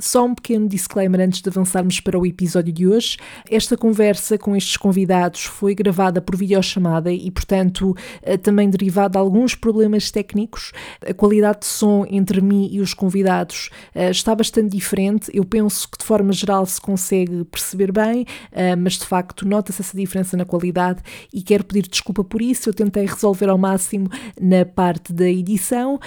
Só 0.00 0.24
um 0.24 0.34
pequeno 0.34 0.66
disclaimer 0.66 1.20
antes 1.20 1.42
de 1.42 1.50
avançarmos 1.50 2.00
para 2.00 2.18
o 2.18 2.24
episódio 2.24 2.72
de 2.72 2.88
hoje. 2.88 3.18
Esta 3.50 3.76
conversa 3.76 4.38
com 4.38 4.56
estes 4.56 4.78
convidados 4.78 5.44
foi 5.44 5.74
gravada 5.74 6.22
por 6.22 6.36
videochamada 6.36 7.12
e, 7.12 7.30
portanto, 7.30 7.94
eh, 8.22 8.38
também 8.38 8.70
derivada 8.70 9.10
de 9.10 9.18
alguns 9.18 9.54
problemas 9.54 10.10
técnicos. 10.10 10.72
A 11.06 11.12
qualidade 11.12 11.60
de 11.60 11.66
som 11.66 12.06
entre 12.08 12.40
mim 12.40 12.70
e 12.72 12.80
os 12.80 12.94
convidados 12.94 13.68
eh, 13.94 14.10
está 14.10 14.34
bastante 14.34 14.70
diferente. 14.70 15.30
Eu 15.34 15.44
penso 15.44 15.86
que, 15.90 15.98
de 15.98 16.04
forma 16.04 16.32
geral, 16.32 16.64
se 16.64 16.80
consegue 16.80 17.44
perceber 17.44 17.92
bem, 17.92 18.24
eh, 18.52 18.74
mas 18.76 18.94
de 18.94 19.04
facto 19.04 19.46
nota-se 19.46 19.82
essa 19.82 19.94
diferença 19.94 20.34
na 20.34 20.46
qualidade 20.46 21.02
e 21.30 21.42
quero 21.42 21.64
pedir 21.64 21.86
desculpa 21.86 22.24
por 22.24 22.40
isso. 22.40 22.70
Eu 22.70 22.74
tentei 22.74 23.04
resolver 23.04 23.50
ao 23.50 23.58
máximo 23.58 24.08
na 24.40 24.64
parte 24.64 25.12
da 25.12 25.28
edição, 25.28 25.98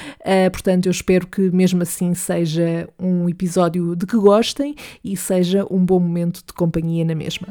portanto, 0.51 0.87
eu 0.87 0.91
espero 0.91 1.27
que 1.27 1.41
mesmo 1.51 1.83
assim 1.83 2.13
seja 2.13 2.89
um 2.99 3.29
episódio 3.29 3.82
de 3.95 4.05
que 4.05 4.17
gostem 4.17 4.75
e 5.03 5.15
seja 5.17 5.65
um 5.69 5.83
bom 5.85 5.99
momento 5.99 6.41
de 6.45 6.53
companhia 6.53 7.05
na 7.05 7.15
mesma. 7.15 7.47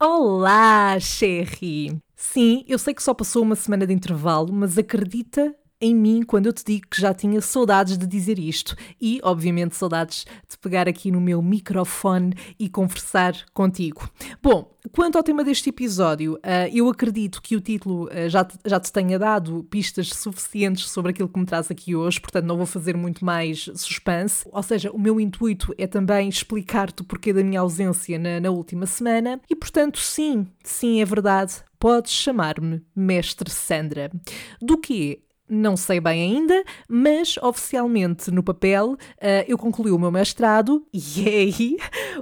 Olá, 0.00 0.98
Sherry! 1.00 1.98
Sim, 2.14 2.64
eu 2.68 2.78
sei 2.78 2.94
que 2.94 3.02
só 3.02 3.12
passou 3.12 3.42
uma 3.42 3.56
semana 3.56 3.86
de 3.86 3.92
intervalo, 3.92 4.52
mas 4.52 4.78
acredita 4.78 5.54
em 5.80 5.94
mim 5.94 6.22
quando 6.22 6.46
eu 6.46 6.52
te 6.52 6.64
digo 6.64 6.88
que 6.90 7.00
já 7.00 7.14
tinha 7.14 7.40
saudades 7.40 7.96
de 7.96 8.06
dizer 8.06 8.38
isto 8.38 8.76
e, 9.00 9.20
obviamente, 9.22 9.76
saudades 9.76 10.24
de 10.48 10.58
pegar 10.58 10.88
aqui 10.88 11.10
no 11.10 11.20
meu 11.20 11.40
microfone 11.40 12.34
e 12.58 12.68
conversar 12.68 13.34
contigo. 13.54 14.08
Bom, 14.42 14.76
quanto 14.92 15.16
ao 15.16 15.22
tema 15.22 15.44
deste 15.44 15.70
episódio, 15.70 16.34
uh, 16.34 16.68
eu 16.72 16.88
acredito 16.88 17.40
que 17.40 17.54
o 17.54 17.60
título 17.60 18.06
uh, 18.06 18.28
já, 18.28 18.44
te, 18.44 18.58
já 18.64 18.80
te 18.80 18.92
tenha 18.92 19.18
dado 19.18 19.64
pistas 19.70 20.08
suficientes 20.10 20.90
sobre 20.90 21.12
aquilo 21.12 21.28
que 21.28 21.38
me 21.38 21.46
traz 21.46 21.70
aqui 21.70 21.94
hoje, 21.94 22.20
portanto, 22.20 22.46
não 22.46 22.56
vou 22.56 22.66
fazer 22.66 22.96
muito 22.96 23.24
mais 23.24 23.70
suspense. 23.74 24.48
Ou 24.50 24.62
seja, 24.62 24.90
o 24.90 24.98
meu 24.98 25.20
intuito 25.20 25.72
é 25.78 25.86
também 25.86 26.28
explicar-te 26.28 27.02
o 27.02 27.04
porquê 27.04 27.32
da 27.32 27.44
minha 27.44 27.60
ausência 27.60 28.18
na, 28.18 28.40
na 28.40 28.50
última 28.50 28.86
semana 28.86 29.40
e, 29.48 29.54
portanto, 29.54 29.98
sim, 29.98 30.46
sim, 30.64 31.00
é 31.00 31.04
verdade. 31.04 31.54
Podes 31.78 32.12
chamar-me 32.12 32.82
Mestre 32.94 33.48
Sandra. 33.50 34.10
Do 34.60 34.78
que 34.78 35.22
não 35.48 35.76
sei 35.76 36.00
bem 36.00 36.36
ainda, 36.36 36.64
mas 36.88 37.36
oficialmente 37.38 38.30
no 38.30 38.42
papel 38.42 38.92
uh, 38.92 38.98
eu 39.46 39.56
concluí 39.56 39.90
o 39.90 39.98
meu 39.98 40.10
mestrado, 40.10 40.86
yay! 40.94 41.76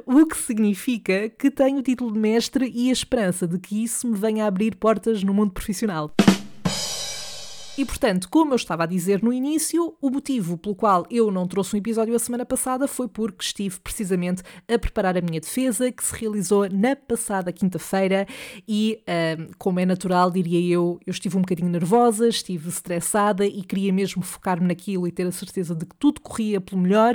O 0.04 0.26
que 0.26 0.36
significa 0.36 1.28
que 1.28 1.50
tenho 1.50 1.78
o 1.78 1.82
título 1.82 2.12
de 2.12 2.18
mestre 2.18 2.70
e 2.74 2.90
a 2.90 2.92
esperança 2.92 3.46
de 3.46 3.58
que 3.58 3.82
isso 3.82 4.08
me 4.08 4.16
venha 4.16 4.44
a 4.44 4.48
abrir 4.48 4.76
portas 4.76 5.22
no 5.22 5.34
mundo 5.34 5.52
profissional. 5.52 6.10
E 7.78 7.84
portanto, 7.84 8.30
como 8.30 8.52
eu 8.52 8.56
estava 8.56 8.84
a 8.84 8.86
dizer 8.86 9.22
no 9.22 9.30
início, 9.30 9.94
o 10.00 10.08
motivo 10.08 10.56
pelo 10.56 10.74
qual 10.74 11.04
eu 11.10 11.30
não 11.30 11.46
trouxe 11.46 11.76
um 11.76 11.78
episódio 11.78 12.14
a 12.14 12.18
semana 12.18 12.46
passada 12.46 12.88
foi 12.88 13.06
porque 13.06 13.44
estive 13.44 13.78
precisamente 13.80 14.42
a 14.66 14.78
preparar 14.78 15.14
a 15.18 15.20
minha 15.20 15.38
defesa, 15.38 15.92
que 15.92 16.02
se 16.02 16.14
realizou 16.14 16.70
na 16.70 16.96
passada 16.96 17.52
quinta-feira, 17.52 18.26
e 18.66 19.02
uh, 19.02 19.54
como 19.58 19.78
é 19.78 19.84
natural, 19.84 20.30
diria 20.30 20.58
eu, 20.74 20.98
eu 21.06 21.10
estive 21.10 21.36
um 21.36 21.42
bocadinho 21.42 21.68
nervosa, 21.68 22.26
estive 22.26 22.70
estressada 22.70 23.44
e 23.44 23.62
queria 23.62 23.92
mesmo 23.92 24.22
focar-me 24.22 24.66
naquilo 24.66 25.06
e 25.06 25.12
ter 25.12 25.26
a 25.26 25.32
certeza 25.32 25.74
de 25.74 25.84
que 25.84 25.96
tudo 25.96 26.22
corria 26.22 26.62
pelo 26.62 26.80
melhor. 26.80 27.14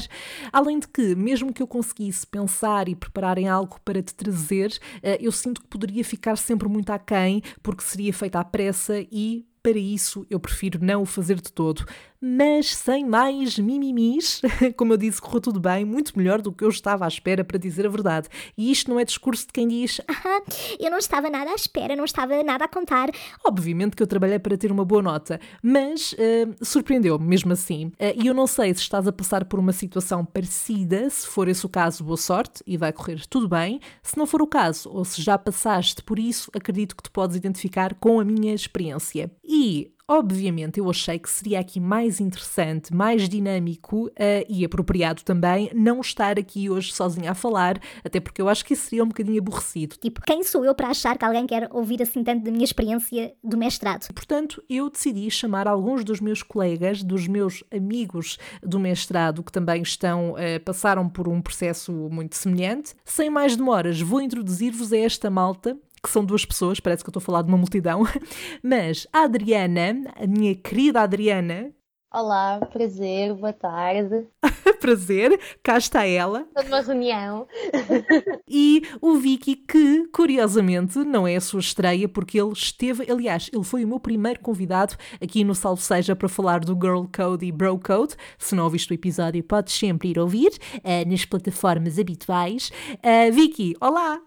Além 0.53 0.77
de 0.77 0.87
que, 0.87 1.15
mesmo 1.15 1.51
que 1.51 1.63
eu 1.63 1.67
conseguisse 1.67 2.27
pensar 2.27 2.87
e 2.87 2.93
preparar 2.93 3.39
em 3.39 3.47
algo 3.47 3.79
para 3.83 4.03
te 4.03 4.13
trazer, 4.13 4.69
uh, 4.97 5.17
eu 5.19 5.31
sinto 5.31 5.59
que 5.59 5.67
poderia 5.67 6.03
ficar 6.05 6.35
sempre 6.35 6.69
muito 6.69 6.91
aquém, 6.91 7.41
porque 7.63 7.83
seria 7.83 8.13
feita 8.13 8.39
à 8.39 8.43
pressa 8.43 9.03
e 9.11 9.49
para 9.61 9.77
isso, 9.77 10.25
eu 10.29 10.39
prefiro 10.39 10.83
não 10.83 11.03
o 11.03 11.05
fazer 11.05 11.39
de 11.39 11.51
todo 11.51 11.85
mas 12.21 12.75
sem 12.75 13.03
mais 13.03 13.57
mimimis. 13.57 14.41
Como 14.77 14.93
eu 14.93 14.97
disse, 14.97 15.19
correu 15.19 15.41
tudo 15.41 15.59
bem, 15.59 15.83
muito 15.83 16.17
melhor 16.17 16.41
do 16.41 16.51
que 16.51 16.63
eu 16.63 16.69
estava 16.69 17.05
à 17.05 17.07
espera, 17.07 17.43
para 17.43 17.57
dizer 17.57 17.85
a 17.85 17.89
verdade. 17.89 18.29
E 18.55 18.71
isto 18.71 18.91
não 18.91 18.99
é 18.99 19.03
discurso 19.03 19.47
de 19.47 19.53
quem 19.53 19.67
diz: 19.67 19.99
Ah, 20.07 20.41
eu 20.79 20.91
não 20.91 20.99
estava 20.99 21.29
nada 21.29 21.51
à 21.51 21.55
espera, 21.55 21.95
não 21.95 22.05
estava 22.05 22.43
nada 22.43 22.65
a 22.65 22.67
contar. 22.67 23.09
Obviamente 23.43 23.95
que 23.95 24.03
eu 24.03 24.07
trabalhei 24.07 24.37
para 24.37 24.57
ter 24.57 24.71
uma 24.71 24.85
boa 24.85 25.01
nota, 25.01 25.39
mas 25.63 26.13
uh, 26.13 26.55
surpreendeu-me 26.63 27.25
mesmo 27.25 27.51
assim. 27.53 27.87
Uh, 27.87 28.21
e 28.21 28.27
eu 28.27 28.33
não 28.33 28.45
sei 28.45 28.73
se 28.73 28.81
estás 28.81 29.07
a 29.07 29.11
passar 29.11 29.45
por 29.45 29.59
uma 29.59 29.71
situação 29.71 30.23
parecida, 30.23 31.09
se 31.09 31.25
for 31.25 31.47
esse 31.47 31.65
o 31.65 31.69
caso, 31.69 32.03
boa 32.03 32.17
sorte 32.17 32.63
e 32.67 32.77
vai 32.77 32.93
correr 32.93 33.25
tudo 33.27 33.47
bem. 33.47 33.79
Se 34.03 34.17
não 34.17 34.25
for 34.27 34.41
o 34.41 34.47
caso, 34.47 34.89
ou 34.89 35.03
se 35.03 35.21
já 35.21 35.37
passaste 35.37 36.03
por 36.03 36.19
isso, 36.19 36.51
acredito 36.53 36.95
que 36.95 37.03
te 37.03 37.09
podes 37.09 37.35
identificar 37.35 37.95
com 37.95 38.19
a 38.19 38.25
minha 38.25 38.53
experiência. 38.53 39.31
E 39.43 39.91
Obviamente, 40.11 40.77
eu 40.77 40.89
achei 40.89 41.17
que 41.17 41.29
seria 41.29 41.61
aqui 41.61 41.79
mais 41.79 42.19
interessante, 42.19 42.93
mais 42.93 43.29
dinâmico 43.29 44.07
uh, 44.07 44.11
e 44.49 44.65
apropriado 44.65 45.23
também 45.23 45.71
não 45.73 46.01
estar 46.01 46.37
aqui 46.37 46.69
hoje 46.69 46.91
sozinha 46.91 47.31
a 47.31 47.33
falar, 47.33 47.79
até 48.03 48.19
porque 48.19 48.41
eu 48.41 48.49
acho 48.49 48.65
que 48.65 48.73
isso 48.73 48.89
seria 48.89 49.05
um 49.05 49.07
bocadinho 49.07 49.39
aborrecido. 49.39 49.95
Tipo, 49.95 50.19
quem 50.23 50.43
sou 50.43 50.65
eu 50.65 50.75
para 50.75 50.89
achar 50.89 51.17
que 51.17 51.23
alguém 51.23 51.47
quer 51.47 51.69
ouvir 51.71 52.01
assim 52.01 52.25
tanto 52.25 52.43
da 52.43 52.51
minha 52.51 52.65
experiência 52.65 53.33
do 53.41 53.57
mestrado? 53.57 54.13
Portanto, 54.13 54.61
eu 54.69 54.89
decidi 54.89 55.31
chamar 55.31 55.65
alguns 55.65 56.03
dos 56.03 56.19
meus 56.19 56.43
colegas, 56.43 57.01
dos 57.01 57.25
meus 57.25 57.63
amigos 57.73 58.37
do 58.61 58.81
mestrado, 58.81 59.41
que 59.41 59.51
também 59.51 59.81
estão, 59.81 60.33
uh, 60.33 60.59
passaram 60.65 61.07
por 61.07 61.29
um 61.29 61.41
processo 61.41 61.93
muito 62.11 62.35
semelhante. 62.35 62.93
Sem 63.05 63.29
mais 63.29 63.55
demoras, 63.55 64.01
vou 64.01 64.19
introduzir-vos 64.19 64.91
a 64.91 64.97
esta 64.97 65.29
malta 65.29 65.79
que 66.03 66.09
são 66.09 66.25
duas 66.25 66.43
pessoas, 66.43 66.79
parece 66.79 67.03
que 67.03 67.09
eu 67.09 67.11
estou 67.11 67.21
a 67.21 67.25
falar 67.25 67.43
de 67.43 67.49
uma 67.49 67.57
multidão, 67.57 68.03
mas 68.63 69.07
a 69.13 69.23
Adriana, 69.23 70.11
a 70.15 70.25
minha 70.25 70.55
querida 70.55 71.01
Adriana. 71.01 71.71
Olá, 72.13 72.59
prazer, 72.59 73.33
boa 73.35 73.53
tarde. 73.53 74.27
prazer, 74.81 75.39
cá 75.63 75.77
está 75.77 76.05
ela. 76.05 76.41
Estou 76.41 76.63
numa 76.65 76.81
reunião. 76.81 77.47
e 78.49 78.81
o 78.99 79.15
Vicky, 79.17 79.55
que 79.55 80.07
curiosamente 80.07 80.99
não 81.05 81.25
é 81.25 81.37
a 81.37 81.41
sua 81.41 81.61
estreia, 81.61 82.09
porque 82.09 82.41
ele 82.41 82.51
esteve, 82.51 83.09
aliás, 83.09 83.49
ele 83.53 83.63
foi 83.63 83.85
o 83.85 83.87
meu 83.87 83.99
primeiro 83.99 84.41
convidado 84.41 84.97
aqui 85.23 85.45
no 85.45 85.55
Salve 85.55 85.83
Seja 85.83 86.13
para 86.13 86.27
falar 86.27 86.59
do 86.59 86.73
Girl 86.73 87.05
Code 87.15 87.45
e 87.45 87.51
Bro 87.51 87.79
Code. 87.79 88.15
Se 88.37 88.55
não 88.55 88.65
ouviste 88.65 88.91
o 88.91 88.95
episódio, 88.95 89.41
podes 89.41 89.73
sempre 89.73 90.09
ir 90.09 90.19
ouvir 90.19 90.51
uh, 90.79 91.09
nas 91.09 91.23
plataformas 91.23 91.97
habituais. 91.97 92.71
Uh, 92.95 93.31
Vicky, 93.31 93.73
olá! 93.79 94.19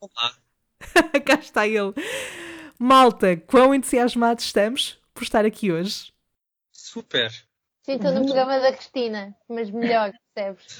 Olá! 0.00 0.47
Cá 1.24 1.34
está 1.34 1.66
ele. 1.66 1.92
Malta, 2.78 3.36
quão 3.36 3.74
entusiasmados 3.74 4.44
estamos 4.44 4.98
por 5.12 5.22
estar 5.22 5.44
aqui 5.44 5.72
hoje? 5.72 6.12
Super. 6.70 7.30
Sim, 7.82 7.94
estou 7.94 8.12
no 8.12 8.24
programa 8.24 8.60
da 8.60 8.72
Cristina, 8.72 9.34
mas 9.48 9.70
melhor, 9.70 10.12
percebes? 10.34 10.78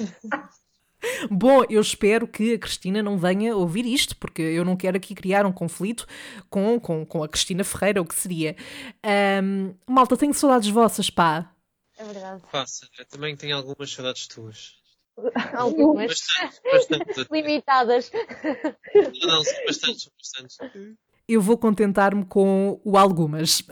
Bom, 1.31 1.62
eu 1.70 1.81
espero 1.81 2.26
que 2.26 2.54
a 2.54 2.59
Cristina 2.59 3.03
não 3.03 3.16
venha 3.19 3.56
ouvir 3.56 3.86
isto, 3.86 4.16
porque 4.16 4.42
eu 4.42 4.64
não 4.64 4.76
quero 4.76 4.97
aqui 4.97 5.14
criar 5.14 5.47
um 5.47 5.53
conflito 5.53 6.06
com, 6.50 6.78
com, 6.78 7.06
com 7.06 7.22
a 7.22 7.28
Cristina 7.28 7.65
Ferreira, 7.65 8.03
o 8.03 8.04
que 8.04 8.15
seria. 8.15 8.56
Um, 9.42 9.75
malta, 9.86 10.16
tenho 10.16 10.34
saudades 10.34 10.69
vossas, 10.69 11.09
pá. 11.09 11.53
É 11.97 12.04
verdade. 12.04 12.42
Pá, 12.50 12.66
Sandra, 12.66 13.04
também 13.06 13.36
tenho 13.36 13.56
algumas 13.56 13.91
saudades 13.91 14.26
tuas. 14.26 14.78
Algumas. 15.54 16.08
Bastante, 16.64 17.06
bastante. 17.06 17.32
Limitadas. 17.32 18.10
Não, 18.94 19.42
bastantes, 19.66 20.10
bastantes. 20.16 20.58
Eu 21.28 21.42
vou 21.42 21.58
contentar-me 21.58 22.24
com 22.24 22.80
o 22.82 22.96
algumas. 22.96 23.62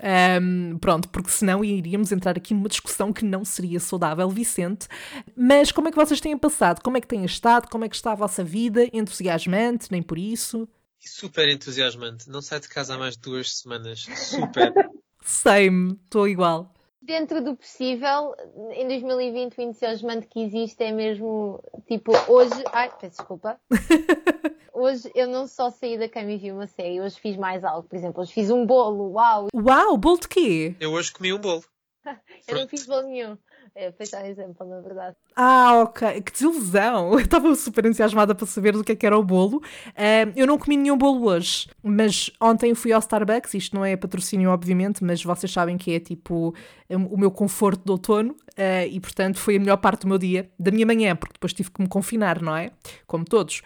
Um, 0.42 0.78
pronto, 0.78 1.08
porque 1.08 1.30
senão 1.30 1.64
iríamos 1.64 2.12
entrar 2.12 2.36
aqui 2.36 2.52
numa 2.52 2.68
discussão 2.68 3.12
que 3.12 3.24
não 3.24 3.44
seria 3.44 3.80
saudável, 3.80 4.28
Vicente. 4.28 4.86
Mas 5.34 5.72
como 5.72 5.88
é 5.88 5.90
que 5.90 5.96
vocês 5.96 6.20
têm 6.20 6.36
passado? 6.36 6.82
Como 6.82 6.98
é 6.98 7.00
que 7.00 7.06
têm 7.06 7.24
estado? 7.24 7.68
Como 7.70 7.84
é 7.84 7.88
que 7.88 7.96
está 7.96 8.12
a 8.12 8.16
vossa 8.16 8.44
vida? 8.44 8.86
Entusiasmante? 8.92 9.90
Nem 9.90 10.02
por 10.02 10.18
isso? 10.18 10.68
Super 11.00 11.48
entusiasmante. 11.48 12.28
Não 12.28 12.42
sai 12.42 12.60
de 12.60 12.68
casa 12.68 12.94
há 12.94 12.98
mais 12.98 13.14
de 13.14 13.22
duas 13.22 13.58
semanas. 13.58 14.06
Super. 14.14 14.72
Sei-me, 15.25 15.99
estou 16.04 16.28
igual 16.28 16.75
dentro 17.06 17.43
do 17.43 17.56
possível, 17.56 18.35
em 18.73 18.87
2020 18.88 19.56
o 19.56 19.62
entusiasmante 19.62 20.26
que 20.26 20.43
existe 20.43 20.82
é 20.82 20.91
mesmo 20.91 21.62
tipo 21.87 22.12
hoje. 22.29 22.64
Ai, 22.73 22.91
peço 23.00 23.19
desculpa. 23.19 23.58
hoje 24.75 25.11
eu 25.14 25.29
não 25.29 25.47
só 25.47 25.70
saí 25.70 25.97
da 25.97 26.08
cama 26.08 26.32
e 26.32 26.37
vi 26.37 26.50
uma 26.50 26.67
série, 26.67 27.00
hoje 27.00 27.19
fiz 27.20 27.37
mais 27.37 27.64
algo. 27.64 27.88
Por 27.88 27.97
exemplo, 27.97 28.20
hoje 28.20 28.32
fiz 28.32 28.50
um 28.50 28.67
bolo, 28.67 29.12
uau! 29.12 29.49
Uau, 29.55 29.97
bolo 29.97 30.19
de 30.19 30.29
quê? 30.29 30.75
Eu 30.81 30.93
hoje 30.93 31.12
comi 31.12 31.32
um 31.32 31.38
bolo. 31.38 31.64
eu 32.49 32.56
não 32.58 32.69
fiz 32.69 32.85
bolo 32.85 33.03
nenhum. 33.03 33.38
É, 33.78 33.93
só 34.06 34.17
um 34.23 34.25
exemplo, 34.25 34.67
na 34.67 34.81
verdade. 34.81 35.14
Ah, 35.37 35.82
ok. 35.82 36.23
Que 36.23 36.32
desilusão. 36.32 37.12
Eu 37.14 37.20
estava 37.20 37.55
super 37.55 37.84
entusiasmada 37.84 38.34
para 38.34 38.46
saber 38.46 38.73
do 38.73 38.82
que 38.82 38.93
é 38.93 38.96
que 38.96 39.05
era 39.05 39.19
o 39.19 39.23
bolo. 39.23 39.58
Uh, 39.58 40.32
eu 40.34 40.46
não 40.46 40.56
comi 40.56 40.78
nenhum 40.78 40.96
bolo 40.96 41.26
hoje, 41.26 41.69
mas 41.82 42.31
ontem 42.40 42.75
fui 42.75 42.90
ao 42.90 43.00
Starbucks. 43.00 43.52
Isto 43.52 43.76
não 43.76 43.84
é 43.84 43.94
patrocínio, 43.94 44.50
obviamente, 44.50 45.05
mas 45.05 45.23
vocês 45.23 45.52
sabem 45.52 45.76
que 45.76 45.93
é 45.93 46.00
tipo 46.00 46.55
o 46.88 47.19
meu 47.19 47.31
conforto 47.31 47.84
de 47.84 47.90
outono 47.90 48.32
uh, 48.32 48.88
e, 48.90 48.99
portanto, 48.99 49.38
foi 49.38 49.56
a 49.56 49.61
melhor 49.61 49.76
parte 49.76 50.02
do 50.02 50.08
meu 50.08 50.19
dia, 50.19 50.50
da 50.58 50.70
minha 50.70 50.87
manhã, 50.87 51.14
porque 51.14 51.34
depois 51.34 51.52
tive 51.52 51.70
que 51.70 51.82
me 51.82 51.88
confinar, 51.88 52.40
não 52.40 52.56
é? 52.56 52.70
Como 53.06 53.26
todos. 53.26 53.61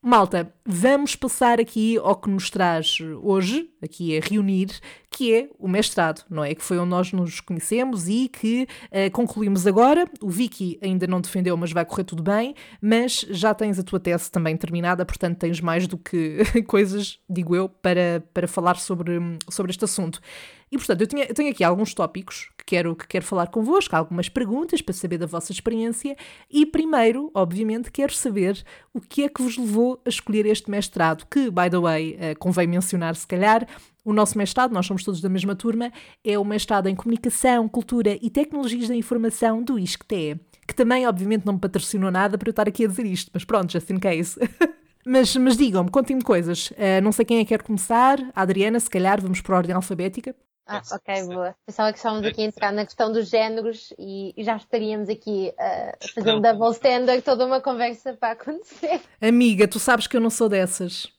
Malta, 0.00 0.54
vamos 0.64 1.16
passar 1.16 1.58
aqui 1.58 1.98
ao 1.98 2.14
que 2.14 2.30
nos 2.30 2.48
traz 2.50 2.98
hoje, 3.20 3.68
aqui 3.82 4.16
a 4.16 4.20
reunir, 4.20 4.70
que 5.10 5.34
é 5.34 5.50
o 5.58 5.66
mestrado, 5.66 6.24
não 6.30 6.44
é? 6.44 6.54
Que 6.54 6.62
foi 6.62 6.78
onde 6.78 6.90
nós 6.90 7.12
nos 7.12 7.40
conhecemos 7.40 8.08
e 8.08 8.28
que 8.28 8.68
uh, 8.92 9.10
concluímos 9.10 9.66
agora. 9.66 10.08
O 10.22 10.30
Vicky 10.30 10.78
ainda 10.80 11.04
não 11.08 11.20
defendeu, 11.20 11.56
mas 11.56 11.72
vai 11.72 11.84
correr 11.84 12.04
tudo 12.04 12.22
bem. 12.22 12.54
Mas 12.80 13.26
já 13.28 13.52
tens 13.52 13.76
a 13.76 13.82
tua 13.82 13.98
tese 13.98 14.30
também 14.30 14.56
terminada, 14.56 15.04
portanto 15.04 15.36
tens 15.38 15.60
mais 15.60 15.88
do 15.88 15.98
que 15.98 16.44
coisas, 16.68 17.18
digo 17.28 17.56
eu, 17.56 17.68
para, 17.68 18.22
para 18.32 18.46
falar 18.46 18.76
sobre, 18.76 19.18
sobre 19.50 19.72
este 19.72 19.84
assunto. 19.84 20.20
E 20.70 20.76
portanto, 20.76 21.00
eu, 21.00 21.06
tinha, 21.06 21.24
eu 21.24 21.34
tenho 21.34 21.50
aqui 21.50 21.64
alguns 21.64 21.94
tópicos 21.94 22.50
que 22.58 22.64
quero, 22.64 22.94
que 22.94 23.06
quero 23.06 23.24
falar 23.24 23.48
convosco, 23.48 23.94
algumas 23.96 24.28
perguntas 24.28 24.82
para 24.82 24.94
saber 24.94 25.18
da 25.18 25.26
vossa 25.26 25.52
experiência. 25.52 26.16
E 26.50 26.66
primeiro, 26.66 27.30
obviamente, 27.34 27.90
quero 27.90 28.12
saber 28.12 28.62
o 28.92 29.00
que 29.00 29.24
é 29.24 29.28
que 29.28 29.42
vos 29.42 29.56
levou 29.56 30.00
a 30.04 30.08
escolher 30.08 30.46
este 30.46 30.70
mestrado, 30.70 31.26
que, 31.30 31.50
by 31.50 31.70
the 31.70 31.78
way, 31.78 32.14
uh, 32.14 32.38
convém 32.38 32.66
mencionar 32.66 33.14
se 33.16 33.26
calhar, 33.26 33.66
o 34.04 34.12
nosso 34.12 34.38
mestrado, 34.38 34.72
nós 34.72 34.86
somos 34.86 35.04
todos 35.04 35.20
da 35.20 35.28
mesma 35.28 35.54
turma, 35.54 35.92
é 36.24 36.38
o 36.38 36.44
mestrado 36.44 36.86
em 36.86 36.94
Comunicação, 36.94 37.68
Cultura 37.68 38.18
e 38.22 38.30
Tecnologias 38.30 38.88
da 38.88 38.94
Informação 38.94 39.62
do 39.62 39.78
ISCTE, 39.78 40.40
que 40.66 40.74
também, 40.74 41.06
obviamente, 41.06 41.44
não 41.44 41.54
me 41.54 41.58
patrocinou 41.58 42.10
nada 42.10 42.38
para 42.38 42.48
eu 42.48 42.52
estar 42.52 42.66
aqui 42.66 42.84
a 42.84 42.88
dizer 42.88 43.04
isto, 43.04 43.30
mas 43.34 43.44
pronto, 43.44 43.70
just 43.70 43.90
in 43.90 43.98
case. 43.98 44.38
mas, 45.04 45.36
mas 45.36 45.56
digam-me, 45.56 45.90
contem-me 45.90 46.22
coisas. 46.22 46.70
Uh, 46.70 47.02
não 47.02 47.12
sei 47.12 47.24
quem 47.24 47.38
é 47.38 47.44
que 47.44 47.48
quer 47.48 47.62
começar. 47.62 48.18
A 48.34 48.42
Adriana, 48.42 48.80
se 48.80 48.88
calhar, 48.88 49.20
vamos 49.20 49.40
por 49.40 49.54
ordem 49.54 49.74
alfabética. 49.74 50.34
Ah, 50.68 50.82
ok, 50.92 51.24
boa. 51.24 51.56
Pensava 51.64 51.90
que 51.90 51.98
estávamos 51.98 52.26
aqui 52.26 52.42
a 52.42 52.44
entrar 52.44 52.72
na 52.72 52.84
questão 52.84 53.10
dos 53.10 53.30
géneros 53.30 53.92
e 53.98 54.34
já 54.36 54.56
estaríamos 54.56 55.08
aqui 55.08 55.50
uh, 55.58 56.04
a 56.04 56.08
fazer 56.14 56.34
um 56.34 56.42
double 56.42 56.70
standard, 56.72 57.22
toda 57.22 57.46
uma 57.46 57.58
conversa 57.58 58.12
para 58.12 58.32
acontecer. 58.32 59.00
Amiga, 59.18 59.66
tu 59.66 59.78
sabes 59.78 60.06
que 60.06 60.14
eu 60.14 60.20
não 60.20 60.28
sou 60.28 60.46
dessas. 60.46 61.10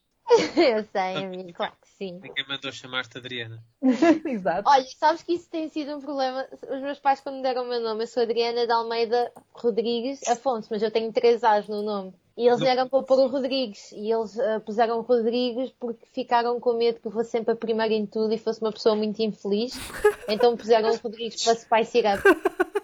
eu 0.56 0.84
sei, 0.92 1.24
amigo, 1.24 1.52
claro 1.54 1.74
que 1.82 1.88
sim. 1.98 2.20
Ninguém 2.22 2.46
mandou 2.48 2.72
chamar-te 2.72 3.18
Adriana. 3.18 3.64
Exato. 4.24 4.70
Olha, 4.70 4.86
sabes 4.96 5.24
que 5.24 5.34
isso 5.34 5.50
tem 5.50 5.68
sido 5.68 5.98
um 5.98 6.00
problema. 6.00 6.48
Os 6.70 6.82
meus 6.82 7.00
pais, 7.00 7.20
quando 7.20 7.38
me 7.38 7.42
deram 7.42 7.64
o 7.64 7.68
meu 7.68 7.80
nome, 7.80 8.04
eu 8.04 8.08
sou 8.08 8.22
Adriana 8.22 8.68
de 8.68 8.72
Almeida 8.72 9.32
Rodrigues 9.52 10.22
Afonso, 10.28 10.68
mas 10.70 10.84
eu 10.84 10.92
tenho 10.92 11.12
três 11.12 11.44
A's 11.44 11.68
no 11.68 11.82
nome. 11.82 12.14
E 12.40 12.48
eles 12.48 12.62
eram 12.62 12.88
para 12.88 13.04
pôr 13.04 13.20
o 13.20 13.28
Rodrigues. 13.28 13.92
E 13.92 14.10
eles 14.10 14.34
uh, 14.38 14.62
puseram 14.66 15.00
o 15.00 15.02
Rodrigues 15.02 15.74
porque 15.78 16.06
ficaram 16.14 16.58
com 16.58 16.72
medo 16.72 17.02
que 17.02 17.08
eu 17.08 17.12
fosse 17.12 17.32
sempre 17.32 17.52
a 17.52 17.56
primeira 17.56 17.94
em 17.94 18.06
tudo 18.06 18.34
e 18.34 18.38
fosse 18.38 18.62
uma 18.62 18.72
pessoa 18.72 18.96
muito 18.96 19.22
infeliz. 19.22 19.74
então 20.26 20.56
puseram 20.56 20.90
o 20.90 20.96
Rodrigues 20.96 21.44
para 21.44 21.56
Spice 21.56 22.00
Up. 22.00 22.24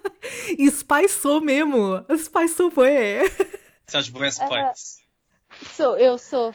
E 0.58 0.70
Spice 0.70 1.22
sou 1.22 1.40
mesmo. 1.40 2.04
A 2.10 2.18
Spice 2.18 2.56
sou 2.56 2.70
bué. 2.70 3.22
Sabes, 3.88 4.10
boé 4.10 4.30
Spice. 4.30 5.02
Uh, 5.02 5.66
sou, 5.74 5.98
eu 5.98 6.18
sou. 6.18 6.54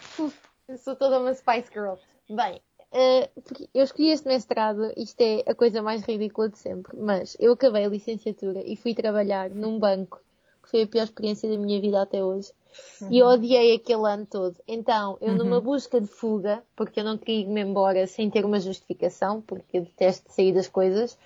Eu 0.69 0.77
sou 0.77 0.95
toda 0.95 1.21
uma 1.21 1.33
Spice 1.33 1.71
Girl. 1.73 1.95
Bem, 2.29 2.61
uh, 2.93 3.69
eu 3.73 3.85
escolhi 3.85 4.11
este 4.11 4.29
mestrado, 4.29 4.93
isto 4.97 5.21
é 5.21 5.45
a 5.47 5.55
coisa 5.55 5.81
mais 5.81 6.03
ridícula 6.03 6.51
de 6.51 6.59
sempre, 6.59 6.97
mas 6.99 7.37
eu 7.41 7.53
acabei 7.53 7.85
a 7.85 7.89
licenciatura 7.89 8.63
e 8.65 8.77
fui 8.77 8.95
trabalhar 8.95 9.49
num 9.51 9.79
banco, 9.79 10.21
que 10.63 10.71
foi 10.71 10.83
a 10.83 10.87
pior 10.87 11.05
experiência 11.05 11.49
da 11.49 11.57
minha 11.57 11.81
vida 11.81 12.03
até 12.03 12.23
hoje. 12.23 12.53
Uhum. 13.01 13.09
E 13.11 13.19
eu 13.19 13.27
odiei 13.27 13.75
aquele 13.75 14.07
ano 14.07 14.27
todo. 14.27 14.57
Então, 14.67 15.19
eu 15.21 15.35
numa 15.35 15.57
uhum. 15.57 15.63
busca 15.63 16.01
de 16.01 16.07
fuga, 16.07 16.63
porque 16.77 17.01
eu 17.01 17.05
não 17.05 17.19
queria 17.19 17.43
ir-me 17.43 17.61
embora 17.61 18.07
sem 18.07 18.31
ter 18.31 18.45
uma 18.45 18.61
justificação, 18.61 19.41
porque 19.43 19.79
eu 19.79 19.83
detesto 19.83 20.33
sair 20.33 20.53
das 20.53 20.69
coisas, 20.69 21.19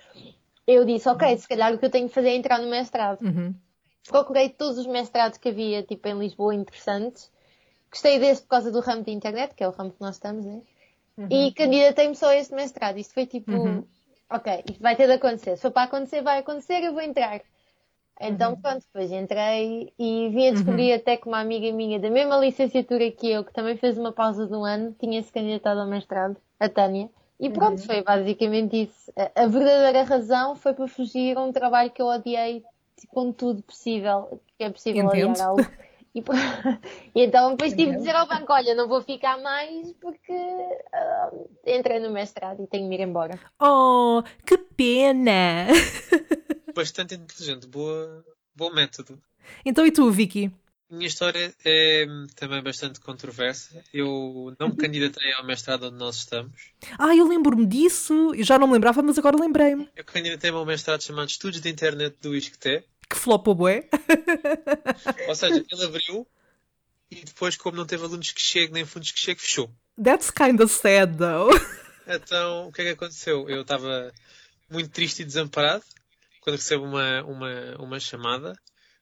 eu 0.67 0.83
disse, 0.85 1.07
ok, 1.07 1.37
se 1.37 1.47
calhar 1.47 1.73
o 1.73 1.77
que 1.77 1.85
eu 1.85 1.89
tenho 1.89 2.07
que 2.07 2.13
fazer 2.13 2.29
é 2.29 2.35
entrar 2.35 2.59
no 2.59 2.69
mestrado. 2.69 3.21
Uhum. 3.21 3.53
Procurei 4.07 4.49
todos 4.49 4.77
os 4.77 4.87
mestrados 4.87 5.37
que 5.37 5.49
havia, 5.49 5.83
tipo, 5.83 6.07
em 6.07 6.17
Lisboa, 6.17 6.53
interessantes. 6.53 7.31
Gostei 7.89 8.19
deste 8.19 8.43
por 8.43 8.49
causa 8.49 8.71
do 8.71 8.79
ramo 8.79 9.03
de 9.03 9.11
internet, 9.11 9.55
que 9.55 9.63
é 9.63 9.67
o 9.67 9.71
ramo 9.71 9.91
que 9.91 10.01
nós 10.01 10.15
estamos, 10.15 10.45
né? 10.45 10.61
Uhum. 11.17 11.27
E 11.29 11.51
candidatei-me 11.53 12.15
só 12.15 12.29
a 12.29 12.35
este 12.35 12.53
mestrado. 12.53 12.97
Isto 12.97 13.13
foi 13.13 13.25
tipo, 13.25 13.51
uhum. 13.51 13.83
ok, 14.29 14.63
isto 14.69 14.81
vai 14.81 14.95
ter 14.95 15.07
de 15.07 15.13
acontecer. 15.13 15.55
Se 15.55 15.61
for 15.61 15.71
para 15.71 15.83
acontecer, 15.83 16.21
vai 16.21 16.39
acontecer, 16.39 16.83
eu 16.83 16.93
vou 16.93 17.01
entrar. 17.01 17.41
Então, 18.19 18.51
uhum. 18.51 18.61
pronto, 18.61 18.85
depois 18.85 19.11
entrei 19.11 19.91
e 19.99 20.29
vim 20.29 20.47
a 20.47 20.51
descobrir 20.51 20.91
uhum. 20.91 20.95
até 20.95 21.17
que 21.17 21.27
uma 21.27 21.39
amiga 21.39 21.71
minha 21.73 21.99
da 21.99 22.09
mesma 22.09 22.37
licenciatura 22.37 23.11
que 23.11 23.29
eu, 23.29 23.43
que 23.43 23.51
também 23.51 23.75
fez 23.75 23.97
uma 23.97 24.13
pausa 24.13 24.47
de 24.47 24.53
um 24.53 24.63
ano, 24.63 24.95
tinha 24.97 25.21
se 25.21 25.31
candidatado 25.31 25.81
ao 25.81 25.87
mestrado, 25.87 26.37
a 26.59 26.69
Tânia. 26.69 27.09
E 27.37 27.49
pronto, 27.49 27.79
uhum. 27.79 27.85
foi 27.85 28.01
basicamente 28.01 28.83
isso. 28.83 29.11
A, 29.17 29.43
a, 29.43 29.47
verdadeira 29.47 30.03
razão 30.03 30.55
foi 30.55 30.73
para 30.73 30.87
fugir 30.87 31.37
a 31.37 31.41
um 31.41 31.51
trabalho 31.51 31.91
que 31.91 32.01
eu 32.01 32.07
odiei 32.07 32.63
com 33.09 33.33
tudo 33.33 33.61
possível, 33.61 34.39
que 34.57 34.63
é 34.63 34.69
possível 34.69 35.05
Entendo. 35.05 35.31
odiar 35.31 35.47
algo. 35.47 35.65
E, 36.15 36.23
e, 37.13 37.25
então 37.25 37.51
depois 37.51 37.73
tive 37.73 37.91
de 37.91 37.97
dizer 37.97 38.15
ao 38.15 38.25
banco, 38.25 38.53
olha, 38.53 38.73
não 38.73 38.87
vou 38.87 39.01
ficar 39.01 39.37
mais 39.41 39.91
porque 39.99 40.31
uh, 40.31 41.49
entrei 41.67 41.99
no 41.99 42.09
mestrado 42.09 42.63
e 42.63 42.67
tenho 42.67 42.87
de 42.87 42.95
ir 42.95 43.01
embora. 43.01 43.37
Oh, 43.61 44.23
que 44.45 44.57
pena! 44.57 45.67
bastante 46.75 47.15
inteligente, 47.15 47.65
boa, 47.65 48.23
bom 48.53 48.71
método. 48.71 49.19
Então 49.65 49.85
e 49.85 49.91
tu, 49.91 50.11
Vicky? 50.11 50.51
Minha 50.89 51.07
história 51.07 51.53
é 51.65 52.05
também 52.35 52.61
bastante 52.61 52.99
controversa. 52.99 53.83
Eu 53.91 54.55
não 54.59 54.69
me 54.69 54.75
candidatei 54.75 55.33
ao 55.33 55.45
mestrado 55.45 55.87
onde 55.87 55.97
nós 55.97 56.17
estamos. 56.17 56.73
Ah, 56.99 57.15
eu 57.15 57.27
lembro-me 57.27 57.65
disso. 57.65 58.33
Eu 58.35 58.43
já 58.43 58.59
não 58.59 58.67
me 58.67 58.73
lembrava, 58.73 59.01
mas 59.01 59.17
agora 59.17 59.35
lembrei-me. 59.39 59.89
Eu 59.95 60.03
candidatei-me 60.03 60.57
ao 60.57 60.65
mestrado 60.65 61.01
chamado 61.01 61.27
Estudos 61.27 61.59
de 61.59 61.69
Internet 61.69 62.15
do 62.21 62.35
ISCTE. 62.35 62.83
Que 63.09 63.15
flopou 63.15 63.55
bué. 63.55 63.89
Ou 65.27 65.35
seja, 65.35 65.65
ele 65.71 65.83
abriu 65.83 66.27
e 67.09 67.23
depois, 67.23 67.55
como 67.55 67.77
não 67.77 67.85
teve 67.85 68.03
alunos 68.03 68.31
que 68.31 68.41
cheguem, 68.41 68.73
nem 68.73 68.85
fundos 68.85 69.11
que 69.11 69.19
cheguem, 69.19 69.41
fechou. 69.41 69.71
That's 70.01 70.29
kind 70.29 70.59
of 70.59 70.73
sad, 70.73 71.17
though. 71.17 71.49
Então, 72.07 72.67
o 72.67 72.71
que 72.71 72.81
é 72.81 72.85
que 72.85 72.91
aconteceu? 72.91 73.49
Eu 73.49 73.63
estava 73.63 74.13
muito 74.69 74.91
triste 74.91 75.23
e 75.23 75.25
desamparado 75.25 75.83
quando 76.45 76.57
recebo 76.57 76.85
uma, 76.85 77.23
uma, 77.23 77.75
uma 77.79 77.99
chamada, 77.99 78.53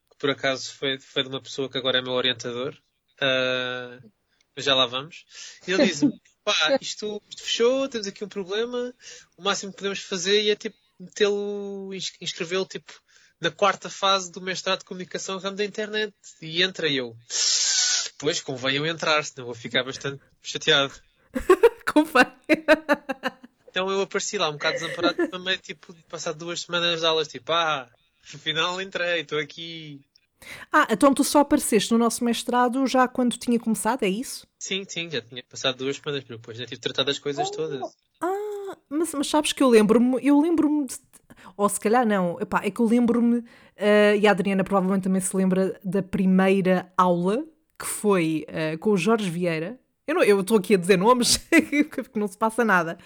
que 0.10 0.18
por 0.18 0.30
acaso 0.30 0.74
foi, 0.75 0.98
foi 0.98 1.24
de 1.24 1.30
uma 1.30 1.42
pessoa 1.42 1.69
que 1.69 1.78
agora 1.78 2.00
é 2.00 2.01
meu 2.01 2.13
orientador, 2.13 2.74
uh, 3.22 4.12
já 4.56 4.74
lá 4.74 4.86
vamos, 4.86 5.25
e 5.68 5.74
ele 5.74 5.86
diz-me, 5.86 6.13
pá, 6.42 6.78
isto, 6.80 7.22
isto, 7.30 7.44
fechou, 7.44 7.90
temos 7.90 8.07
aqui 8.07 8.24
um 8.24 8.30
problema, 8.30 8.95
o 9.38 9.44
máximo 9.44 9.74
que 9.74 9.78
podemos 9.78 10.00
fazer 10.00 10.50
é 10.50 10.56
tipo 10.56 10.78
metê-lo, 10.98 11.90
inscrevê-lo 12.22 12.66
tipo 12.66 12.94
na 13.42 13.51
quarta 13.51 13.90
fase 13.90 14.31
do 14.31 14.40
mestrado 14.40 14.80
de 14.80 14.86
comunicação 14.86 15.38
ramo 15.38 15.57
da 15.57 15.66
internet, 15.66 16.16
e 16.42 16.63
entra 16.63 16.88
eu. 16.88 17.13
Pois, 18.18 18.40
convém 18.40 18.78
eu 18.78 18.86
entrar, 18.86 19.22
senão 19.25 19.48
vou 19.48 19.54
ficar 19.54 19.84
bastante 19.84 20.24
chateado. 20.42 20.94
convém. 21.94 22.25
Então 23.73 23.89
eu 23.89 24.03
apareci 24.03 24.37
lá 24.37 24.49
um 24.49 24.53
bocado 24.53 24.75
desamparado 24.75 25.15
também, 25.31 25.57
tipo, 25.57 25.92
de 25.95 26.03
passar 26.03 26.31
duas 26.33 26.61
semanas 26.61 26.99
de 26.99 27.07
aulas, 27.07 27.27
tipo, 27.27 27.51
ah, 27.51 27.89
afinal 28.23 28.80
entrei, 28.80 29.21
estou 29.21 29.39
aqui. 29.39 29.99
Ah, 30.71 30.85
então 30.92 31.11
tu 31.11 31.23
só 31.23 31.39
apareceste 31.39 31.92
no 31.92 31.97
nosso 31.97 32.23
mestrado 32.23 32.85
já 32.85 33.07
quando 33.07 33.35
tinha 33.35 33.59
começado, 33.59 34.03
é 34.03 34.07
isso? 34.07 34.45
Sim, 34.59 34.85
sim, 34.87 35.09
já 35.09 35.21
tinha 35.21 35.44
passado 35.49 35.77
duas 35.77 35.95
semanas, 35.95 36.23
mas 36.30 36.37
depois 36.37 36.56
já 36.56 36.68
tive 36.68 36.80
tratado 36.80 37.09
as 37.09 37.18
coisas 37.18 37.47
oh. 37.47 37.51
todas. 37.51 37.81
Ah, 38.21 38.77
mas, 38.87 39.11
mas 39.15 39.27
sabes 39.27 39.51
que 39.53 39.63
eu 39.63 39.69
lembro-me, 39.69 40.23
eu 40.23 40.39
lembro-me 40.39 40.85
de... 40.85 40.95
Ou 41.57 41.68
se 41.68 41.80
calhar 41.80 42.06
não, 42.06 42.39
Epá, 42.39 42.61
é 42.63 42.69
que 42.69 42.80
eu 42.80 42.85
lembro-me, 42.85 43.37
uh, 43.39 44.15
e 44.21 44.27
a 44.27 44.31
Adriana 44.31 44.63
provavelmente 44.63 45.06
também 45.06 45.19
se 45.19 45.35
lembra 45.35 45.80
da 45.83 46.03
primeira 46.03 46.94
aula, 46.95 47.44
que 47.80 47.87
foi 47.87 48.45
uh, 48.49 48.77
com 48.77 48.92
o 48.92 48.97
Jorge 48.97 49.31
Vieira, 49.31 49.80
eu 50.06 50.42
estou 50.42 50.57
aqui 50.57 50.75
a 50.75 50.77
dizer 50.77 50.97
nomes 50.97 51.37
porque 51.95 52.19
não 52.19 52.27
se 52.27 52.37
passa 52.37 52.63
nada. 52.63 52.97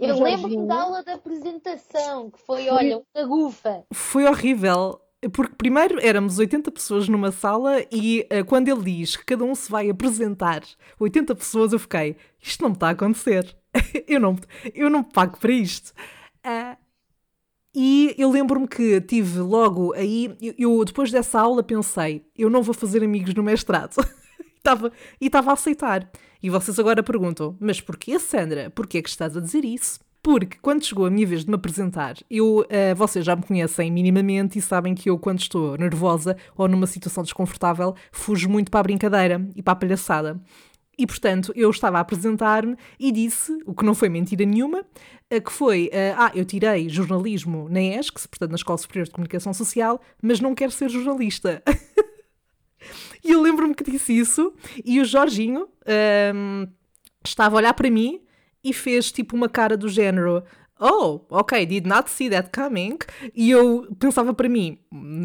Eu 0.00 0.22
lembro-me 0.22 0.66
da 0.66 0.82
aula 0.82 1.02
da 1.02 1.14
apresentação, 1.14 2.30
que 2.30 2.40
foi, 2.40 2.68
olha, 2.68 3.02
uma 3.14 3.26
gufa. 3.26 3.84
Foi 3.92 4.24
horrível. 4.24 5.00
Porque 5.32 5.54
primeiro 5.54 6.00
éramos 6.00 6.38
80 6.38 6.70
pessoas 6.70 7.06
numa 7.06 7.30
sala 7.30 7.84
e 7.92 8.26
uh, 8.32 8.42
quando 8.46 8.68
ele 8.68 8.82
diz 8.82 9.16
que 9.16 9.24
cada 9.26 9.44
um 9.44 9.54
se 9.54 9.70
vai 9.70 9.90
apresentar 9.90 10.62
80 10.98 11.34
pessoas, 11.34 11.74
eu 11.74 11.78
fiquei, 11.78 12.16
isto 12.40 12.62
não 12.62 12.70
me 12.70 12.76
está 12.76 12.88
a 12.88 12.92
acontecer. 12.92 13.54
eu, 14.08 14.18
não, 14.18 14.38
eu 14.74 14.88
não 14.88 15.02
pago 15.02 15.38
para 15.38 15.52
isto. 15.52 15.92
Uh, 16.38 16.74
e 17.74 18.14
eu 18.16 18.30
lembro-me 18.30 18.66
que 18.66 19.00
tive 19.02 19.40
logo 19.40 19.92
aí, 19.92 20.34
eu, 20.40 20.54
eu, 20.58 20.84
depois 20.84 21.12
dessa 21.12 21.38
aula 21.38 21.62
pensei, 21.62 22.24
eu 22.36 22.48
não 22.48 22.62
vou 22.62 22.74
fazer 22.74 23.04
amigos 23.04 23.34
no 23.34 23.42
mestrado. 23.42 23.96
Tava, 24.62 24.92
e 25.20 25.26
estava 25.26 25.50
a 25.50 25.54
aceitar. 25.54 26.08
E 26.42 26.50
vocês 26.50 26.78
agora 26.78 27.02
perguntam, 27.02 27.56
mas 27.60 27.80
porquê, 27.80 28.18
Sandra? 28.18 28.70
Porquê 28.70 28.98
é 28.98 29.02
que 29.02 29.08
estás 29.08 29.36
a 29.36 29.40
dizer 29.40 29.64
isso? 29.64 30.00
Porque 30.22 30.58
quando 30.60 30.84
chegou 30.84 31.06
a 31.06 31.10
minha 31.10 31.26
vez 31.26 31.44
de 31.44 31.50
me 31.50 31.56
apresentar, 31.56 32.16
eu, 32.30 32.60
uh, 32.60 32.94
vocês 32.94 33.24
já 33.24 33.34
me 33.34 33.42
conhecem 33.42 33.90
minimamente 33.90 34.58
e 34.58 34.62
sabem 34.62 34.94
que 34.94 35.08
eu, 35.08 35.18
quando 35.18 35.40
estou 35.40 35.78
nervosa 35.78 36.36
ou 36.54 36.68
numa 36.68 36.86
situação 36.86 37.22
desconfortável, 37.22 37.94
fujo 38.12 38.48
muito 38.48 38.70
para 38.70 38.80
a 38.80 38.82
brincadeira 38.82 39.48
e 39.56 39.62
para 39.62 39.72
a 39.72 39.76
palhaçada. 39.76 40.38
E, 40.98 41.06
portanto, 41.06 41.50
eu 41.56 41.70
estava 41.70 41.96
a 41.96 42.00
apresentar-me 42.02 42.76
e 42.98 43.10
disse, 43.10 43.58
o 43.64 43.74
que 43.74 43.86
não 43.86 43.94
foi 43.94 44.10
mentira 44.10 44.44
nenhuma, 44.44 44.80
uh, 44.80 45.40
que 45.40 45.50
foi, 45.50 45.86
uh, 45.86 46.14
ah, 46.18 46.32
eu 46.34 46.44
tirei 46.44 46.90
jornalismo 46.90 47.68
na 47.70 47.80
ESC, 47.80 48.28
portanto, 48.28 48.50
na 48.50 48.56
Escola 48.56 48.76
Superior 48.76 49.06
de 49.06 49.12
Comunicação 49.12 49.54
Social, 49.54 49.98
mas 50.22 50.38
não 50.40 50.54
quero 50.54 50.70
ser 50.70 50.90
jornalista. 50.90 51.62
E 53.24 53.32
eu 53.32 53.40
lembro-me 53.40 53.74
que 53.74 53.84
disse 53.84 54.16
isso 54.16 54.52
e 54.84 55.00
o 55.00 55.04
Jorginho 55.04 55.68
um, 56.34 56.66
estava 57.24 57.56
a 57.56 57.58
olhar 57.58 57.74
para 57.74 57.90
mim 57.90 58.22
e 58.62 58.72
fez 58.72 59.10
tipo 59.12 59.36
uma 59.36 59.48
cara 59.48 59.76
do 59.76 59.88
género 59.88 60.42
oh, 60.80 61.20
ok, 61.30 61.66
did 61.66 61.86
not 61.86 62.10
see 62.10 62.30
that 62.30 62.50
coming. 62.50 62.98
E 63.34 63.50
eu 63.50 63.86
pensava 63.98 64.32
para 64.32 64.48
mim, 64.48 64.78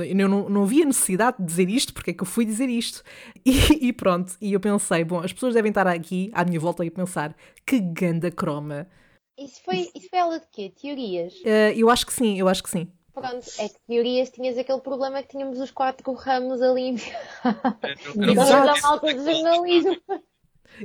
eu 0.05 0.27
não, 0.27 0.49
não 0.49 0.63
havia 0.63 0.85
necessidade 0.85 1.37
de 1.39 1.45
dizer 1.45 1.69
isto, 1.69 1.93
porque 1.93 2.11
é 2.11 2.13
que 2.13 2.21
eu 2.21 2.27
fui 2.27 2.45
dizer 2.45 2.69
isto? 2.69 3.01
E, 3.45 3.87
e, 3.89 3.93
pronto, 3.93 4.35
e 4.41 4.53
eu 4.53 4.59
pensei, 4.59 5.03
bom, 5.03 5.19
as 5.19 5.31
pessoas 5.31 5.53
devem 5.53 5.69
estar 5.69 5.87
aqui 5.87 6.31
à 6.33 6.43
minha 6.43 6.59
volta 6.59 6.83
e 6.83 6.89
pensar, 6.89 7.35
que 7.65 7.79
ganda 7.79 8.31
croma. 8.31 8.87
Isso 9.37 9.61
foi, 9.63 9.87
isso 9.93 10.09
foi 10.09 10.19
aula 10.19 10.39
de 10.39 10.47
quê? 10.51 10.73
Teorias? 10.81 11.33
Uh, 11.41 11.73
eu 11.75 11.89
acho 11.89 12.05
que 12.07 12.13
sim, 12.13 12.39
eu 12.39 12.47
acho 12.47 12.63
que 12.63 12.69
sim. 12.69 12.87
Pronto, 13.15 13.45
é 13.59 13.69
que 13.69 13.79
teorias 13.87 14.29
tinhas 14.29 14.57
aquele 14.57 14.81
problema 14.81 15.23
que 15.23 15.29
tínhamos 15.29 15.57
os 15.57 15.71
quatro 15.71 16.11
ramos 16.13 16.61
ali. 16.61 16.95
Exato. 18.29 18.65
da 18.67 18.81
malta 18.81 19.13
de 19.13 19.23
jornalismo. 19.23 19.97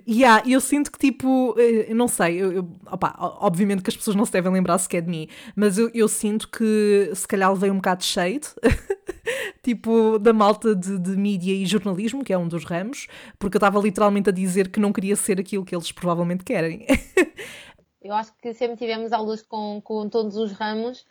E 0.06 0.20
yeah, 0.20 0.40
eu 0.48 0.60
sinto 0.60 0.92
que, 0.92 0.98
tipo, 0.98 1.58
eu 1.58 1.96
não 1.96 2.06
sei, 2.06 2.40
eu, 2.40 2.52
eu, 2.52 2.70
opa, 2.86 3.12
obviamente 3.40 3.82
que 3.82 3.90
as 3.90 3.96
pessoas 3.96 4.14
não 4.14 4.24
se 4.24 4.30
devem 4.30 4.52
lembrar 4.52 4.78
sequer 4.78 5.02
de 5.02 5.10
mim, 5.10 5.26
mas 5.56 5.78
eu, 5.78 5.90
eu 5.92 6.06
sinto 6.06 6.48
que 6.48 7.10
se 7.12 7.26
calhar 7.26 7.52
levei 7.52 7.72
um 7.72 7.76
bocado 7.76 8.00
de 8.00 8.06
shade, 8.06 8.46
tipo, 9.64 10.16
da 10.20 10.32
malta 10.32 10.76
de, 10.76 10.96
de 10.96 11.16
mídia 11.16 11.52
e 11.52 11.66
jornalismo, 11.66 12.22
que 12.22 12.32
é 12.32 12.38
um 12.38 12.46
dos 12.46 12.64
ramos, 12.64 13.08
porque 13.36 13.56
eu 13.56 13.58
estava 13.58 13.80
literalmente 13.80 14.28
a 14.28 14.32
dizer 14.32 14.68
que 14.68 14.78
não 14.78 14.92
queria 14.92 15.16
ser 15.16 15.40
aquilo 15.40 15.64
que 15.64 15.74
eles 15.74 15.90
provavelmente 15.90 16.44
querem. 16.44 16.86
eu 18.02 18.14
acho 18.14 18.32
que 18.40 18.54
sempre 18.54 18.76
tivemos 18.76 19.12
aulas 19.12 19.42
com, 19.42 19.80
com 19.82 20.08
todos 20.08 20.36
os 20.36 20.52
ramos, 20.52 21.04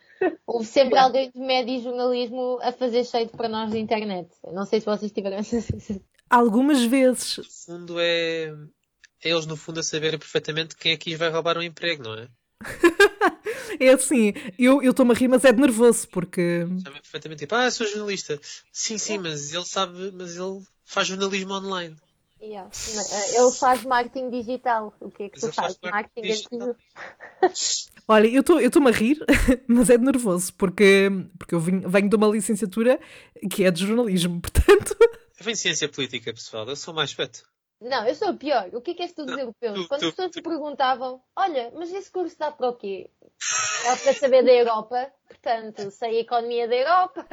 houve 0.46 0.66
sempre 0.66 0.98
alguém 0.98 1.30
de 1.30 1.38
média 1.38 1.72
e 1.72 1.82
jornalismo 1.82 2.58
a 2.62 2.72
fazer 2.72 3.04
shade 3.04 3.30
para 3.30 3.48
nós 3.48 3.70
da 3.70 3.78
internet. 3.78 4.28
não 4.52 4.66
sei 4.66 4.80
se 4.80 4.86
vocês 4.86 5.12
tiveram 5.12 5.36
essa 5.36 5.60
sensação. 5.60 6.02
Algumas 6.28 6.82
vezes. 6.84 7.38
No 7.38 7.44
fundo 7.44 8.00
é, 8.00 8.54
é 9.22 9.30
eles 9.30 9.46
no 9.46 9.56
fundo 9.56 9.80
a 9.80 9.82
saberem 9.82 10.18
perfeitamente 10.18 10.76
quem 10.76 10.92
é 10.92 10.96
que 10.96 11.16
vai 11.16 11.30
roubar 11.30 11.58
um 11.58 11.62
emprego, 11.62 12.02
não 12.02 12.14
é? 12.14 12.28
é 13.80 13.88
assim, 13.90 14.32
eu 14.58 14.82
estou-me 14.82 15.12
a 15.12 15.14
rir, 15.14 15.28
mas 15.28 15.44
é 15.44 15.52
de 15.52 15.60
nervoso, 15.60 16.06
porque. 16.08 16.66
Sabem 16.82 17.00
perfeitamente 17.00 17.40
tipo, 17.40 17.54
ah, 17.54 17.70
sou 17.70 17.86
jornalista. 17.86 18.38
Sim, 18.72 18.98
sim, 18.98 19.18
mas 19.18 19.52
ele 19.52 19.64
sabe, 19.64 20.12
mas 20.12 20.36
ele 20.36 20.62
faz 20.84 21.06
jornalismo 21.08 21.54
online. 21.54 21.96
Yeah. 22.42 22.70
Ele 23.34 23.52
faz 23.52 23.84
marketing 23.84 24.30
digital. 24.30 24.94
O 24.98 25.10
que 25.10 25.24
é 25.24 25.28
que 25.28 25.38
mas 25.42 25.50
tu 25.50 25.54
fazes? 25.54 25.78
Marketing 25.82 26.22
digital. 26.22 26.76
Olha, 28.08 28.26
eu 28.26 28.40
estou-me 28.40 28.88
a 28.88 28.92
rir, 28.92 29.18
mas 29.68 29.90
é 29.90 29.98
de 29.98 30.04
nervoso, 30.04 30.52
porque, 30.54 31.08
porque 31.38 31.54
eu 31.54 31.60
venho, 31.60 31.88
venho 31.88 32.08
de 32.08 32.16
uma 32.16 32.28
licenciatura 32.28 32.98
que 33.50 33.64
é 33.64 33.70
de 33.70 33.86
jornalismo, 33.86 34.40
portanto. 34.42 34.96
Eu 35.00 35.44
venho 35.44 35.54
de 35.54 35.60
ciência 35.60 35.88
política, 35.88 36.32
pessoal. 36.32 36.66
Eu 36.66 36.76
sou 36.76 36.94
mais 36.94 37.12
feto. 37.12 37.42
Não, 37.80 38.06
eu 38.06 38.14
sou 38.14 38.34
pior. 38.34 38.68
O 38.74 38.80
que 38.80 38.90
é 38.90 38.94
que 38.94 39.02
és 39.02 39.12
tu 39.12 39.24
dos 39.24 39.38
europeus? 39.38 39.74
Tu, 39.74 39.88
Quando 39.88 40.00
tu, 40.00 40.06
as 40.06 40.14
pessoas 40.14 40.30
te 40.32 40.42
perguntavam, 40.42 41.22
olha, 41.36 41.72
mas 41.74 41.92
esse 41.92 42.10
curso 42.10 42.38
dá 42.38 42.50
para 42.50 42.68
o 42.68 42.74
quê? 42.74 43.08
Dá 43.84 43.96
para 43.96 44.14
saber 44.14 44.44
da 44.44 44.52
Europa, 44.52 45.10
portanto, 45.26 45.90
sei 45.90 46.18
a 46.18 46.20
economia 46.20 46.68
da 46.68 46.76
Europa. 46.76 47.26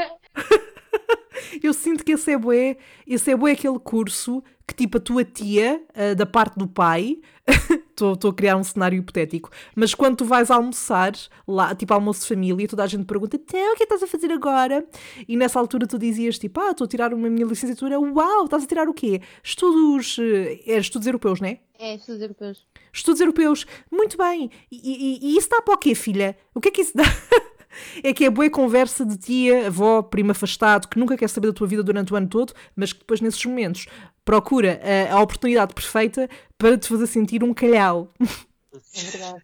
eu 1.62 1.74
sinto 1.74 2.04
que 2.04 2.14
esse 2.14 2.32
é 2.32 2.38
bué, 2.38 2.78
esse 3.06 3.32
é 3.32 3.36
bué 3.36 3.52
aquele 3.52 3.80
curso 3.80 4.42
que 4.68 4.74
tipo 4.74 4.98
a 4.98 5.00
tua 5.00 5.24
tia, 5.24 5.82
uh, 5.96 6.16
da 6.16 6.26
parte 6.26 6.60
do 6.60 6.68
pai, 6.68 7.20
estou 7.90 8.30
a 8.30 8.34
criar 8.34 8.58
um 8.58 8.64
cenário 8.64 9.00
hipotético, 9.00 9.50
mas 9.74 9.96
quando 9.96 10.18
tu 10.18 10.26
vais 10.26 10.52
almoçar, 10.52 11.14
lá, 11.48 11.74
tipo 11.74 11.94
almoço 11.94 12.22
de 12.22 12.28
família, 12.28 12.68
toda 12.68 12.84
a 12.84 12.88
gente 12.88 13.06
pergunta, 13.06 13.38
então, 13.38 13.74
o 13.74 13.76
que 13.78 13.84
é 13.84 13.86
que 13.88 13.94
estás 13.94 14.04
a 14.04 14.08
fazer 14.08 14.32
agora? 14.32 14.86
E 15.28 15.38
nessa 15.38 15.58
altura 15.58 15.88
tu 15.88 15.98
dizias, 15.98 16.38
tipo, 16.38 16.60
ah, 16.60 16.72
estou 16.72 16.86
a 16.86 16.88
tirar 16.88 17.14
uma 17.14 17.30
minha 17.30 17.46
licenciatura, 17.46 17.98
uau, 17.98 18.44
estás 18.44 18.66
a 18.66 18.68
tirar 18.68 18.90
o 18.90 18.94
quê? 18.94 19.22
Estudos, 19.42 20.18
é, 20.20 20.78
estudos 20.78 21.08
europeus, 21.08 21.40
não 21.40 21.48
é? 21.48 21.60
É, 21.80 21.96
estudos 21.96 22.22
europeus. 22.22 22.68
Estudos 22.92 23.22
europeus, 23.22 23.66
muito 23.90 24.18
bem. 24.18 24.50
E, 24.70 24.78
e, 24.78 25.20
e 25.22 25.38
isso 25.38 25.50
dá 25.50 25.62
para 25.62 25.76
o 25.76 25.78
quê, 25.78 25.96
filha? 25.96 26.36
O 26.54 26.60
que 26.60 26.70
é 26.70 26.72
que 26.72 26.82
isso 26.82 26.94
dá? 26.96 27.04
é 28.04 28.14
que 28.14 28.26
é 28.26 28.30
boa 28.30 28.50
conversa 28.50 29.06
de 29.06 29.18
tia, 29.18 29.68
avó, 29.68 30.02
primo 30.02 30.32
afastado, 30.32 30.88
que 30.88 31.00
nunca 31.00 31.18
quer 31.18 31.30
saber 31.30 31.48
da 31.48 31.54
tua 31.54 31.68
vida 31.68 31.84
durante 31.84 32.14
o 32.14 32.16
ano 32.16 32.28
todo, 32.28 32.54
mas 32.76 32.94
que 32.94 33.00
depois 33.00 33.22
nesses 33.22 33.44
momentos 33.46 33.88
procura 34.24 34.80
a, 34.84 35.14
a 35.14 35.22
oportunidade 35.22 35.74
perfeita 35.74 36.30
para 36.58 36.78
te 36.78 36.88
fazer 36.88 37.08
sentir 37.08 37.44
um 37.44 37.54
calhau. 37.54 38.12
É 38.20 39.02
verdade. 39.02 39.44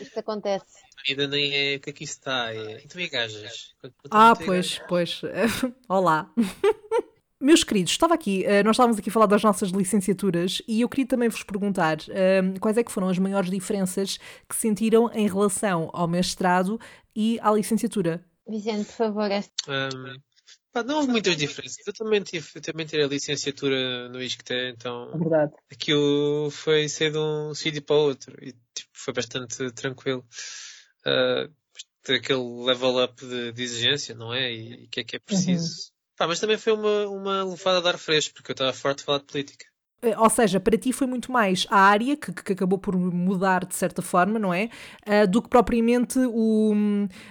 Isto 0.00 0.20
acontece. 0.20 0.64
Ainda 1.08 1.26
nem 1.26 1.52
é 1.54 1.76
o 1.76 1.80
que 1.80 1.90
aqui 1.90 2.04
está, 2.04 2.54
é. 2.54 2.82
Então 2.84 3.00
é 3.00 3.08
gajas. 3.08 3.74
Ah, 4.10 4.34
pois, 4.36 4.80
pois. 4.88 5.22
Olá. 5.88 6.30
Meus 7.42 7.64
queridos, 7.64 7.92
estava 7.92 8.12
aqui, 8.12 8.44
uh, 8.44 8.62
nós 8.62 8.74
estávamos 8.74 8.98
aqui 8.98 9.08
a 9.08 9.12
falar 9.12 9.24
das 9.24 9.42
nossas 9.42 9.70
licenciaturas 9.70 10.60
e 10.68 10.82
eu 10.82 10.88
queria 10.90 11.06
também 11.06 11.26
vos 11.26 11.42
perguntar 11.42 11.96
uh, 11.96 12.60
quais 12.60 12.76
é 12.76 12.84
que 12.84 12.92
foram 12.92 13.08
as 13.08 13.18
maiores 13.18 13.50
diferenças 13.50 14.18
que 14.46 14.54
sentiram 14.54 15.10
em 15.14 15.26
relação 15.26 15.88
ao 15.94 16.06
mestrado 16.06 16.78
e 17.14 17.38
à 17.40 17.50
licenciatura. 17.52 18.24
Vicente, 18.48 18.86
por 18.86 18.94
favor. 18.94 19.30
Um, 19.68 20.20
pá, 20.72 20.82
não 20.82 20.96
houve 20.96 21.08
muitas 21.08 21.36
diferenças. 21.36 21.86
Eu 21.86 21.92
também 21.92 22.22
tive, 22.22 22.48
eu 22.54 22.60
também 22.60 22.86
tive 22.86 23.04
a 23.04 23.08
licenciatura 23.08 24.08
no 24.08 24.20
ISCTE, 24.20 24.72
então 24.74 25.10
é 25.14 25.18
Verdade. 25.18 25.52
aquilo 25.70 26.50
foi 26.50 26.88
ser 26.88 27.12
de 27.12 27.18
um 27.18 27.54
sítio 27.54 27.82
para 27.82 27.96
o 27.96 28.00
outro 28.00 28.36
e 28.42 28.52
tipo, 28.74 28.90
foi 28.92 29.14
bastante 29.14 29.70
tranquilo. 29.72 30.24
Uh, 31.06 31.52
ter 32.02 32.14
aquele 32.14 32.64
level 32.64 33.04
up 33.04 33.24
de, 33.24 33.52
de 33.52 33.62
exigência, 33.62 34.14
não 34.14 34.32
é? 34.32 34.52
E 34.52 34.84
o 34.84 34.88
que 34.88 35.00
é 35.00 35.04
que 35.04 35.16
é 35.16 35.18
preciso. 35.18 35.66
Uhum 35.66 36.00
Pá, 36.20 36.26
mas 36.26 36.38
também 36.38 36.58
foi 36.58 36.74
uma, 36.74 37.08
uma 37.08 37.42
lufada 37.44 37.80
de 37.80 37.88
ar 37.88 37.96
fresco, 37.96 38.34
porque 38.34 38.50
eu 38.50 38.52
estava 38.52 38.74
forte 38.74 38.98
de 38.98 39.04
falar 39.04 39.20
de 39.20 39.24
política. 39.24 39.64
Eh, 40.02 40.16
ou 40.18 40.30
seja, 40.30 40.58
para 40.58 40.76
ti 40.78 40.92
foi 40.92 41.06
muito 41.06 41.30
mais 41.30 41.66
a 41.70 41.78
área 41.78 42.16
que, 42.16 42.32
que 42.32 42.52
acabou 42.52 42.78
por 42.78 42.96
mudar 42.96 43.64
de 43.64 43.74
certa 43.74 44.00
forma, 44.00 44.38
não 44.38 44.52
é? 44.52 44.70
Uh, 45.06 45.26
do 45.28 45.42
que 45.42 45.48
propriamente 45.48 46.18
o, 46.18 46.72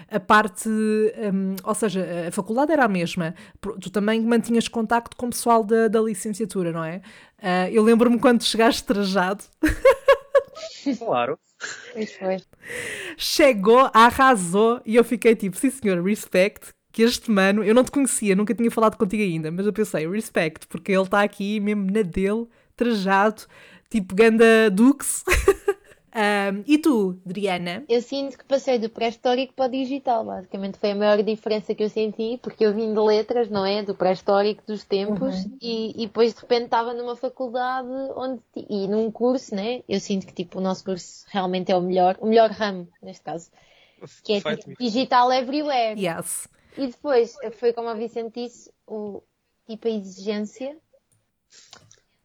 a 0.09 0.19
parte. 0.19 0.69
Um, 0.69 1.55
ou 1.63 1.75
seja, 1.75 2.05
a 2.27 2.31
faculdade 2.31 2.71
era 2.71 2.85
a 2.85 2.87
mesma. 2.87 3.33
Tu 3.81 3.89
também 3.89 4.21
mantinhas 4.21 4.67
contacto 4.67 5.15
com 5.17 5.27
o 5.27 5.29
pessoal 5.29 5.63
da, 5.63 5.87
da 5.87 5.99
licenciatura, 6.01 6.71
não 6.71 6.83
é? 6.83 7.01
Uh, 7.39 7.71
eu 7.71 7.83
lembro-me 7.83 8.19
quando 8.19 8.43
chegaste 8.43 8.83
trajado. 8.83 9.43
Claro. 10.97 11.37
Isso 11.95 12.17
foi. 12.17 12.37
Chegou, 13.17 13.89
arrasou 13.93 14.81
e 14.85 14.95
eu 14.95 15.03
fiquei 15.03 15.35
tipo, 15.35 15.57
sim 15.57 15.69
senhor, 15.69 16.03
respect, 16.03 16.73
que 16.91 17.03
este 17.03 17.29
mano, 17.29 17.63
eu 17.63 17.73
não 17.75 17.83
te 17.83 17.91
conhecia, 17.91 18.35
nunca 18.35 18.53
tinha 18.53 18.71
falado 18.71 18.97
contigo 18.97 19.21
ainda, 19.21 19.51
mas 19.51 19.65
eu 19.65 19.73
pensei, 19.73 20.07
respect, 20.09 20.67
porque 20.67 20.91
ele 20.91 21.03
está 21.03 21.21
aqui 21.21 21.59
mesmo 21.59 21.85
na 21.85 22.01
dele, 22.01 22.47
trajado, 22.79 23.43
tipo 23.89 24.15
ganda 24.15 24.69
Dux. 24.71 25.25
um, 26.15 26.63
e 26.65 26.77
tu, 26.77 27.19
Adriana? 27.25 27.83
Eu 27.89 28.01
sinto 28.01 28.37
que 28.37 28.45
passei 28.45 28.79
do 28.79 28.89
pré-histórico 28.89 29.53
para 29.53 29.65
o 29.65 29.69
digital, 29.69 30.23
basicamente 30.23 30.77
foi 30.77 30.91
a 30.91 30.95
maior 30.95 31.21
diferença 31.21 31.75
que 31.75 31.83
eu 31.83 31.89
senti, 31.89 32.39
porque 32.41 32.65
eu 32.65 32.73
vim 32.73 32.93
de 32.93 32.99
letras, 32.99 33.49
não 33.49 33.65
é? 33.65 33.83
Do 33.83 33.93
pré-histórico 33.93 34.63
dos 34.65 34.85
tempos, 34.85 35.35
uhum. 35.43 35.57
e, 35.61 36.03
e 36.03 36.07
depois 36.07 36.33
de 36.33 36.39
repente 36.39 36.65
estava 36.65 36.93
numa 36.93 37.17
faculdade 37.17 37.89
onde, 38.15 38.41
e 38.55 38.87
num 38.87 39.11
curso, 39.11 39.53
né? 39.53 39.83
Eu 39.89 39.99
sinto 39.99 40.25
que 40.25 40.33
tipo 40.33 40.59
o 40.59 40.61
nosso 40.61 40.85
curso 40.85 41.25
realmente 41.27 41.69
é 41.71 41.75
o 41.75 41.81
melhor, 41.81 42.17
o 42.21 42.27
melhor 42.27 42.49
ramo, 42.49 42.87
neste 43.03 43.23
caso. 43.23 43.51
Que 44.23 44.35
é 44.35 44.55
tipo, 44.55 44.81
digital 44.81 45.29
everywhere. 45.33 45.99
Yes. 45.99 46.47
E 46.77 46.87
depois, 46.87 47.35
foi 47.57 47.73
como 47.73 47.89
a 47.89 47.93
Vicente 47.93 48.41
disse, 48.41 48.71
o, 48.87 49.21
tipo 49.67 49.85
a 49.87 49.91
exigência. 49.91 50.77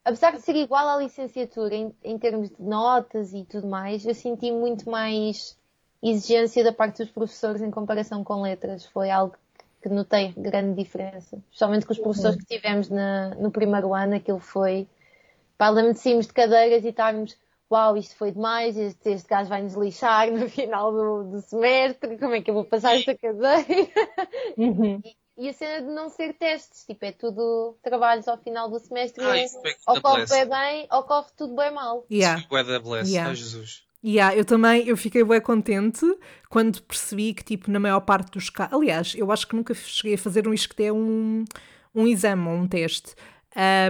Apesar 0.04 0.32
de 0.32 0.42
ser 0.42 0.54
igual 0.56 0.86
à 0.88 0.96
licenciatura 0.98 1.74
em, 1.74 1.94
em 2.04 2.18
termos 2.18 2.50
de 2.50 2.62
notas 2.62 3.32
e 3.32 3.44
tudo 3.44 3.66
mais, 3.66 4.04
eu 4.04 4.14
senti 4.14 4.52
muito 4.52 4.88
mais 4.88 5.56
exigência 6.02 6.62
da 6.62 6.72
parte 6.72 7.02
dos 7.02 7.10
professores 7.10 7.62
em 7.62 7.70
comparação 7.70 8.22
com 8.22 8.42
letras. 8.42 8.84
Foi 8.86 9.10
algo 9.10 9.34
que 9.82 9.88
notei 9.88 10.32
grande 10.36 10.82
diferença. 10.82 11.36
Especialmente 11.50 11.86
com 11.86 11.92
os 11.92 11.98
professores 11.98 12.36
que 12.36 12.44
tivemos 12.44 12.90
na, 12.90 13.34
no 13.36 13.50
primeiro 13.50 13.94
ano, 13.94 14.14
aquilo 14.14 14.40
foi. 14.40 14.86
Para 15.56 15.70
lembro 15.70 15.94
de 15.94 16.32
cadeiras 16.32 16.84
e 16.84 16.88
estarmos 16.88 17.36
uau, 17.70 17.96
isto 17.96 18.14
foi 18.16 18.30
demais, 18.30 18.76
este, 18.76 19.10
este 19.10 19.28
gajo 19.28 19.48
vai 19.48 19.62
nos 19.62 19.74
lixar 19.74 20.30
no 20.30 20.48
final 20.50 20.92
do, 20.92 21.24
do 21.24 21.40
semestre, 21.40 22.18
como 22.18 22.34
é 22.34 22.40
que 22.40 22.50
eu 22.50 22.54
vou 22.54 22.64
passar 22.64 22.96
esta 22.96 23.16
cadeira? 23.16 23.64
Uhum. 24.56 25.00
E, 25.04 25.16
e, 25.36 25.48
a 25.48 25.52
cena 25.52 25.86
de 25.86 25.92
não 25.92 26.08
ser 26.08 26.34
testes, 26.34 26.84
tipo, 26.84 27.04
é 27.04 27.12
tudo 27.12 27.76
trabalhos 27.82 28.28
ao 28.28 28.38
final 28.38 28.70
do 28.70 28.78
semestre, 28.78 29.24
ah, 29.24 29.38
é, 29.38 29.46
ou 29.88 30.00
corre 30.00 30.26
bem 30.26 30.48
bem, 30.48 30.88
ou 30.90 31.02
corre 31.02 31.28
tudo 31.36 31.56
bem 31.56 31.72
mal. 31.72 32.06
Yeah. 32.10 32.42
da 32.50 32.78
bless, 32.78 33.10
yeah. 33.10 33.30
Ai, 33.30 33.36
Jesus. 33.36 33.84
Yeah, 34.04 34.36
eu 34.36 34.44
também, 34.44 34.86
eu 34.86 34.98
fiquei 34.98 35.24
bem 35.24 35.40
contente 35.40 36.04
quando 36.50 36.82
percebi 36.82 37.32
que, 37.32 37.42
tipo, 37.42 37.70
na 37.70 37.80
maior 37.80 38.00
parte 38.00 38.32
dos 38.32 38.50
casos, 38.50 38.74
aliás, 38.74 39.14
eu 39.16 39.32
acho 39.32 39.48
que 39.48 39.56
nunca 39.56 39.72
cheguei 39.72 40.14
a 40.14 40.18
fazer 40.18 40.46
um 40.46 40.52
isto 40.52 40.74
que 40.74 40.82
é 40.82 40.92
um, 40.92 41.42
um 41.94 42.06
exame 42.06 42.46
ou 42.46 42.54
um 42.54 42.68
teste, 42.68 43.14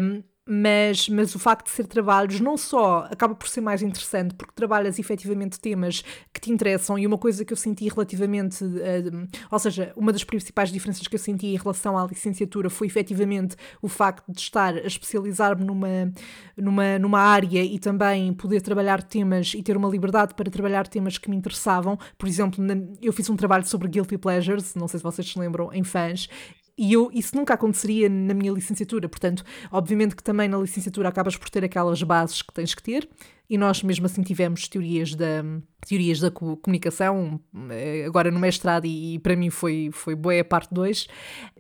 um, 0.01 0.23
mas, 0.47 1.09
mas 1.09 1.35
o 1.35 1.39
facto 1.39 1.67
de 1.67 1.73
ser 1.73 1.87
trabalhos 1.87 2.39
não 2.39 2.57
só 2.57 3.09
acaba 3.11 3.35
por 3.35 3.49
ser 3.49 3.63
mais 3.63 3.83
interessante, 3.83 4.35
porque 4.35 4.53
trabalhas 4.55 4.99
efetivamente 4.99 5.59
temas 5.59 6.05
que 6.33 6.41
te 6.41 6.53
interessam, 6.53 6.99
e 6.99 7.07
uma 7.07 7.17
coisa 7.17 7.45
que 7.45 7.53
eu 7.53 7.57
senti 7.57 7.89
relativamente, 7.89 8.63
uh, 8.63 9.29
ou 9.51 9.59
seja, 9.59 9.93
uma 9.97 10.13
das 10.13 10.23
principais 10.23 10.71
diferenças 10.71 11.07
que 11.07 11.15
eu 11.15 11.19
senti 11.19 11.47
em 11.47 11.57
relação 11.57 11.97
à 11.97 12.07
licenciatura 12.07 12.69
foi 12.69 12.87
efetivamente 12.87 13.57
o 13.81 13.89
facto 13.89 14.31
de 14.31 14.41
estar 14.41 14.75
a 14.75 14.87
especializar-me 14.87 15.65
numa, 15.65 16.13
numa, 16.57 16.99
numa 16.99 17.21
área 17.21 17.65
e 17.65 17.79
também 17.79 18.33
poder 18.35 18.61
trabalhar 18.61 19.03
temas 19.03 19.55
e 19.55 19.63
ter 19.63 19.77
uma 19.77 19.89
liberdade 19.89 20.35
para 20.35 20.51
trabalhar 20.51 20.87
temas 20.87 21.17
que 21.17 21.31
me 21.31 21.37
interessavam. 21.37 21.99
Por 22.19 22.29
exemplo, 22.29 22.63
eu 23.01 23.13
fiz 23.13 23.31
um 23.31 23.37
trabalho 23.37 23.67
sobre 23.67 23.89
Guilty 23.89 24.19
Pleasures, 24.19 24.75
não 24.75 24.89
sei 24.89 24.99
se 24.99 25.05
vocês 25.05 25.27
se 25.31 25.39
lembram, 25.39 25.73
em 25.73 25.83
fãs, 25.83 26.29
e 26.77 26.93
eu, 26.93 27.11
isso 27.13 27.37
nunca 27.37 27.55
aconteceria 27.55 28.09
na 28.09 28.35
minha 28.35 28.53
licenciatura, 28.53 29.09
portanto, 29.09 29.45
obviamente 29.71 30.17
que 30.17 30.23
também 30.23 30.49
na 30.49 30.59
licenciatura 30.59 31.09
acabas 31.09 31.37
por 31.37 31.49
ter 31.49 31.65
aquelas 31.65 32.03
bases 32.03 32.43
que 32.43 32.53
tens 32.53 32.75
que 32.75 32.83
ter, 32.83 33.09
e 33.49 33.57
nós 33.59 33.83
mesmo 33.83 34.07
assim 34.07 34.23
tivemos 34.23 34.67
teorias 34.67 35.15
da, 35.15 35.45
teorias 35.87 36.19
da 36.19 36.31
comunicação, 36.31 37.39
eh, 37.71 38.05
agora 38.07 38.31
no 38.31 38.41
mestrado, 38.41 38.87
e, 38.87 39.15
e 39.15 39.19
para 39.19 39.37
mim 39.37 39.51
foi, 39.51 39.91
foi 39.93 40.15
boa 40.15 40.41
a 40.41 40.45
parte 40.45 40.73
2, 40.75 41.07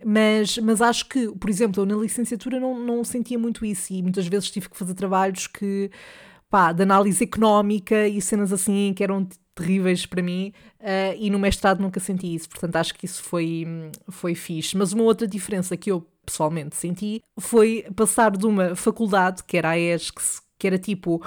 mas, 0.04 0.58
mas 0.58 0.82
acho 0.82 1.08
que, 1.08 1.28
por 1.32 1.48
exemplo, 1.48 1.82
eu 1.82 1.86
na 1.86 1.96
licenciatura 1.96 2.58
não, 2.58 2.78
não 2.78 3.04
sentia 3.04 3.38
muito 3.38 3.64
isso, 3.64 3.92
e 3.92 4.02
muitas 4.02 4.26
vezes 4.26 4.50
tive 4.50 4.68
que 4.68 4.76
fazer 4.76 4.94
trabalhos 4.94 5.46
que 5.46 5.90
pá, 6.54 6.70
de 6.70 6.84
análise 6.84 7.24
económica 7.24 8.06
e 8.06 8.22
cenas 8.22 8.52
assim 8.52 8.92
que 8.94 9.02
eram 9.02 9.26
terríveis 9.56 10.06
para 10.06 10.22
mim 10.22 10.52
uh, 10.78 11.16
e 11.18 11.28
no 11.28 11.36
mestrado 11.36 11.80
nunca 11.80 11.98
senti 11.98 12.32
isso, 12.32 12.48
portanto 12.48 12.76
acho 12.76 12.94
que 12.94 13.06
isso 13.06 13.24
foi, 13.24 13.66
foi 14.08 14.36
fixe. 14.36 14.76
Mas 14.76 14.92
uma 14.92 15.02
outra 15.02 15.26
diferença 15.26 15.76
que 15.76 15.90
eu 15.90 16.06
pessoalmente 16.24 16.76
senti 16.76 17.20
foi 17.40 17.84
passar 17.96 18.36
de 18.36 18.46
uma 18.46 18.76
faculdade, 18.76 19.42
que 19.42 19.56
era 19.56 19.70
a 19.70 19.78
ESC, 19.80 20.42
que 20.56 20.68
era 20.68 20.78
tipo 20.78 21.20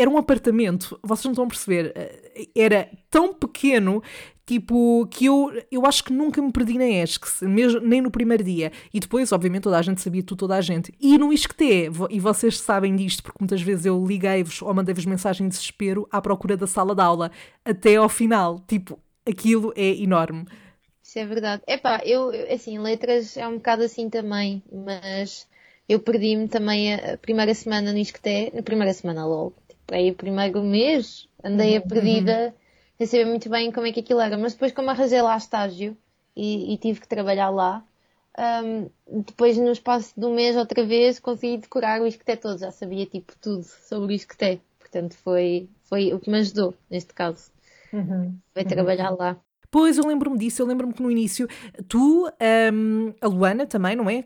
era 0.00 0.10
um 0.10 0.16
apartamento, 0.16 0.98
vocês 1.02 1.24
não 1.24 1.32
estão 1.32 1.44
a 1.44 1.48
perceber, 1.48 1.92
eh, 1.94 2.48
era 2.54 2.88
tão 3.10 3.34
pequeno 3.34 4.02
Tipo, 4.50 5.06
que 5.06 5.26
eu, 5.26 5.62
eu 5.70 5.86
acho 5.86 6.02
que 6.02 6.12
nunca 6.12 6.42
me 6.42 6.50
perdi 6.50 6.76
na 6.76 6.84
ESC, 6.84 7.44
mesmo, 7.44 7.80
nem 7.82 8.00
no 8.00 8.10
primeiro 8.10 8.42
dia. 8.42 8.72
E 8.92 8.98
depois, 8.98 9.30
obviamente, 9.30 9.62
toda 9.62 9.78
a 9.78 9.82
gente 9.82 10.00
sabia 10.00 10.24
tudo, 10.24 10.40
toda 10.40 10.56
a 10.56 10.60
gente. 10.60 10.92
E 11.00 11.16
no 11.16 11.32
ISCTE, 11.32 11.88
e 12.10 12.18
vocês 12.18 12.58
sabem 12.58 12.96
disto, 12.96 13.22
porque 13.22 13.38
muitas 13.40 13.62
vezes 13.62 13.86
eu 13.86 14.04
liguei-vos 14.04 14.60
ou 14.60 14.74
mandei-vos 14.74 15.06
mensagem 15.06 15.46
de 15.46 15.54
desespero 15.54 16.04
à 16.10 16.20
procura 16.20 16.56
da 16.56 16.66
sala 16.66 16.96
de 16.96 17.00
aula, 17.00 17.30
até 17.64 17.94
ao 17.94 18.08
final. 18.08 18.58
Tipo, 18.66 18.98
aquilo 19.24 19.72
é 19.76 19.90
enorme. 20.02 20.44
Isso 21.00 21.20
é 21.20 21.26
verdade. 21.26 21.62
Epá, 21.68 22.00
eu, 22.04 22.32
assim, 22.52 22.76
letras 22.76 23.36
é 23.36 23.46
um 23.46 23.54
bocado 23.54 23.84
assim 23.84 24.10
também, 24.10 24.64
mas 24.72 25.46
eu 25.88 26.00
perdi-me 26.00 26.48
também 26.48 26.92
a 26.92 27.16
primeira 27.16 27.54
semana 27.54 27.92
no 27.92 27.98
ISCTE, 27.98 28.50
na 28.52 28.64
primeira 28.64 28.92
semana 28.92 29.24
logo. 29.24 29.54
Aí 29.90 30.10
o 30.10 30.14
primeiro 30.14 30.62
mês 30.62 31.28
andei 31.42 31.76
a 31.76 31.80
uhum. 31.80 31.88
perdida 31.88 32.54
nem 33.00 33.06
sabia 33.06 33.26
muito 33.26 33.48
bem 33.48 33.72
como 33.72 33.86
é 33.86 33.92
que 33.92 34.00
aquilo 34.00 34.20
era, 34.20 34.36
mas 34.36 34.52
depois 34.52 34.72
como 34.72 34.90
arranjei 34.90 35.22
lá 35.22 35.34
estágio 35.34 35.96
e, 36.36 36.74
e 36.74 36.76
tive 36.76 37.00
que 37.00 37.08
trabalhar 37.08 37.48
lá, 37.48 37.82
um, 38.38 38.90
depois 39.22 39.56
no 39.56 39.72
espaço 39.72 40.12
de 40.14 40.26
um 40.26 40.34
mês 40.34 40.54
outra 40.54 40.84
vez 40.84 41.18
consegui 41.18 41.56
decorar 41.56 42.02
o 42.02 42.06
isqueté 42.06 42.36
todo, 42.36 42.58
já 42.58 42.70
sabia 42.70 43.06
tipo 43.06 43.32
tudo 43.40 43.64
sobre 43.64 44.12
o 44.12 44.14
isqueté, 44.14 44.60
portanto 44.78 45.16
foi, 45.16 45.66
foi 45.84 46.12
o 46.12 46.20
que 46.20 46.30
me 46.30 46.40
ajudou 46.40 46.74
neste 46.90 47.14
caso, 47.14 47.50
uhum. 47.90 48.36
foi 48.52 48.64
trabalhar 48.64 49.12
uhum. 49.12 49.18
lá. 49.18 49.36
Pois, 49.70 49.96
eu 49.96 50.06
lembro-me 50.06 50.36
disso, 50.36 50.60
eu 50.60 50.66
lembro-me 50.66 50.92
que 50.92 51.02
no 51.02 51.10
início, 51.10 51.48
tu, 51.88 52.28
um, 52.72 53.14
a 53.20 53.26
Luana 53.28 53.66
também, 53.66 53.94
não 53.94 54.10
é? 54.10 54.24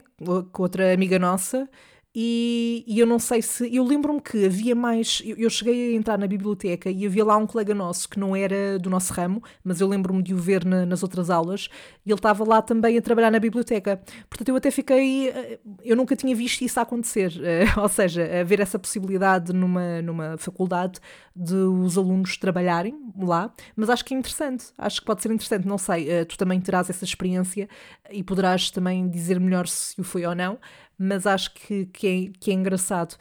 Com 0.50 0.62
outra 0.62 0.92
amiga 0.94 1.18
nossa, 1.18 1.68
e, 2.16 2.84
e, 2.86 3.00
eu 3.00 3.06
não 3.06 3.18
sei 3.18 3.42
se. 3.42 3.74
Eu 3.74 3.82
lembro-me 3.82 4.20
que 4.20 4.46
havia 4.46 4.72
mais. 4.72 5.20
Eu, 5.24 5.36
eu, 5.36 5.50
cheguei 5.50 5.92
a 5.92 5.96
entrar 5.96 6.16
na 6.16 6.28
biblioteca 6.28 6.88
e 6.88 7.04
havia 7.04 7.24
lá 7.24 7.36
um 7.36 7.44
colega 7.44 7.74
nosso 7.74 8.08
que 8.08 8.20
não 8.20 8.36
era 8.36 8.78
do 8.78 8.88
nosso 8.88 9.12
ramo, 9.12 9.42
mas 9.64 9.80
eu 9.80 9.88
lembro-me 9.88 10.22
de 10.22 10.32
o 10.32 10.36
ver 10.36 10.64
na, 10.64 10.86
nas 10.86 11.02
outras 11.02 11.28
aulas 11.28 11.68
e 12.06 12.10
ele 12.10 12.14
estava 12.14 12.44
lá 12.44 12.62
também 12.62 12.96
a 12.96 13.02
trabalhar 13.02 13.32
na 13.32 13.40
biblioteca. 13.40 14.00
Portanto, 14.30 14.48
eu 14.48 14.54
até 14.54 14.70
fiquei. 14.70 15.28
Eh, 15.28 15.58
eu 15.82 15.96
nunca 15.96 16.14
tinha 16.14 16.36
visto 16.36 16.62
isso 16.62 16.78
acontecer. 16.78 17.32
Uh, 17.32 17.80
ou 17.82 17.88
seja, 17.88 18.22
haver 18.40 18.60
essa 18.60 18.78
possibilidade 18.78 19.52
numa, 19.52 20.00
numa 20.00 20.38
faculdade 20.38 21.00
de 21.34 21.56
os 21.56 21.98
alunos 21.98 22.36
trabalharem 22.36 22.94
lá, 23.18 23.52
mas 23.74 23.90
acho 23.90 24.04
que 24.04 24.14
é 24.14 24.16
interessante. 24.16 24.66
Acho 24.78 25.00
que 25.00 25.06
pode 25.06 25.20
ser 25.20 25.32
interessante. 25.32 25.66
Não 25.66 25.78
sei, 25.78 26.24
tu 26.26 26.38
também 26.38 26.60
terás 26.60 26.88
essa 26.88 27.04
experiência 27.04 27.68
e 28.08 28.22
poderás 28.22 28.70
também 28.70 29.08
dizer 29.08 29.40
melhor 29.40 29.66
se 29.66 30.00
o 30.00 30.04
foi 30.04 30.24
ou 30.24 30.34
não 30.34 30.60
mas 30.98 31.26
acho 31.26 31.52
que, 31.54 31.86
que, 31.86 32.06
é, 32.06 32.38
que 32.38 32.50
é 32.50 32.54
engraçado. 32.54 33.16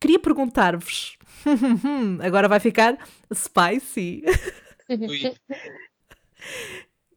Queria 0.00 0.18
perguntar-vos, 0.18 1.16
agora 2.22 2.48
vai 2.48 2.60
ficar 2.60 2.98
spicy, 3.32 4.22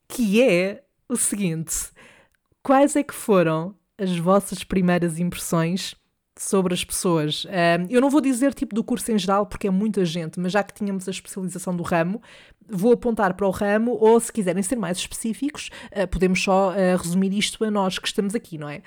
que 0.07 0.41
é 0.41 0.83
o 1.09 1.17
seguinte: 1.17 1.91
quais 2.63 2.95
é 2.95 3.03
que 3.03 3.13
foram 3.13 3.75
as 3.97 4.17
vossas 4.17 4.63
primeiras 4.63 5.19
impressões 5.19 5.93
sobre 6.41 6.73
as 6.73 6.83
pessoas. 6.83 7.45
Um, 7.45 7.87
eu 7.89 8.01
não 8.01 8.09
vou 8.09 8.21
dizer 8.21 8.53
tipo 8.53 8.73
do 8.73 8.83
curso 8.83 9.11
em 9.11 9.17
geral, 9.17 9.45
porque 9.45 9.67
é 9.67 9.71
muita 9.71 10.03
gente, 10.05 10.39
mas 10.39 10.51
já 10.51 10.63
que 10.63 10.73
tínhamos 10.73 11.07
a 11.07 11.11
especialização 11.11 11.75
do 11.75 11.83
ramo, 11.83 12.21
vou 12.67 12.93
apontar 12.93 13.33
para 13.33 13.47
o 13.47 13.51
ramo, 13.51 13.97
ou 13.99 14.19
se 14.19 14.31
quiserem 14.31 14.63
ser 14.63 14.75
mais 14.75 14.97
específicos, 14.97 15.69
uh, 15.91 16.07
podemos 16.07 16.41
só 16.41 16.71
uh, 16.71 16.97
resumir 16.97 17.33
isto 17.33 17.63
a 17.63 17.71
nós 17.71 17.99
que 17.99 18.07
estamos 18.07 18.35
aqui, 18.35 18.57
não 18.57 18.69
é? 18.69 18.81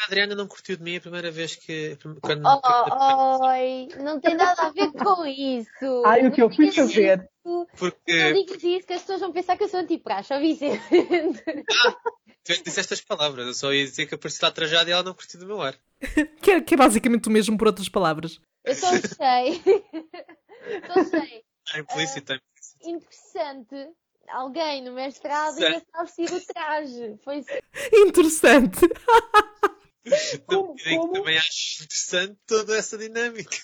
A 0.00 0.04
Adriana 0.04 0.36
não 0.36 0.46
curtiu 0.46 0.76
de 0.76 0.82
mim 0.82 0.96
a 0.96 1.00
primeira 1.00 1.28
vez 1.28 1.56
que. 1.56 1.98
Quando, 2.22 2.46
oh, 2.46 2.60
oh, 2.62 3.46
oi, 3.48 3.88
não 3.98 4.20
tem 4.20 4.36
nada 4.36 4.62
a 4.62 4.70
ver 4.70 4.92
com 4.92 5.26
isso. 5.26 6.02
Ai, 6.06 6.24
o 6.24 6.30
que 6.30 6.40
eu 6.40 6.48
fui 6.48 6.70
fazer. 6.70 7.28
Porque... 7.76 8.12
Não 8.12 8.32
digas 8.32 8.62
isso 8.62 8.86
que 8.86 8.92
as 8.92 9.00
pessoas 9.00 9.20
vão 9.20 9.32
pensar 9.32 9.56
que 9.56 9.64
eu 9.64 9.68
sou 9.68 9.80
antipraxe, 9.80 10.32
ó 10.34 10.38
Vicente. 10.38 10.82
Ah, 11.84 11.96
tu 12.44 12.52
é 12.52 12.56
que 12.56 12.62
disseste 12.62 12.80
estas 12.80 13.00
palavras, 13.00 13.46
eu 13.46 13.54
só 13.54 13.72
ia 13.72 13.84
dizer 13.84 14.06
que 14.06 14.14
apareci 14.14 14.38
lá 14.42 14.50
trajada 14.50 14.88
e 14.88 14.92
ela 14.92 15.02
não 15.02 15.14
curtiu 15.14 15.40
do 15.40 15.46
meu 15.46 15.60
ar. 15.60 15.78
que, 16.42 16.50
é, 16.50 16.60
que 16.60 16.74
é 16.74 16.76
basicamente 16.76 17.28
o 17.28 17.32
mesmo 17.32 17.56
por 17.56 17.66
outras 17.66 17.88
palavras. 17.88 18.40
Eu 18.64 18.74
só 18.74 18.88
sei. 18.90 19.62
só 20.86 21.04
sei. 21.04 21.44
É 21.74 21.80
implícito, 21.80 22.32
é 22.32 22.36
implícito. 22.36 22.88
Interessante. 22.88 23.94
Alguém 24.28 24.82
no 24.84 24.92
mestrado 24.92 25.62
ainda 25.62 25.78
está 25.78 26.00
a 26.00 26.04
vestir 26.04 26.32
o 26.32 26.40
traje. 26.46 27.18
Foi 27.24 27.44
Interessante. 28.06 28.80
Como, 30.46 30.74
como? 30.82 31.12
Também 31.12 31.38
acho 31.38 31.82
interessante 31.82 32.36
toda 32.46 32.76
essa 32.76 32.96
dinâmica. 32.96 33.56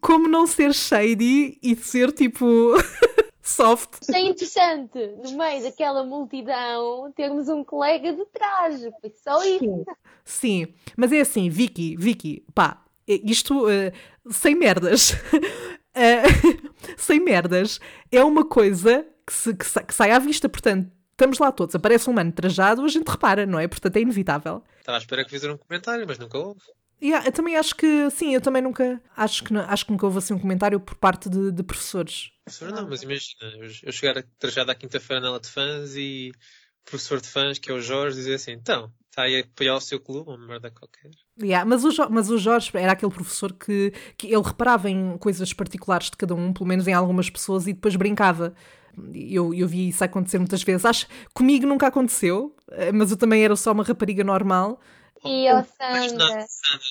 Como 0.00 0.28
não 0.28 0.46
ser 0.46 0.74
shady 0.74 1.58
e 1.62 1.76
ser 1.76 2.12
tipo 2.12 2.74
soft. 3.42 4.08
É 4.12 4.20
interessante, 4.20 4.98
no 5.22 5.36
meio 5.36 5.62
daquela 5.62 6.04
multidão, 6.04 7.12
termos 7.12 7.48
um 7.48 7.64
colega 7.64 8.12
de 8.12 8.24
traje. 8.26 8.90
Foi 9.00 9.12
só 9.22 9.42
isso. 9.44 9.84
Sim, 10.24 10.68
mas 10.96 11.12
é 11.12 11.20
assim, 11.20 11.48
Vicky, 11.50 11.96
Vicky, 11.96 12.44
pá, 12.54 12.82
isto 13.06 13.66
uh, 13.66 13.92
sem 14.30 14.54
merdas. 14.54 15.12
uh, 15.12 16.64
sem 16.96 17.20
merdas. 17.20 17.80
É 18.10 18.22
uma 18.22 18.44
coisa 18.44 19.06
que, 19.26 19.32
se, 19.32 19.54
que, 19.54 19.64
que 19.86 19.94
sai 19.94 20.10
à 20.10 20.18
vista, 20.18 20.48
portanto, 20.48 20.90
estamos 21.14 21.38
lá 21.38 21.50
todos, 21.50 21.74
aparece 21.74 22.08
um 22.10 22.12
humano 22.12 22.32
trajado, 22.32 22.82
a 22.82 22.88
gente 22.88 23.08
repara, 23.08 23.46
não 23.46 23.58
é? 23.58 23.66
Portanto, 23.66 23.96
é 23.96 24.00
inevitável. 24.00 24.62
Estava 24.78 24.98
à 24.98 25.00
espera 25.00 25.24
que 25.24 25.30
fizessem 25.30 25.54
um 25.54 25.58
comentário, 25.58 26.04
mas 26.06 26.18
nunca 26.18 26.38
houve. 26.38 26.60
Yeah, 27.02 27.26
eu 27.26 27.32
também 27.32 27.56
acho 27.56 27.74
que, 27.74 28.08
sim, 28.10 28.34
eu 28.34 28.40
também 28.40 28.62
nunca, 28.62 29.00
acho 29.16 29.44
que, 29.44 29.54
acho 29.54 29.84
que 29.84 29.92
nunca 29.92 30.06
houve 30.06 30.18
assim 30.18 30.32
um 30.32 30.38
comentário 30.38 30.80
por 30.80 30.94
parte 30.94 31.28
de, 31.28 31.52
de 31.52 31.62
professores. 31.62 32.30
Professor 32.44 32.72
não, 32.72 32.88
mas 32.88 33.02
imagina, 33.02 33.42
eu, 33.82 33.92
chegar 33.92 34.22
trajado 34.38 34.70
à 34.70 34.74
quinta-feira 34.74 35.20
na 35.20 35.28
aula 35.28 35.40
de 35.40 35.48
fãs 35.48 35.96
e 35.96 36.32
o 36.32 36.90
professor 36.90 37.20
de 37.20 37.28
fãs, 37.28 37.58
que 37.58 37.70
é 37.70 37.74
o 37.74 37.80
Jorge, 37.80 38.16
dizer 38.16 38.34
assim, 38.34 38.52
então, 38.52 38.92
está 39.10 39.22
aí 39.22 39.36
a 39.36 39.40
apoiar 39.40 39.76
o 39.76 39.80
seu 39.80 40.00
clube, 40.00 40.30
uma 40.30 40.46
merda 40.46 40.70
qualquer. 40.70 41.10
Yeah, 41.40 41.68
mas, 41.68 41.84
o, 41.84 42.10
mas 42.10 42.30
o 42.30 42.38
Jorge 42.38 42.70
era 42.74 42.92
aquele 42.92 43.12
professor 43.12 43.52
que, 43.52 43.92
que 44.16 44.28
ele 44.28 44.42
reparava 44.42 44.88
em 44.88 45.18
coisas 45.18 45.52
particulares 45.52 46.10
de 46.10 46.16
cada 46.16 46.34
um, 46.34 46.52
pelo 46.52 46.66
menos 46.66 46.86
em 46.86 46.92
algumas 46.92 47.28
pessoas, 47.28 47.66
e 47.66 47.72
depois 47.72 47.96
brincava. 47.96 48.54
Eu, 49.14 49.52
eu 49.54 49.66
vi 49.66 49.88
isso 49.88 50.04
acontecer 50.04 50.38
muitas 50.38 50.62
vezes. 50.62 50.84
Acho 50.84 51.06
comigo 51.32 51.66
nunca 51.66 51.86
aconteceu, 51.86 52.54
eh, 52.70 52.92
mas 52.92 53.10
eu 53.10 53.16
também 53.16 53.44
era 53.44 53.56
só 53.56 53.72
uma 53.72 53.84
rapariga 53.84 54.24
normal. 54.24 54.80
E 55.24 55.50
oh, 55.50 55.64
Sandra, 55.64 56.46
Sandra, 56.46 56.46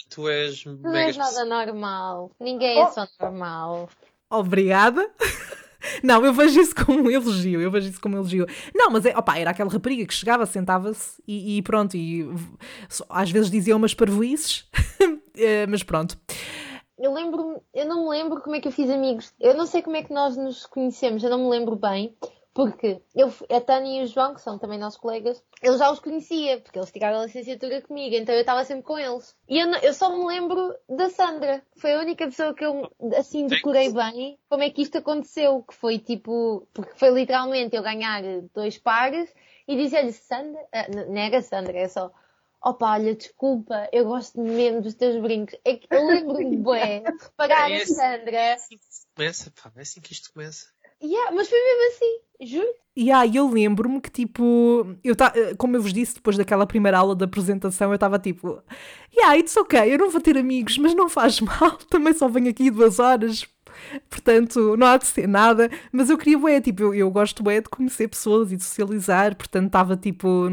tu 0.10 0.28
és 0.28 0.66
não 0.66 0.96
és 0.96 1.16
nada 1.16 1.46
normal. 1.46 2.32
Ninguém 2.40 2.80
é 2.80 2.86
oh. 2.86 2.92
só 2.92 3.08
normal. 3.20 3.90
Obrigada. 4.30 5.10
Não, 6.02 6.26
eu 6.26 6.34
vejo 6.34 6.62
isso 6.62 6.74
como 6.74 7.04
um 7.04 7.12
elogio, 7.12 7.62
eu 7.62 7.70
vejo 7.70 7.90
isso 7.90 8.00
como 8.00 8.16
um 8.16 8.20
elogio. 8.20 8.48
Não, 8.74 8.90
mas 8.90 9.06
é, 9.06 9.16
opa, 9.18 9.38
era 9.38 9.52
aquela 9.52 9.70
rapariga 9.70 10.06
que 10.06 10.14
chegava, 10.14 10.46
sentava-se 10.46 11.22
e, 11.28 11.58
e, 11.58 11.62
pronto, 11.62 11.98
e 11.98 12.26
às 13.10 13.30
vezes 13.30 13.52
dizia 13.52 13.76
umas 13.76 13.94
parvoices, 13.94 14.66
eh, 15.36 15.68
mas 15.68 15.84
pronto. 15.84 16.18
Eu 16.98 17.14
lembro, 17.14 17.62
eu 17.74 17.86
não 17.86 18.04
me 18.04 18.10
lembro 18.10 18.42
como 18.42 18.56
é 18.56 18.62
que 18.62 18.68
eu 18.68 18.72
fiz 18.72 18.90
amigos. 18.90 19.34
Eu 19.40 19.54
não 19.54 19.66
sei 19.66 19.82
como 19.82 19.96
é 19.96 20.04
que 20.04 20.14
nós 20.14 20.38
nos 20.38 20.66
conhecemos, 20.66 21.24
eu 21.24 21.30
não 21.30 21.40
me 21.40 21.50
lembro 21.50 21.76
bem, 21.76 22.16
Porque 22.54 23.02
eu, 23.16 23.34
a 23.50 23.60
Tânia 23.60 24.02
e 24.02 24.04
o 24.04 24.08
João, 24.08 24.36
que 24.36 24.42
são 24.42 24.60
também 24.60 24.78
nossos 24.78 25.00
colegas, 25.00 25.44
eu 25.62 25.76
já 25.76 25.90
os 25.90 26.00
conhecia, 26.00 26.60
porque 26.62 26.78
eles 26.78 26.92
tiraram 26.92 27.20
a 27.20 27.26
licenciatura 27.26 27.82
comigo, 27.82 28.16
então 28.16 28.36
eu 28.36 28.42
estava 28.42 28.64
sempre 28.64 28.84
com 28.84 28.98
eles. 28.98 29.36
E 29.50 29.60
eu, 29.60 29.68
eu, 29.78 29.94
só 29.94 30.16
me 30.16 30.24
lembro 30.24 30.76
da 30.88 31.10
Sandra, 31.10 31.64
foi 31.78 31.94
a 31.94 32.00
única 32.00 32.26
pessoa 32.26 32.54
que 32.54 32.64
eu, 32.64 32.92
assim, 33.18 33.48
decorei 33.48 33.92
bem 33.92 34.38
como 34.48 34.62
é 34.62 34.70
que 34.70 34.84
isto 34.84 35.00
aconteceu, 35.00 35.64
que 35.64 35.74
foi 35.74 35.98
tipo, 35.98 36.68
porque 36.72 36.94
foi 36.94 37.10
literalmente 37.10 37.76
eu 37.76 37.82
ganhar 37.82 38.22
dois 38.54 38.78
pares 38.78 39.34
e 39.68 39.76
dizer-lhe, 39.76 40.14
Sandra, 40.14 40.62
ah, 40.72 40.88
não 40.90 41.18
era 41.18 41.42
Sandra, 41.42 41.76
é 41.76 41.88
só, 41.88 42.12
opa, 42.64 42.94
olha, 42.94 43.16
desculpa, 43.16 43.88
eu 43.92 44.06
gosto 44.06 44.40
mesmo 44.42 44.82
dos 44.82 44.94
teus 44.96 45.22
brincos. 45.22 45.58
É 45.66 45.76
que 45.76 45.88
eu 45.92 46.06
lembro-me 46.08 46.58
bué 46.58 47.00
de 47.02 47.12
reparar 47.24 47.70
É 47.72 47.80
a 47.80 47.82
assim- 47.84 47.94
Sandra. 47.96 48.36
É 48.38 48.54
assim 48.54 48.78
que 48.78 48.86
isto 48.86 49.06
começa, 49.16 49.52
pá. 49.62 49.72
É 49.76 49.82
assim 49.82 50.02
que 50.02 50.14
isto 50.14 50.32
começa. 50.34 50.66
Yeah, 51.02 51.32
mas 51.36 51.50
foi 51.50 51.60
mesmo 51.60 51.88
assim, 51.92 52.48
juro. 52.48 52.74
E 52.96 53.12
aí 53.12 53.36
eu 53.36 53.50
lembro-me 53.50 54.00
que, 54.00 54.10
tipo, 54.10 54.96
eu 55.04 55.16
ta... 55.18 55.34
como 55.58 55.76
eu 55.76 55.82
vos 55.82 55.92
disse, 55.92 56.16
depois 56.16 56.38
daquela 56.38 56.66
primeira 56.66 56.98
aula 57.00 57.14
da 57.14 57.26
apresentação, 57.26 57.90
eu 57.92 57.96
estava 57.96 58.18
tipo, 58.18 58.64
yeah, 59.14 59.38
it's 59.38 59.58
ok, 59.58 59.94
eu 59.94 59.98
não 59.98 60.10
vou 60.10 60.22
ter 60.22 60.38
amigos, 60.38 60.78
mas 60.78 60.94
não 60.96 61.10
faz 61.10 61.42
mal, 61.42 61.72
também 61.90 62.14
só 62.14 62.30
venho 62.30 62.50
aqui 62.50 62.72
duas 62.72 63.00
horas, 63.00 63.46
portanto, 64.10 64.76
não 64.78 64.88
há 64.88 64.98
de 64.98 65.06
ser 65.06 65.28
nada. 65.28 65.70
Mas 65.92 66.10
eu 66.10 66.18
queria, 66.18 66.38
bué, 66.38 66.62
tipo, 66.62 66.84
eu, 66.84 66.94
eu 66.94 67.12
gosto, 67.12 67.44
bué, 67.44 67.62
de 67.62 67.70
conhecer 67.70 68.08
pessoas 68.08 68.52
e 68.52 68.58
de 68.58 68.64
socializar, 68.64 69.36
portanto, 69.36 69.68
estava, 69.68 69.98
tipo, 69.98 70.48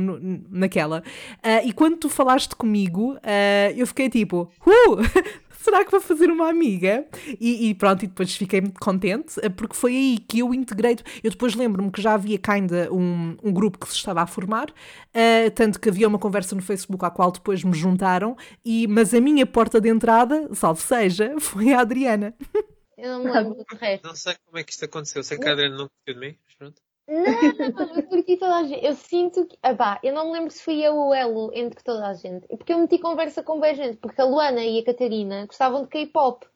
naquela. 0.50 1.02
Ah, 1.42 1.62
e 1.64 1.72
quando 1.72 1.96
tu 1.96 2.08
falaste 2.08 2.54
comigo, 2.56 3.16
ah, 3.22 3.72
eu 3.76 3.86
fiquei 3.86 4.08
tipo, 4.08 4.50
uh! 4.66 5.40
será 5.60 5.84
que 5.84 5.90
vou 5.90 6.00
fazer 6.00 6.30
uma 6.30 6.48
amiga? 6.48 7.04
E, 7.38 7.68
e 7.68 7.74
pronto, 7.74 8.04
e 8.04 8.08
depois 8.08 8.34
fiquei 8.34 8.60
muito 8.60 8.80
contente, 8.80 9.38
eh, 9.42 9.48
porque 9.48 9.76
foi 9.76 9.94
aí 9.94 10.18
que 10.18 10.40
eu 10.40 10.54
integrei. 10.54 10.96
Eu 11.22 11.30
depois 11.30 11.54
lembro-me 11.54 11.90
que 11.90 12.00
já 12.00 12.14
havia 12.14 12.38
kinda 12.38 12.88
um, 12.92 13.36
um 13.42 13.52
grupo 13.52 13.78
que 13.78 13.88
se 13.88 13.94
estava 13.94 14.22
a 14.22 14.26
formar, 14.26 14.68
eh, 15.12 15.50
tanto 15.50 15.78
que 15.80 15.88
havia 15.88 16.08
uma 16.08 16.18
conversa 16.18 16.54
no 16.54 16.62
Facebook 16.62 17.04
à 17.04 17.10
qual 17.10 17.30
depois 17.30 17.62
me 17.62 17.74
juntaram, 17.74 18.36
e, 18.64 18.86
mas 18.88 19.12
a 19.14 19.20
minha 19.20 19.46
porta 19.46 19.80
de 19.80 19.88
entrada, 19.88 20.48
salve 20.54 20.80
seja, 20.82 21.34
foi 21.38 21.72
a 21.72 21.80
Adriana. 21.80 22.34
Eu 23.00 23.18
não 23.18 23.24
me 23.24 23.30
lembro 23.30 23.54
do 23.54 23.76
resto. 23.76 24.06
Não 24.06 24.14
sei 24.14 24.34
como 24.44 24.58
é 24.58 24.64
que 24.64 24.72
isto 24.72 24.84
aconteceu. 24.84 25.22
Sei 25.22 25.38
que 25.38 25.48
a 25.48 25.52
Adriana 25.52 25.76
não 25.76 25.88
curtiu 25.88 26.14
de 26.14 26.20
mim, 26.20 26.38
pronto. 26.58 26.82
Não, 27.08 27.96
eu 27.96 28.02
curti 28.04 28.36
toda 28.36 28.56
a 28.56 28.64
gente. 28.64 28.84
Eu 28.84 28.94
sinto 28.94 29.46
que. 29.46 29.58
Ah, 29.62 29.74
pá, 29.74 30.00
eu 30.02 30.14
não 30.14 30.26
me 30.26 30.32
lembro 30.32 30.50
se 30.50 30.62
fui 30.62 30.80
eu 30.80 30.94
o 30.94 31.12
elo 31.12 31.50
entre 31.52 31.82
toda 31.82 32.06
a 32.06 32.14
gente. 32.14 32.46
Porque 32.46 32.72
eu 32.72 32.78
meti 32.78 32.98
conversa 32.98 33.42
com 33.42 33.58
bem 33.58 33.74
gente. 33.74 33.96
Porque 33.96 34.20
a 34.20 34.24
Luana 34.24 34.64
e 34.64 34.78
a 34.78 34.84
Catarina 34.84 35.46
gostavam 35.46 35.82
de 35.82 35.88
K-pop. 35.88 36.46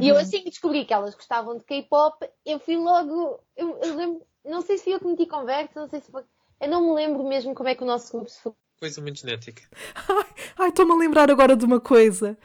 E 0.00 0.08
eu 0.08 0.16
assim 0.16 0.42
que 0.42 0.50
descobri 0.50 0.84
que 0.84 0.92
elas 0.92 1.14
gostavam 1.14 1.56
de 1.56 1.64
K-pop, 1.64 2.28
eu 2.44 2.58
fui 2.58 2.76
logo. 2.76 3.40
Eu, 3.56 3.78
eu 3.82 3.96
lembro. 3.96 4.26
Não 4.44 4.60
sei 4.60 4.76
se 4.76 4.84
fui 4.84 4.94
eu 4.94 5.00
que 5.00 5.06
meti 5.06 5.26
conversa, 5.26 5.80
não 5.80 5.88
sei 5.88 6.00
se 6.00 6.10
foi. 6.10 6.22
Eu 6.60 6.68
não 6.68 6.82
me 6.82 6.94
lembro 6.94 7.24
mesmo 7.24 7.54
como 7.54 7.68
é 7.68 7.74
que 7.74 7.82
o 7.82 7.86
nosso 7.86 8.12
grupo 8.12 8.30
se 8.30 8.42
foi. 8.42 8.52
Coisa 8.78 9.00
muito 9.00 9.20
genética. 9.20 9.62
Ai, 10.08 10.26
ai, 10.58 10.68
estou-me 10.68 10.92
a 10.92 10.96
lembrar 10.96 11.30
agora 11.30 11.56
de 11.56 11.64
uma 11.64 11.80
coisa. 11.80 12.36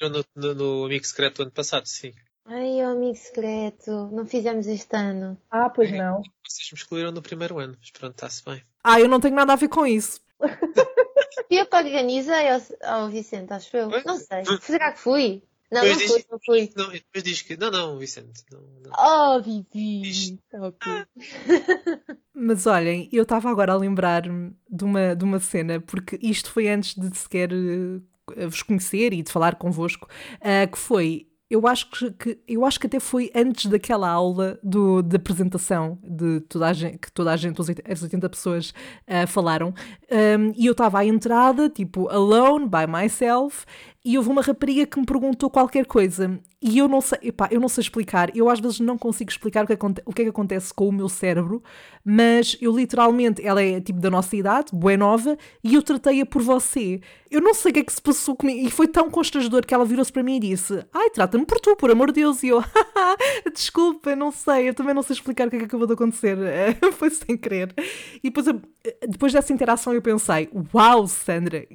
No, 0.00 0.24
no, 0.34 0.54
no 0.54 0.84
Amigo 0.84 1.04
Secreto 1.06 1.36
do 1.36 1.42
ano 1.44 1.52
passado, 1.52 1.86
sim. 1.86 2.12
Ai, 2.48 2.80
o 2.84 2.88
amigo 2.90 3.16
secreto, 3.16 4.08
não 4.12 4.24
fizemos 4.24 4.66
este 4.66 4.94
ano. 4.96 5.36
Ah, 5.50 5.68
pois 5.68 5.90
não. 5.90 6.22
Vocês 6.46 6.70
me 6.72 6.78
excluíram 6.78 7.10
no 7.10 7.20
primeiro 7.22 7.58
ano, 7.58 7.76
mas 7.78 7.90
pronto, 7.90 8.12
está-se 8.14 8.44
bem. 8.44 8.62
Ah, 8.84 9.00
eu 9.00 9.08
não 9.08 9.18
tenho 9.20 9.34
nada 9.34 9.52
a 9.52 9.56
ver 9.56 9.68
com 9.68 9.84
isso. 9.86 10.20
Fui 10.38 10.48
eu 11.60 11.66
que 11.66 11.76
organizei 11.76 12.48
ao, 12.48 12.60
ao 12.84 13.08
Vicente, 13.08 13.52
acho 13.52 13.76
eu. 13.76 13.90
Foi? 13.90 14.02
Não 14.04 14.16
sei. 14.16 14.44
Será 14.60 14.92
que 14.92 15.00
fui? 15.00 15.42
Não, 15.72 15.80
Depois 15.82 15.98
não 15.98 16.06
fui, 16.08 16.16
diz- 16.18 16.26
não 16.30 16.38
fui. 16.44 16.72
Não, 16.76 16.90
e 16.94 16.98
depois 17.00 17.24
diz 17.24 17.42
que. 17.42 17.56
Não, 17.56 17.70
não, 17.72 17.98
Vicente. 17.98 18.44
Não, 18.52 18.60
não. 18.84 18.92
Oh, 19.36 19.42
Vivi. 19.42 20.38
Ok. 20.54 20.92
Mas 22.32 22.66
olhem, 22.66 23.08
eu 23.12 23.24
estava 23.24 23.50
agora 23.50 23.72
a 23.72 23.76
lembrar-me 23.76 24.54
de 24.70 24.84
uma, 24.84 25.16
de 25.16 25.24
uma 25.24 25.40
cena, 25.40 25.80
porque 25.80 26.16
isto 26.22 26.52
foi 26.52 26.68
antes 26.68 26.94
de 26.94 27.16
sequer 27.16 27.50
eh, 27.52 28.46
vos 28.46 28.62
conhecer 28.62 29.12
e 29.12 29.22
de 29.22 29.32
falar 29.32 29.56
convosco, 29.56 30.08
ah, 30.40 30.66
que 30.68 30.78
foi. 30.78 31.26
Eu 31.48 31.66
acho 31.68 31.88
que, 31.90 32.10
que- 32.10 32.38
eu 32.48 32.64
acho 32.64 32.80
que 32.80 32.86
até 32.88 32.98
foi 32.98 33.30
antes 33.34 33.66
daquela 33.66 34.08
aula 34.10 34.58
do, 34.64 35.00
de 35.00 35.14
apresentação 35.16 35.96
de 36.02 36.40
toda 36.40 36.66
a 36.68 36.72
gente, 36.72 36.98
que 36.98 37.12
toda 37.12 37.32
a 37.32 37.36
gente, 37.36 37.60
os 37.60 37.68
80 37.68 37.92
as 37.92 38.02
80 38.02 38.28
pessoas 38.28 38.74
ah, 39.06 39.26
falaram. 39.28 39.72
Um, 40.10 40.52
e 40.56 40.66
eu 40.66 40.72
estava 40.72 40.98
à 40.98 41.04
entrada, 41.04 41.68
tipo, 41.70 42.08
alone, 42.08 42.66
by 42.68 42.86
myself, 42.90 43.64
e 44.06 44.16
houve 44.16 44.30
uma 44.30 44.40
rapariga 44.40 44.86
que 44.86 45.00
me 45.00 45.04
perguntou 45.04 45.50
qualquer 45.50 45.84
coisa. 45.84 46.38
E 46.62 46.78
eu 46.78 46.86
não 46.88 47.00
sei, 47.00 47.18
epá, 47.22 47.48
eu 47.50 47.60
não 47.60 47.68
sei 47.68 47.82
explicar. 47.82 48.34
Eu 48.36 48.48
às 48.48 48.60
vezes 48.60 48.78
não 48.80 48.96
consigo 48.96 49.30
explicar 49.30 49.64
o 49.64 49.66
que, 49.66 49.74
o 50.06 50.12
que 50.12 50.22
é 50.22 50.24
que 50.24 50.30
acontece 50.30 50.72
com 50.72 50.88
o 50.88 50.92
meu 50.92 51.08
cérebro, 51.08 51.62
mas 52.04 52.56
eu 52.60 52.74
literalmente, 52.74 53.44
ela 53.44 53.60
é 53.62 53.80
tipo 53.80 53.98
da 54.00 54.08
nossa 54.08 54.34
idade, 54.36 54.68
bué 54.72 54.96
nova, 54.96 55.36
e 55.62 55.74
eu 55.74 55.82
tratei-a 55.82 56.24
por 56.24 56.40
você. 56.40 57.00
Eu 57.30 57.40
não 57.40 57.52
sei 57.52 57.70
o 57.72 57.74
que 57.74 57.80
é 57.80 57.84
que 57.84 57.92
se 57.92 58.00
passou 58.00 58.36
comigo. 58.36 58.66
E 58.66 58.70
foi 58.70 58.86
tão 58.86 59.10
constrangedor 59.10 59.66
que 59.66 59.74
ela 59.74 59.84
virou-se 59.84 60.12
para 60.12 60.22
mim 60.22 60.36
e 60.36 60.40
disse: 60.40 60.84
Ai, 60.94 61.10
trata-me 61.10 61.44
por 61.44 61.60
tu, 61.60 61.74
por 61.76 61.90
amor 61.90 62.08
de 62.12 62.20
Deus. 62.22 62.42
E 62.44 62.48
eu, 62.48 62.62
desculpa, 63.52 64.14
não 64.16 64.30
sei, 64.30 64.68
eu 64.68 64.74
também 64.74 64.94
não 64.94 65.02
sei 65.02 65.14
explicar 65.14 65.46
o 65.46 65.50
que 65.50 65.56
é 65.56 65.58
que 65.60 65.64
acabou 65.66 65.86
de 65.86 65.92
acontecer. 65.94 66.36
foi 66.94 67.10
sem 67.10 67.36
querer. 67.36 67.74
E 68.22 68.30
depois, 68.30 68.46
eu- 68.46 68.60
depois 69.08 69.32
dessa 69.32 69.52
interação 69.52 69.92
eu 69.92 70.00
pensei: 70.02 70.48
Uau, 70.74 71.06
Sandra, 71.06 71.66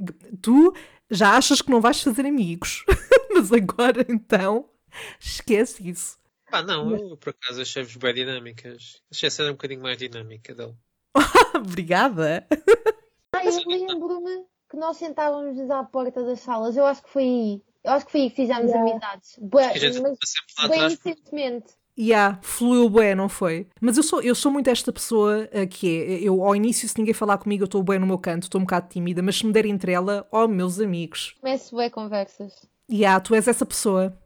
tu 0.42 0.74
já 1.12 1.36
achas 1.38 1.62
que 1.62 1.70
não 1.70 1.82
vais 1.82 2.02
fazer 2.02 2.26
amigos, 2.26 2.84
mas 3.34 3.52
agora 3.52 4.06
então 4.10 4.70
esquece 5.20 5.90
isso. 5.90 6.18
Ah, 6.52 6.62
não, 6.62 6.92
eu 6.96 7.18
por 7.18 7.30
acaso 7.30 7.62
achei-vos 7.62 7.96
bem 7.96 8.14
dinâmicas. 8.14 9.02
Achei 9.12 9.28
a 9.28 9.32
cena 9.32 9.50
um 9.50 9.54
bocadinho 9.54 9.82
mais 9.82 9.98
dinâmica 9.98 10.54
dele. 10.54 10.76
Obrigada. 11.56 12.46
Ai, 13.34 13.48
eu 13.48 13.68
lembro-me 13.68 14.46
que 14.70 14.78
nós 14.78 14.98
sentávamos 14.98 15.70
à 15.70 15.84
porta 15.84 16.24
das 16.24 16.40
salas. 16.40 16.76
Eu 16.76 16.86
acho 16.86 17.04
que 17.04 17.10
foi 17.10 17.24
aí. 17.24 17.62
Eu 17.84 17.92
acho 17.94 18.06
que 18.06 18.12
foi 18.12 18.22
aí 18.22 18.30
que 18.30 18.36
fizemos 18.36 18.70
Yeah. 18.70 18.92
amizades. 18.92 19.40
Gente 19.80 20.02
mas 20.02 20.70
bem 20.70 20.82
atrás. 20.82 21.00
Recentemente. 21.96 22.10
Yeah, 22.10 22.40
fluiu 22.42 22.90
bué, 22.90 23.14
não 23.14 23.28
foi? 23.28 23.68
Mas 23.80 23.98
eu 23.98 24.04
sou, 24.04 24.22
eu 24.22 24.34
sou 24.34 24.52
muito 24.52 24.70
esta 24.70 24.92
pessoa 24.92 25.48
eh, 25.52 25.68
que 25.68 25.88
é, 25.88 26.20
eu 26.22 26.44
ao 26.44 26.56
início 26.56 26.88
se 26.88 26.98
ninguém 26.98 27.14
falar 27.14 27.38
comigo 27.38 27.64
eu 27.64 27.66
estou 27.66 27.84
bué 27.84 28.00
no 28.00 28.08
meu 28.08 28.18
canto, 28.18 28.44
estou 28.44 28.60
um 28.60 28.64
bocado 28.64 28.90
tímida, 28.90 29.22
mas 29.22 29.38
se 29.38 29.46
me 29.46 29.52
derem 29.52 29.78
trela, 29.78 30.28
oh 30.32 30.48
meus 30.48 30.80
amigos. 30.80 31.36
Começo 31.42 31.76
bué 31.76 31.90
conversas. 31.90 32.54
Yeah, 32.90 33.20
tu 33.20 33.36
és 33.36 33.48
essa 33.48 33.66
pessoa. 33.66 34.18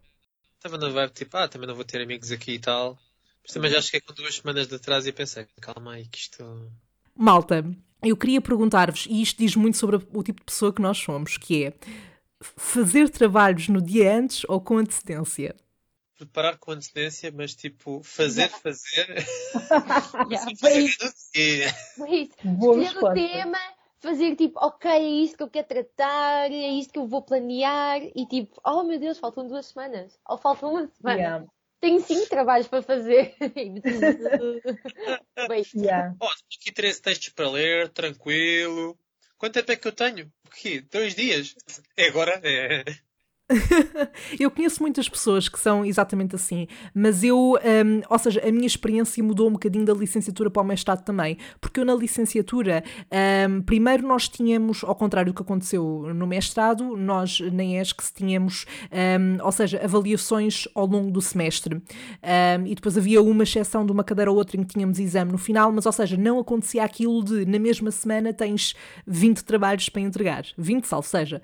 Estava 0.57 0.77
na 0.77 0.89
vibe 0.89 1.13
tipo, 1.13 1.37
ah, 1.37 1.47
também 1.47 1.67
não 1.67 1.75
vou 1.75 1.85
ter 1.85 2.01
amigos 2.01 2.31
aqui 2.31 2.53
e 2.53 2.59
tal. 2.59 2.97
Mas 3.43 3.53
também 3.53 3.69
já 3.69 3.81
cheguei 3.81 4.01
com 4.01 4.13
duas 4.13 4.35
semanas 4.35 4.67
de 4.67 4.75
atrás 4.75 5.05
e 5.05 5.11
pensei, 5.11 5.45
calma 5.61 5.93
aí 5.93 6.07
que 6.07 6.17
isto. 6.17 6.71
Malta, 7.15 7.63
eu 8.01 8.17
queria 8.17 8.41
perguntar-vos, 8.41 9.05
e 9.07 9.21
isto 9.21 9.37
diz 9.37 9.55
muito 9.55 9.77
sobre 9.77 9.97
o 9.97 10.23
tipo 10.23 10.39
de 10.39 10.45
pessoa 10.45 10.73
que 10.73 10.81
nós 10.81 10.97
somos, 10.97 11.37
que 11.37 11.65
é 11.65 11.73
fazer 12.41 13.09
trabalhos 13.09 13.67
no 13.69 13.81
dia 13.81 14.17
antes 14.17 14.43
ou 14.47 14.59
com 14.59 14.77
antecedência? 14.77 15.55
Preparar 16.17 16.57
com 16.57 16.71
antecedência, 16.71 17.31
mas 17.31 17.55
tipo, 17.55 18.01
fazer, 18.03 18.49
fazer. 18.49 19.07
Yeah, 20.29 20.51
fazer 20.59 20.81
e- 20.81 20.87
Escolher 22.43 22.97
o 22.97 23.13
tema, 23.13 23.59
fazer 23.99 24.35
tipo, 24.35 24.59
ok, 24.59 24.91
é 24.91 24.99
isto 24.99 25.37
que 25.37 25.43
eu 25.43 25.49
quero 25.49 25.67
tratar, 25.67 26.51
é 26.51 26.69
isto 26.69 26.93
que 26.93 26.99
eu 26.99 27.07
vou 27.07 27.21
planear. 27.21 28.01
E 28.15 28.25
tipo, 28.27 28.59
oh 28.63 28.83
meu 28.83 28.99
Deus, 28.99 29.19
faltam 29.19 29.47
duas 29.47 29.67
semanas. 29.67 30.17
Ou 30.27 30.37
faltam 30.37 30.71
uma 30.71 30.87
semana. 30.87 31.17
Yeah, 31.17 31.45
Tenho 31.79 32.01
cinco 32.01 32.27
trabalhos 32.27 32.67
para 32.67 32.81
fazer. 32.81 33.35
Bem, 35.47 35.63
yeah. 35.75 36.15
Tenho 36.17 36.31
aqui 36.59 36.71
três 36.73 36.99
textos 36.99 37.29
para 37.29 37.49
ler, 37.49 37.89
tranquilo. 37.89 38.97
Quanto 39.37 39.53
tempo 39.53 39.71
é 39.71 39.75
que 39.75 39.87
eu 39.87 39.91
tenho? 39.91 40.31
O 40.45 40.49
quê? 40.49 40.81
Dois 40.81 41.13
dias? 41.13 41.53
É 41.97 42.07
agora? 42.07 42.39
É. 42.43 42.83
Eu 44.39 44.49
conheço 44.49 44.81
muitas 44.81 45.07
pessoas 45.07 45.47
que 45.47 45.59
são 45.59 45.85
exatamente 45.85 46.35
assim, 46.35 46.67
mas 46.93 47.23
eu, 47.23 47.53
hum, 47.53 48.01
ou 48.09 48.17
seja, 48.19 48.41
a 48.45 48.51
minha 48.51 48.65
experiência 48.65 49.23
mudou 49.23 49.47
um 49.47 49.53
bocadinho 49.53 49.85
da 49.85 49.93
licenciatura 49.93 50.49
para 50.49 50.61
o 50.61 50.65
mestrado 50.65 51.03
também, 51.03 51.37
porque 51.61 51.79
eu 51.79 51.85
na 51.85 51.93
licenciatura, 51.93 52.83
hum, 53.47 53.61
primeiro 53.61 54.07
nós 54.07 54.27
tínhamos, 54.27 54.83
ao 54.83 54.95
contrário 54.95 55.31
do 55.31 55.35
que 55.35 55.41
aconteceu 55.43 56.11
no 56.15 56.25
mestrado, 56.25 56.97
nós 56.97 57.39
na 57.39 57.63
ESC 57.63 58.13
tínhamos, 58.15 58.65
hum, 58.91 59.37
ou 59.43 59.51
seja, 59.51 59.79
avaliações 59.83 60.67
ao 60.73 60.85
longo 60.85 61.11
do 61.11 61.21
semestre, 61.21 61.81
Hum, 62.23 62.65
e 62.65 62.75
depois 62.75 62.97
havia 62.97 63.21
uma 63.21 63.43
exceção 63.43 63.85
de 63.85 63.91
uma 63.91 64.03
cadeira 64.03 64.31
ou 64.31 64.37
outra 64.37 64.57
em 64.59 64.63
que 64.63 64.73
tínhamos 64.73 64.99
exame 64.99 65.31
no 65.31 65.37
final, 65.37 65.71
mas 65.71 65.85
ou 65.85 65.91
seja, 65.91 66.17
não 66.17 66.39
acontecia 66.39 66.83
aquilo 66.83 67.23
de 67.23 67.45
na 67.45 67.59
mesma 67.59 67.91
semana 67.91 68.33
tens 68.33 68.73
20 69.05 69.43
trabalhos 69.43 69.89
para 69.89 70.01
entregar, 70.01 70.43
20 70.57 70.85
salvo 70.85 71.07
seja. 71.07 71.41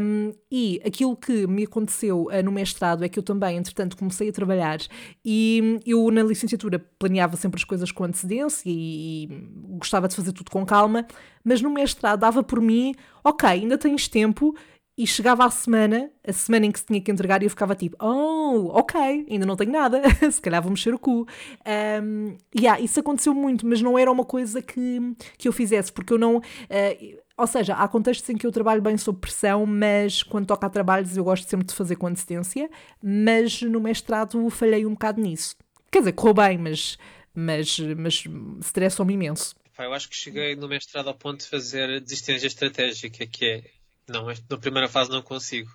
Hum, 0.00 0.32
e 0.50 0.80
aquilo 0.84 1.16
que 1.18 1.46
me 1.46 1.64
aconteceu 1.64 2.28
ah, 2.30 2.42
no 2.42 2.50
mestrado 2.50 3.04
é 3.04 3.08
que 3.08 3.18
eu 3.18 3.22
também, 3.22 3.56
entretanto, 3.56 3.96
comecei 3.96 4.28
a 4.30 4.32
trabalhar 4.32 4.78
e 5.24 5.80
eu 5.84 6.10
na 6.10 6.22
licenciatura 6.22 6.78
planeava 6.98 7.36
sempre 7.36 7.58
as 7.58 7.64
coisas 7.64 7.92
com 7.92 8.04
antecedência 8.04 8.62
e, 8.66 9.24
e 9.24 9.26
gostava 9.76 10.08
de 10.08 10.16
fazer 10.16 10.32
tudo 10.32 10.50
com 10.50 10.64
calma, 10.64 11.06
mas 11.44 11.60
no 11.60 11.70
mestrado 11.70 12.20
dava 12.20 12.42
por 12.42 12.60
mim, 12.60 12.94
ok, 13.22 13.48
ainda 13.48 13.76
tens 13.76 14.08
tempo 14.08 14.54
e 14.98 15.06
chegava 15.06 15.44
à 15.44 15.50
semana, 15.50 16.10
a 16.26 16.32
semana 16.32 16.66
em 16.66 16.72
que 16.72 16.80
se 16.80 16.86
tinha 16.86 17.00
que 17.00 17.08
entregar, 17.08 17.40
e 17.40 17.46
eu 17.46 17.50
ficava 17.50 17.76
tipo, 17.76 17.96
oh, 18.04 18.76
ok, 18.76 19.26
ainda 19.30 19.46
não 19.46 19.54
tenho 19.54 19.70
nada, 19.70 20.02
se 20.28 20.40
calhar 20.40 20.60
vou 20.60 20.72
mexer 20.72 20.92
o 20.92 20.98
cu. 20.98 21.24
Um, 22.02 22.36
yeah, 22.58 22.80
isso 22.80 22.98
aconteceu 22.98 23.32
muito, 23.32 23.64
mas 23.64 23.80
não 23.80 23.96
era 23.96 24.10
uma 24.10 24.24
coisa 24.24 24.60
que, 24.60 25.14
que 25.38 25.46
eu 25.46 25.52
fizesse, 25.52 25.92
porque 25.92 26.12
eu 26.12 26.18
não. 26.18 26.38
Uh, 26.38 27.18
ou 27.38 27.46
seja, 27.46 27.74
há 27.74 27.86
contextos 27.86 28.28
em 28.28 28.36
que 28.36 28.44
eu 28.44 28.50
trabalho 28.50 28.82
bem 28.82 28.96
sob 28.98 29.20
pressão, 29.20 29.64
mas 29.64 30.24
quando 30.24 30.46
toca 30.46 30.66
a 30.66 30.70
trabalhos 30.70 31.16
eu 31.16 31.22
gosto 31.22 31.48
sempre 31.48 31.66
de 31.66 31.72
fazer 31.72 31.94
com 31.94 32.08
antecedência, 32.08 32.68
mas 33.00 33.62
no 33.62 33.80
mestrado 33.80 34.50
falhei 34.50 34.84
um 34.84 34.90
bocado 34.90 35.22
nisso. 35.22 35.56
Quer 35.90 36.00
dizer, 36.00 36.12
correu 36.12 36.34
bem, 36.34 36.58
mas, 36.58 36.98
mas, 37.32 37.78
mas 37.78 38.24
estressou-me 38.60 39.14
imenso. 39.14 39.54
Eu 39.78 39.94
acho 39.94 40.08
que 40.08 40.16
cheguei 40.16 40.56
no 40.56 40.66
mestrado 40.66 41.06
ao 41.06 41.14
ponto 41.14 41.38
de 41.38 41.46
fazer 41.46 42.00
desistência 42.00 42.48
estratégica, 42.48 43.24
que 43.24 43.44
é 43.44 43.62
não, 44.08 44.26
na 44.26 44.58
primeira 44.58 44.88
fase 44.88 45.08
não 45.08 45.22
consigo. 45.22 45.70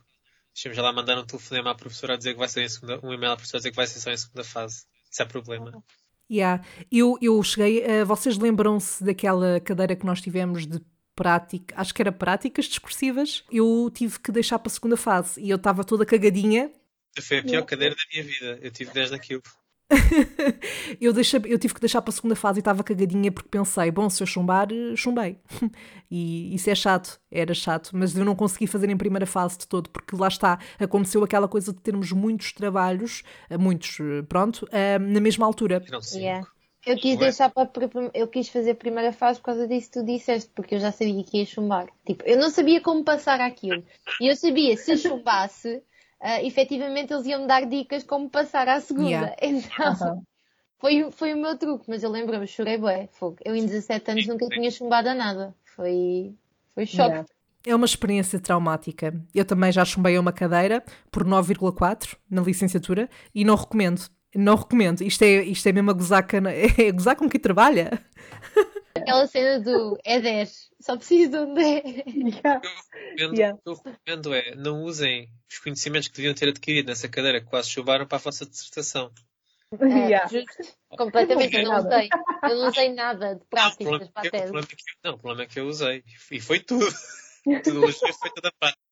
Deixa-me 0.53 0.75
já 0.75 0.81
lá 0.81 0.91
mandar 0.91 1.17
um 1.17 1.25
telefonema 1.25 1.71
à 1.71 1.75
professora 1.75 2.15
a 2.15 2.17
dizer 2.17 2.33
que 2.33 2.39
vai 2.39 2.49
ser 2.49 2.63
em 2.63 2.69
segunda, 2.69 2.99
um 3.01 3.13
e-mail 3.13 3.31
à 3.31 3.35
professora 3.37 3.59
a 3.59 3.61
dizer 3.61 3.69
que 3.69 3.77
vai 3.77 3.87
ser 3.87 3.99
só 3.99 4.11
em 4.11 4.17
segunda 4.17 4.43
fase. 4.43 4.83
Isso 5.09 5.21
é 5.21 5.25
problema. 5.25 5.71
Yeah. 6.29 6.63
Eu, 6.91 7.17
eu 7.21 7.41
cheguei, 7.43 7.83
uh, 7.85 8.05
vocês 8.05 8.37
lembram-se 8.37 9.03
daquela 9.03 9.59
cadeira 9.59 9.95
que 9.95 10.05
nós 10.05 10.21
tivemos 10.21 10.67
de 10.67 10.81
prática, 11.15 11.75
acho 11.77 11.93
que 11.93 12.01
era 12.01 12.11
práticas 12.11 12.65
discursivas, 12.65 13.43
eu 13.51 13.91
tive 13.93 14.19
que 14.19 14.31
deixar 14.31 14.59
para 14.59 14.71
a 14.71 14.73
segunda 14.73 14.97
fase 14.97 15.41
e 15.41 15.49
eu 15.49 15.57
estava 15.57 15.83
toda 15.83 16.05
cagadinha. 16.05 16.71
Foi 17.21 17.39
a 17.39 17.43
pior 17.43 17.63
cadeira 17.63 17.95
da 17.95 18.01
minha 18.11 18.23
vida, 18.23 18.59
eu 18.61 18.71
tive 18.71 18.91
10 18.91 19.11
naquilo. 19.11 19.43
eu, 20.99 21.13
deixei, 21.13 21.39
eu 21.45 21.59
tive 21.59 21.73
que 21.73 21.79
deixar 21.79 22.01
para 22.01 22.09
a 22.09 22.13
segunda 22.13 22.35
fase 22.35 22.59
e 22.59 22.61
estava 22.61 22.83
cagadinha 22.83 23.31
porque 23.31 23.49
pensei, 23.49 23.91
bom, 23.91 24.09
se 24.09 24.23
eu 24.23 24.27
chumbar, 24.27 24.67
chumbei. 24.95 25.37
e 26.09 26.53
isso 26.55 26.69
é 26.69 26.75
chato, 26.75 27.19
era 27.31 27.53
chato, 27.53 27.91
mas 27.93 28.15
eu 28.15 28.25
não 28.25 28.35
consegui 28.35 28.65
fazer 28.65 28.89
em 28.89 28.97
primeira 28.97 29.25
fase 29.25 29.59
de 29.59 29.67
todo, 29.67 29.89
porque 29.89 30.15
lá 30.15 30.27
está, 30.27 30.59
aconteceu 30.79 31.23
aquela 31.23 31.47
coisa 31.47 31.71
de 31.71 31.79
termos 31.79 32.11
muitos 32.11 32.53
trabalhos, 32.53 33.23
eh, 33.49 33.57
muitos, 33.57 33.99
eh, 33.99 34.23
pronto, 34.23 34.67
eh, 34.71 34.97
na 34.97 35.19
mesma 35.19 35.45
altura. 35.45 35.83
Yeah. 36.13 36.47
Eu 36.85 36.97
quis 36.97 37.17
deixar 37.17 37.49
para 37.49 37.69
eu 38.13 38.27
quis 38.27 38.49
fazer 38.49 38.71
a 38.71 38.75
primeira 38.75 39.13
fase 39.13 39.39
por 39.39 39.45
causa 39.45 39.67
disso 39.67 39.89
que 39.89 39.99
tu 39.99 40.05
disseste, 40.05 40.51
porque 40.53 40.75
eu 40.75 40.79
já 40.79 40.91
sabia 40.91 41.23
que 41.23 41.37
ia 41.37 41.45
chumbar. 41.45 41.87
Tipo, 42.05 42.23
eu 42.25 42.37
não 42.37 42.49
sabia 42.49 42.81
como 42.81 43.03
passar 43.03 43.39
aquilo. 43.39 43.83
E 44.19 44.27
eu 44.27 44.35
sabia, 44.35 44.75
se 44.75 44.97
chumbasse, 44.97 45.75
uh, 45.75 45.81
efetivamente 46.45 47.13
eles 47.13 47.25
iam 47.25 47.41
me 47.41 47.47
dar 47.47 47.65
dicas 47.65 48.03
como 48.03 48.29
passar 48.29 48.67
à 48.67 48.79
segunda. 48.81 49.09
Yeah. 49.09 49.35
Então, 49.41 50.23
foi, 50.77 51.11
foi 51.11 51.33
o 51.33 51.37
meu 51.37 51.57
truque, 51.57 51.85
mas 51.87 52.03
eu 52.03 52.09
lembro-me, 52.09 52.45
chorei 52.45 52.77
bué, 52.77 53.07
fogo. 53.13 53.37
Eu 53.45 53.55
em 53.55 53.65
17 53.65 54.11
anos 54.11 54.27
nunca 54.27 54.45
tinha 54.49 54.69
chumbado 54.69 55.07
a 55.07 55.15
nada. 55.15 55.55
Foi, 55.63 56.35
foi 56.75 56.85
choque. 56.85 57.09
Yeah. 57.09 57.25
É 57.65 57.73
uma 57.73 57.85
experiência 57.85 58.37
traumática. 58.37 59.13
Eu 59.33 59.45
também 59.45 59.71
já 59.71 59.85
chumbei 59.85 60.17
a 60.17 60.19
uma 60.19 60.33
cadeira 60.33 60.83
por 61.09 61.23
9,4 61.23 62.17
na 62.29 62.41
licenciatura 62.41 63.09
e 63.33 63.45
não 63.45 63.55
recomendo. 63.55 64.01
Não 64.35 64.55
recomendo. 64.55 65.01
Isto 65.01 65.23
é, 65.23 65.43
isto 65.43 65.67
é 65.67 65.71
mesmo 65.71 65.91
a 65.91 65.93
gozar, 65.93 66.25
cana... 66.25 66.51
é 66.53 66.91
gozar 66.91 67.15
com 67.15 67.29
quem 67.29 67.39
trabalha. 67.39 68.03
Aquela 68.95 69.27
cena 69.27 69.59
do 69.59 69.97
é 70.03 70.19
10, 70.19 70.69
só 70.79 70.95
preciso 70.95 71.31
de 71.31 71.37
um 71.37 71.53
10. 71.53 71.83
Yeah. 71.85 72.61
O 73.31 73.35
yeah. 73.35 73.57
que 73.57 73.69
eu 73.69 73.73
recomendo 73.73 74.33
é 74.33 74.55
não 74.55 74.83
usem 74.83 75.29
os 75.49 75.59
conhecimentos 75.59 76.07
que 76.07 76.15
deviam 76.15 76.33
ter 76.33 76.49
adquirido 76.49 76.87
nessa 76.87 77.09
cadeira 77.09 77.41
que 77.41 77.47
quase 77.47 77.69
chuvaram 77.69 78.07
para 78.07 78.17
a 78.17 78.21
vossa 78.21 78.45
dissertação. 78.45 79.11
É, 79.79 79.85
yeah. 80.09 80.27
justo. 80.27 80.77
Completamente, 80.89 81.55
eu 81.55 81.63
não 81.63 81.77
usei. 81.77 82.09
Eu 82.43 82.55
não 82.55 82.67
usei 82.67 82.93
nada 82.93 83.35
de 83.35 83.45
práticas 83.45 83.87
não, 83.99 84.07
para 84.07 84.27
a 84.27 84.31
tese. 84.31 84.53
não, 85.03 85.13
o 85.13 85.17
problema 85.17 85.43
é 85.43 85.47
que 85.47 85.59
eu 85.59 85.67
usei. 85.67 86.03
E 86.31 86.39
foi 86.39 86.59
tudo. 86.59 86.85
tudo 87.63 87.85
hoje 87.85 87.97
foi 87.97 88.29
toda 88.31 88.49
a 88.49 88.51
prática. 88.59 88.83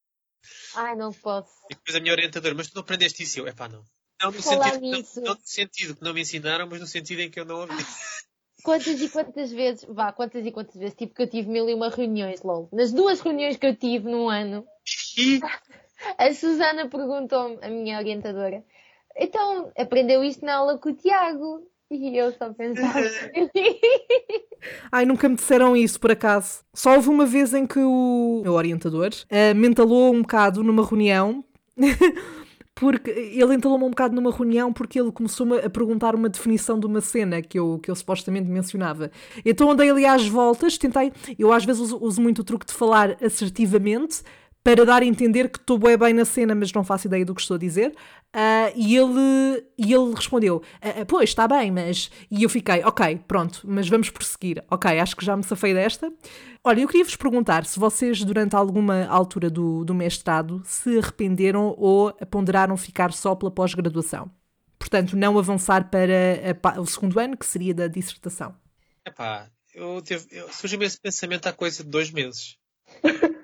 Ai, 0.75 0.95
não 0.95 1.11
posso. 1.11 1.51
E 1.69 1.75
depois 1.75 1.95
a 1.95 1.99
minha 1.99 2.13
orientadora, 2.13 2.55
mas 2.55 2.69
tu 2.69 2.75
não 2.75 2.81
aprendeste 2.81 3.23
isso? 3.23 3.39
Eu, 3.39 3.47
epá, 3.47 3.69
não. 3.69 3.83
Não 4.21 4.31
no, 4.31 4.41
sentido, 4.41 4.81
não, 4.81 5.23
não 5.23 5.33
no 5.33 5.39
sentido 5.43 5.95
que 5.95 6.03
não 6.03 6.13
me 6.13 6.21
ensinaram, 6.21 6.67
mas 6.69 6.79
no 6.79 6.87
sentido 6.87 7.21
em 7.21 7.29
que 7.29 7.39
eu 7.39 7.45
não 7.45 7.61
ouvi. 7.61 7.73
Quantas 8.63 9.01
e 9.01 9.09
quantas 9.09 9.51
vezes, 9.51 9.83
vá, 9.89 10.11
quantas 10.11 10.45
e 10.45 10.51
quantas 10.51 10.75
vezes, 10.75 10.93
tipo 10.93 11.15
que 11.15 11.23
eu 11.23 11.27
tive 11.27 11.49
mil 11.49 11.67
e 11.67 11.73
uma 11.73 11.89
reuniões, 11.89 12.43
LOL. 12.43 12.69
Nas 12.71 12.93
duas 12.93 13.19
reuniões 13.19 13.57
que 13.57 13.65
eu 13.65 13.75
tive 13.75 14.07
num 14.07 14.29
ano, 14.29 14.63
a 16.15 16.31
Susana 16.31 16.87
perguntou-me, 16.87 17.57
a 17.59 17.69
minha 17.69 17.97
orientadora, 17.97 18.63
então, 19.15 19.71
aprendeu 19.77 20.23
isto 20.23 20.45
na 20.45 20.55
aula 20.55 20.77
com 20.77 20.89
o 20.89 20.93
Tiago? 20.93 21.67
E 21.89 22.15
eu 22.17 22.31
só 22.31 22.53
pensava. 22.53 22.99
Ai, 24.91 25.05
nunca 25.05 25.27
me 25.27 25.35
disseram 25.35 25.75
isso, 25.75 25.99
por 25.99 26.11
acaso. 26.11 26.63
Só 26.73 26.95
houve 26.95 27.09
uma 27.09 27.25
vez 27.25 27.53
em 27.53 27.67
que 27.67 27.79
o 27.79 28.41
meu 28.43 28.53
orientador 28.53 29.09
uh, 29.09 29.55
mentalou 29.55 30.13
um 30.13 30.21
bocado 30.21 30.63
numa 30.63 30.85
reunião 30.85 31.43
porque 32.75 33.11
ele 33.11 33.53
entalou-me 33.53 33.85
um 33.85 33.89
bocado 33.89 34.15
numa 34.15 34.31
reunião 34.31 34.71
porque 34.71 34.99
ele 34.99 35.11
começou-me 35.11 35.57
a 35.59 35.69
perguntar 35.69 36.15
uma 36.15 36.29
definição 36.29 36.79
de 36.79 36.85
uma 36.85 37.01
cena 37.01 37.41
que 37.41 37.59
eu, 37.59 37.79
que 37.79 37.91
eu 37.91 37.95
supostamente 37.95 38.49
mencionava. 38.49 39.11
Então 39.45 39.69
andei 39.69 39.89
ali 39.89 40.05
às 40.05 40.27
voltas, 40.27 40.77
tentei, 40.77 41.11
eu 41.37 41.51
às 41.51 41.65
vezes 41.65 41.81
uso, 41.81 41.97
uso 42.01 42.21
muito 42.21 42.39
o 42.39 42.43
truque 42.43 42.65
de 42.65 42.73
falar 42.73 43.17
assertivamente, 43.21 44.23
para 44.63 44.85
dar 44.85 45.01
a 45.01 45.05
entender 45.05 45.49
que 45.49 45.57
estou 45.57 45.77
bem, 45.77 45.97
bem 45.97 46.13
na 46.13 46.25
cena, 46.25 46.53
mas 46.53 46.71
não 46.71 46.83
faço 46.83 47.07
ideia 47.07 47.25
do 47.25 47.33
que 47.33 47.41
estou 47.41 47.55
a 47.55 47.59
dizer. 47.59 47.95
Uh, 48.33 48.71
e, 48.75 48.95
ele, 48.95 49.65
e 49.77 49.93
ele 49.93 50.13
respondeu: 50.13 50.57
uh, 50.57 51.05
Pois, 51.07 51.29
está 51.29 51.47
bem, 51.47 51.71
mas. 51.71 52.11
E 52.29 52.43
eu 52.43 52.49
fiquei: 52.49 52.83
Ok, 52.83 53.21
pronto, 53.27 53.61
mas 53.65 53.89
vamos 53.89 54.09
prosseguir. 54.09 54.63
Ok, 54.69 54.99
acho 54.99 55.15
que 55.15 55.25
já 55.25 55.35
me 55.35 55.43
safei 55.43 55.73
desta. 55.73 56.11
Olha, 56.63 56.81
eu 56.81 56.87
queria 56.87 57.03
vos 57.03 57.15
perguntar 57.15 57.65
se 57.65 57.79
vocês, 57.79 58.23
durante 58.23 58.55
alguma 58.55 59.05
altura 59.07 59.49
do, 59.49 59.83
do 59.83 59.95
mestrado, 59.95 60.61
se 60.63 60.99
arrependeram 60.99 61.73
ou 61.77 62.13
ponderaram 62.29 62.77
ficar 62.77 63.11
só 63.11 63.33
pela 63.33 63.49
pós-graduação. 63.49 64.29
Portanto, 64.77 65.17
não 65.17 65.37
avançar 65.37 65.89
para 65.89 66.57
a, 66.75 66.79
o 66.79 66.85
segundo 66.85 67.19
ano, 67.19 67.35
que 67.35 67.45
seria 67.45 67.73
da 67.73 67.87
dissertação. 67.87 68.55
Epá, 69.05 69.49
eu, 69.73 70.03
eu 70.31 70.49
surgiu-me 70.49 70.85
esse 70.85 70.99
pensamento 70.99 71.47
há 71.47 71.53
coisa 71.53 71.83
de 71.83 71.89
dois 71.89 72.11
meses. 72.11 72.57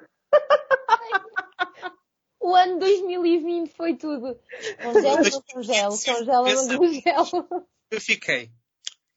o 2.48 2.56
ano 2.56 2.80
2020 2.80 3.74
foi 3.74 3.96
tudo. 3.96 4.40
Congela, 4.82 5.22
não 5.22 5.42
congelo, 5.42 5.98
congela, 6.06 6.54
não 6.66 6.78
congelo. 6.78 7.68
Eu 7.92 8.02
fiquei. 8.02 8.50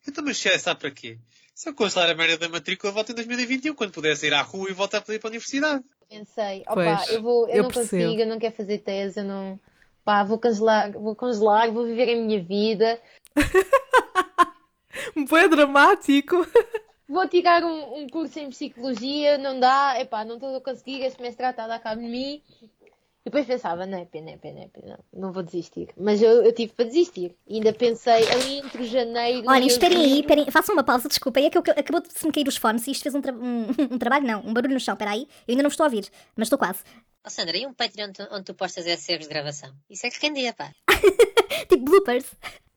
Então, 0.07 0.25
mas 0.25 0.39
se 0.39 0.59
sabe 0.59 0.81
para 0.81 0.91
quê? 0.91 1.19
Se 1.55 1.69
eu 1.69 1.75
congelar 1.75 2.11
a 2.11 2.15
merda 2.15 2.39
da 2.39 2.49
matrícula, 2.49 2.93
volto 2.93 3.13
em 3.13 3.15
2021, 3.15 3.75
quando 3.75 3.93
puder 3.93 4.17
sair 4.17 4.35
à 4.35 4.43
rua 4.43 4.71
e 4.71 4.73
voltar 4.73 4.99
a 4.99 5.01
pedir 5.03 5.21
para 5.21 5.29
a 5.29 5.33
universidade. 5.33 5.85
Pensei, 6.09 6.65
opa, 6.67 7.05
eu, 7.11 7.23
vou, 7.23 7.49
eu, 7.49 7.57
eu 7.57 7.63
não 7.65 7.71
percebo. 7.71 8.03
consigo, 8.03 8.23
eu 8.23 8.27
não 8.27 8.39
quero 8.39 8.57
fazer 8.57 8.79
tese, 8.79 9.21
eu 9.21 9.25
não. 9.25 9.61
Pá, 10.05 10.25
vou 10.25 10.39
congelar, 10.39 10.91
vou 10.91 11.15
congelar, 11.15 11.71
vou 11.71 11.85
viver 11.85 12.15
a 12.15 12.17
minha 12.17 12.43
vida. 12.43 13.01
Foi 15.29 15.49
dramático. 15.49 16.37
Vou 17.09 17.29
tirar 17.29 17.65
um, 17.65 18.03
um, 18.03 18.09
curso 18.09 18.39
em 18.39 18.51
psicologia, 18.51 19.37
não 19.37 19.59
dá, 19.59 20.01
epá, 20.01 20.25
não 20.25 20.37
estou 20.37 20.57
a 20.57 20.61
conseguir, 20.61 21.03
este 21.03 21.21
mestrado 21.21 21.51
está 21.51 21.65
a 21.65 21.69
dar 21.69 21.81
cabo 21.81 22.01
de 22.01 22.09
mim. 22.09 22.43
E 23.23 23.29
depois 23.29 23.47
pensava, 23.47 23.85
não 23.85 23.99
é 23.99 24.05
pena, 24.07 24.31
é 24.31 24.37
pena, 24.39 24.61
é 24.61 24.69
pena, 24.69 24.99
não 25.13 25.31
vou 25.31 25.43
desistir. 25.43 25.89
Mas 25.95 26.23
eu, 26.23 26.43
eu 26.43 26.55
tive 26.55 26.73
para 26.73 26.87
desistir. 26.87 27.37
E 27.47 27.57
ainda 27.57 27.73
pensei 27.73 28.27
ali 28.31 28.59
entre 28.61 28.85
janeiro. 28.87 29.45
Olha, 29.47 29.67
esperem 29.67 29.99
aí, 29.99 30.21
esperem, 30.21 30.51
façam 30.51 30.75
uma 30.75 30.83
pausa, 30.83 31.07
desculpa. 31.07 31.39
É 31.39 31.51
que 31.51 31.59
eu, 31.59 31.63
acabou 31.63 32.01
de 32.01 32.11
se 32.11 32.27
me 32.27 32.33
cair 32.33 32.49
os 32.49 32.57
fones 32.57 32.87
e 32.87 32.93
isto 32.93 33.03
fez 33.03 33.15
um, 33.15 33.21
tra 33.21 33.33
um, 33.33 33.67
um, 33.93 33.99
trabalho, 33.99 34.27
não, 34.27 34.41
um 34.41 34.55
barulho 34.55 34.73
no 34.73 34.81
chão. 34.81 34.95
Espera 34.95 35.11
aí, 35.11 35.29
eu 35.47 35.53
ainda 35.53 35.63
não 35.63 35.69
estou 35.69 35.85
a 35.85 35.89
ouvir, 35.89 36.09
mas 36.35 36.47
estou 36.47 36.59
quase. 36.59 36.83
Oh, 37.23 37.29
Sandra, 37.29 37.59
e 37.59 37.67
um 37.67 37.75
Patreon 37.75 38.09
onde 38.09 38.15
tu, 38.15 38.29
onde 38.33 38.45
tu 38.45 38.55
postas 38.55 38.87
esses 38.87 39.07
erros 39.07 39.29
de 39.29 39.35
gravação? 39.35 39.71
Isso 39.91 40.07
é 40.07 40.11
que 40.11 40.27
rendia, 40.27 40.55
pá. 40.55 40.73
tipo 41.69 41.85
bloopers. 41.85 42.27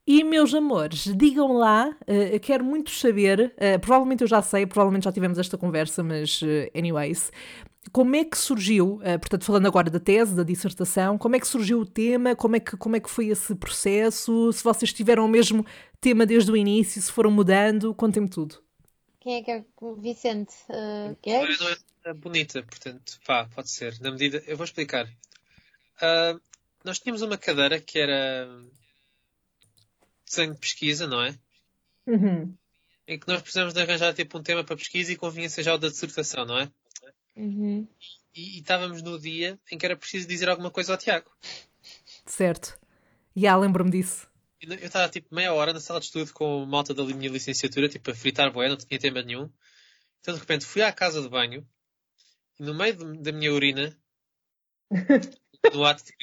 E 0.05 0.21
meus 0.21 0.53
amores, 0.53 1.05
digam 1.15 1.53
lá, 1.53 1.87
uh, 1.87 2.11
eu 2.11 2.39
quero 2.41 2.61
muito 2.61 2.91
saber, 2.91 3.55
uh, 3.55 3.79
provavelmente 3.79 4.21
eu 4.21 4.27
já 4.27 4.41
sei, 4.41 4.65
provavelmente 4.65 5.05
já 5.05 5.13
tivemos 5.13 5.39
esta 5.39 5.57
conversa, 5.57 6.03
mas 6.03 6.41
uh, 6.41 6.69
anyways, 6.77 7.31
como 7.91 8.15
é 8.15 8.23
que 8.23 8.37
surgiu, 8.37 8.99
portanto 9.19 9.45
falando 9.45 9.67
agora 9.67 9.89
da 9.89 9.99
tese, 9.99 10.35
da 10.35 10.43
dissertação, 10.43 11.17
como 11.17 11.35
é 11.35 11.39
que 11.39 11.47
surgiu 11.47 11.79
o 11.79 11.85
tema, 11.85 12.35
como 12.35 12.55
é 12.55 12.59
que, 12.59 12.77
como 12.77 12.95
é 12.95 12.99
que 12.99 13.09
foi 13.09 13.27
esse 13.27 13.53
processo, 13.55 14.51
se 14.53 14.63
vocês 14.63 14.93
tiveram 14.93 15.25
o 15.25 15.27
mesmo 15.27 15.65
tema 15.99 16.25
desde 16.25 16.51
o 16.51 16.57
início, 16.57 17.01
se 17.01 17.11
foram 17.11 17.31
mudando, 17.31 17.93
contem-me 17.93 18.29
tudo. 18.29 18.63
Quem 19.19 19.35
é 19.35 19.41
que 19.41 19.51
é 19.51 19.63
Vicente? 19.99 20.53
Uh, 20.69 21.15
queres? 21.21 21.59
Não 21.59 22.11
é 22.11 22.13
bonita, 22.13 22.61
portanto, 22.63 23.19
pá, 23.25 23.47
pode 23.55 23.71
ser, 23.71 23.97
na 24.01 24.11
medida, 24.11 24.43
eu 24.45 24.57
vou 24.57 24.65
explicar. 24.65 25.05
Uh, 25.05 26.39
nós 26.83 26.99
tínhamos 26.99 27.21
uma 27.21 27.37
cadeira 27.37 27.79
que 27.79 27.97
era 27.97 28.49
desenho 30.25 30.53
de 30.53 30.59
pesquisa, 30.59 31.07
não 31.07 31.21
é? 31.21 31.33
Uhum. 32.05 32.53
Em 33.07 33.17
que 33.17 33.27
nós 33.27 33.41
precisamos 33.41 33.73
de 33.73 33.81
arranjar 33.81 34.13
tipo 34.13 34.37
um 34.37 34.43
tema 34.43 34.63
para 34.63 34.75
pesquisa 34.75 35.13
e 35.13 35.15
convinha 35.15 35.49
seja 35.49 35.73
o 35.73 35.77
da 35.77 35.87
dissertação, 35.87 36.45
não 36.45 36.57
é? 36.57 36.69
Uhum. 37.35 37.87
E, 38.35 38.57
e, 38.57 38.59
estávamos 38.59 39.01
no 39.01 39.19
dia 39.19 39.59
em 39.71 39.77
que 39.77 39.85
era 39.85 39.97
preciso 39.97 40.27
dizer 40.27 40.49
alguma 40.49 40.71
coisa 40.71 40.93
ao 40.93 40.97
Tiago. 40.97 41.31
Certo. 42.25 42.79
Já 43.35 43.41
yeah, 43.41 43.61
lembro-me 43.61 43.91
disso. 43.91 44.27
Eu 44.61 44.75
estava 44.75 45.09
tipo 45.09 45.33
meia 45.33 45.53
hora 45.53 45.73
na 45.73 45.79
sala 45.79 45.99
de 45.99 46.05
estudo 46.05 46.31
com 46.33 46.65
malta 46.65 46.93
da 46.93 47.03
minha 47.03 47.29
licenciatura, 47.29 47.89
tipo 47.89 48.09
a 48.09 48.15
fritar 48.15 48.51
boé, 48.51 48.69
não 48.69 48.77
tinha 48.77 48.99
tema 48.99 49.21
nenhum. 49.21 49.49
Então 50.21 50.33
de 50.33 50.39
repente 50.39 50.65
fui 50.65 50.81
à 50.81 50.91
casa 50.91 51.21
de 51.21 51.27
banho 51.27 51.67
e 52.59 52.63
no 52.63 52.73
meio 52.73 52.95
de, 52.95 53.19
da 53.19 53.31
minha 53.31 53.51
urina 53.51 53.97
no 55.73 55.83
ato 55.83 56.03
de 56.05 56.13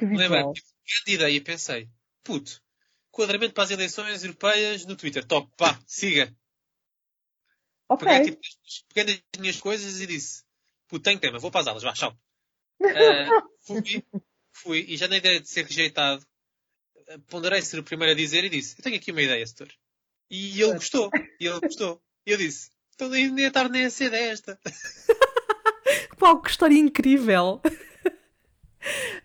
lembrei 0.00 0.28
visual. 0.28 0.52
tipo, 0.54 0.68
grande 0.86 1.12
ideia 1.12 1.36
e 1.36 1.40
pensei, 1.40 1.90
puto, 2.22 2.62
quadramento 3.10 3.52
para 3.52 3.64
as 3.64 3.70
eleições 3.70 4.22
europeias 4.22 4.86
no 4.86 4.96
Twitter, 4.96 5.24
top, 5.24 5.50
pá, 5.56 5.78
siga. 5.86 6.34
Ok. 7.90 8.06
Peguei, 8.06 8.30
tipo, 8.30 8.40
peguei 8.94 9.14
nas 9.14 9.40
minhas 9.40 9.60
coisas 9.60 10.00
e 10.00 10.06
disse, 10.06 10.44
puto, 10.86 11.02
tenho 11.02 11.18
tema, 11.18 11.40
vou 11.40 11.50
para 11.50 11.62
as 11.62 11.66
aulas, 11.66 11.82
vá, 11.82 11.92
tchau. 11.92 12.16
Ah, 12.80 13.42
fui, 13.66 14.04
fui, 14.52 14.84
e 14.86 14.96
já 14.96 15.08
na 15.08 15.16
ideia 15.16 15.40
de 15.40 15.48
ser 15.48 15.66
rejeitado, 15.66 16.24
ah, 17.08 17.18
ponderei 17.26 17.60
ser 17.60 17.80
o 17.80 17.82
primeiro 17.82 18.12
a 18.12 18.16
dizer 18.16 18.44
e 18.44 18.48
disse, 18.48 18.78
eu 18.78 18.84
tenho 18.84 18.94
aqui 18.94 19.10
uma 19.10 19.20
ideia, 19.20 19.44
setor. 19.44 19.74
E 20.30 20.62
ele 20.62 20.74
gostou, 20.74 21.10
e 21.40 21.46
ele 21.48 21.58
gostou. 21.58 22.00
E 22.24 22.30
eu 22.30 22.36
disse, 22.38 22.70
então 22.94 23.08
nem 23.08 23.46
a 23.46 23.50
tarde 23.50 23.72
nem 23.72 23.86
a 23.86 23.90
cedo 23.90 24.14
é 24.14 24.28
esta. 24.28 24.56
Uau, 26.22 26.40
que 26.40 26.50
história 26.50 26.78
incrível! 26.78 27.60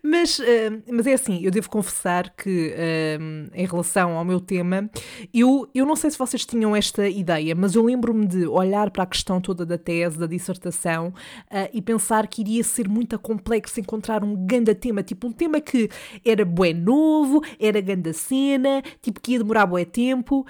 Mas, 0.02 0.38
eh, 0.40 0.70
mas 0.90 1.06
é 1.06 1.14
assim, 1.14 1.40
eu 1.42 1.50
devo 1.50 1.70
confessar 1.70 2.30
que 2.30 2.72
eh, 2.76 3.18
em 3.54 3.66
relação 3.66 4.16
ao 4.16 4.24
meu 4.24 4.40
tema, 4.40 4.90
eu, 5.32 5.68
eu 5.74 5.86
não 5.86 5.96
sei 5.96 6.10
se 6.10 6.18
vocês 6.18 6.44
tinham 6.44 6.76
esta 6.76 7.08
ideia, 7.08 7.54
mas 7.54 7.74
eu 7.74 7.84
lembro-me 7.84 8.26
de 8.26 8.46
olhar 8.46 8.90
para 8.90 9.04
a 9.04 9.06
questão 9.06 9.40
toda 9.40 9.64
da 9.64 9.78
tese, 9.78 10.18
da 10.18 10.26
dissertação, 10.26 11.12
eh, 11.50 11.70
e 11.72 11.80
pensar 11.80 12.26
que 12.26 12.42
iria 12.42 12.62
ser 12.62 12.88
muito 12.88 13.18
complexo 13.18 13.80
encontrar 13.80 14.22
um 14.22 14.46
ganda 14.46 14.74
tema, 14.74 15.02
tipo 15.02 15.26
um 15.26 15.32
tema 15.32 15.60
que 15.60 15.88
era 16.24 16.44
bué 16.44 16.72
novo, 16.72 17.42
era 17.58 17.80
ganda 17.80 18.12
cena, 18.12 18.82
tipo 19.00 19.20
que 19.20 19.32
ia 19.32 19.38
demorar 19.38 19.66
bué 19.66 19.84
tempo, 19.84 20.46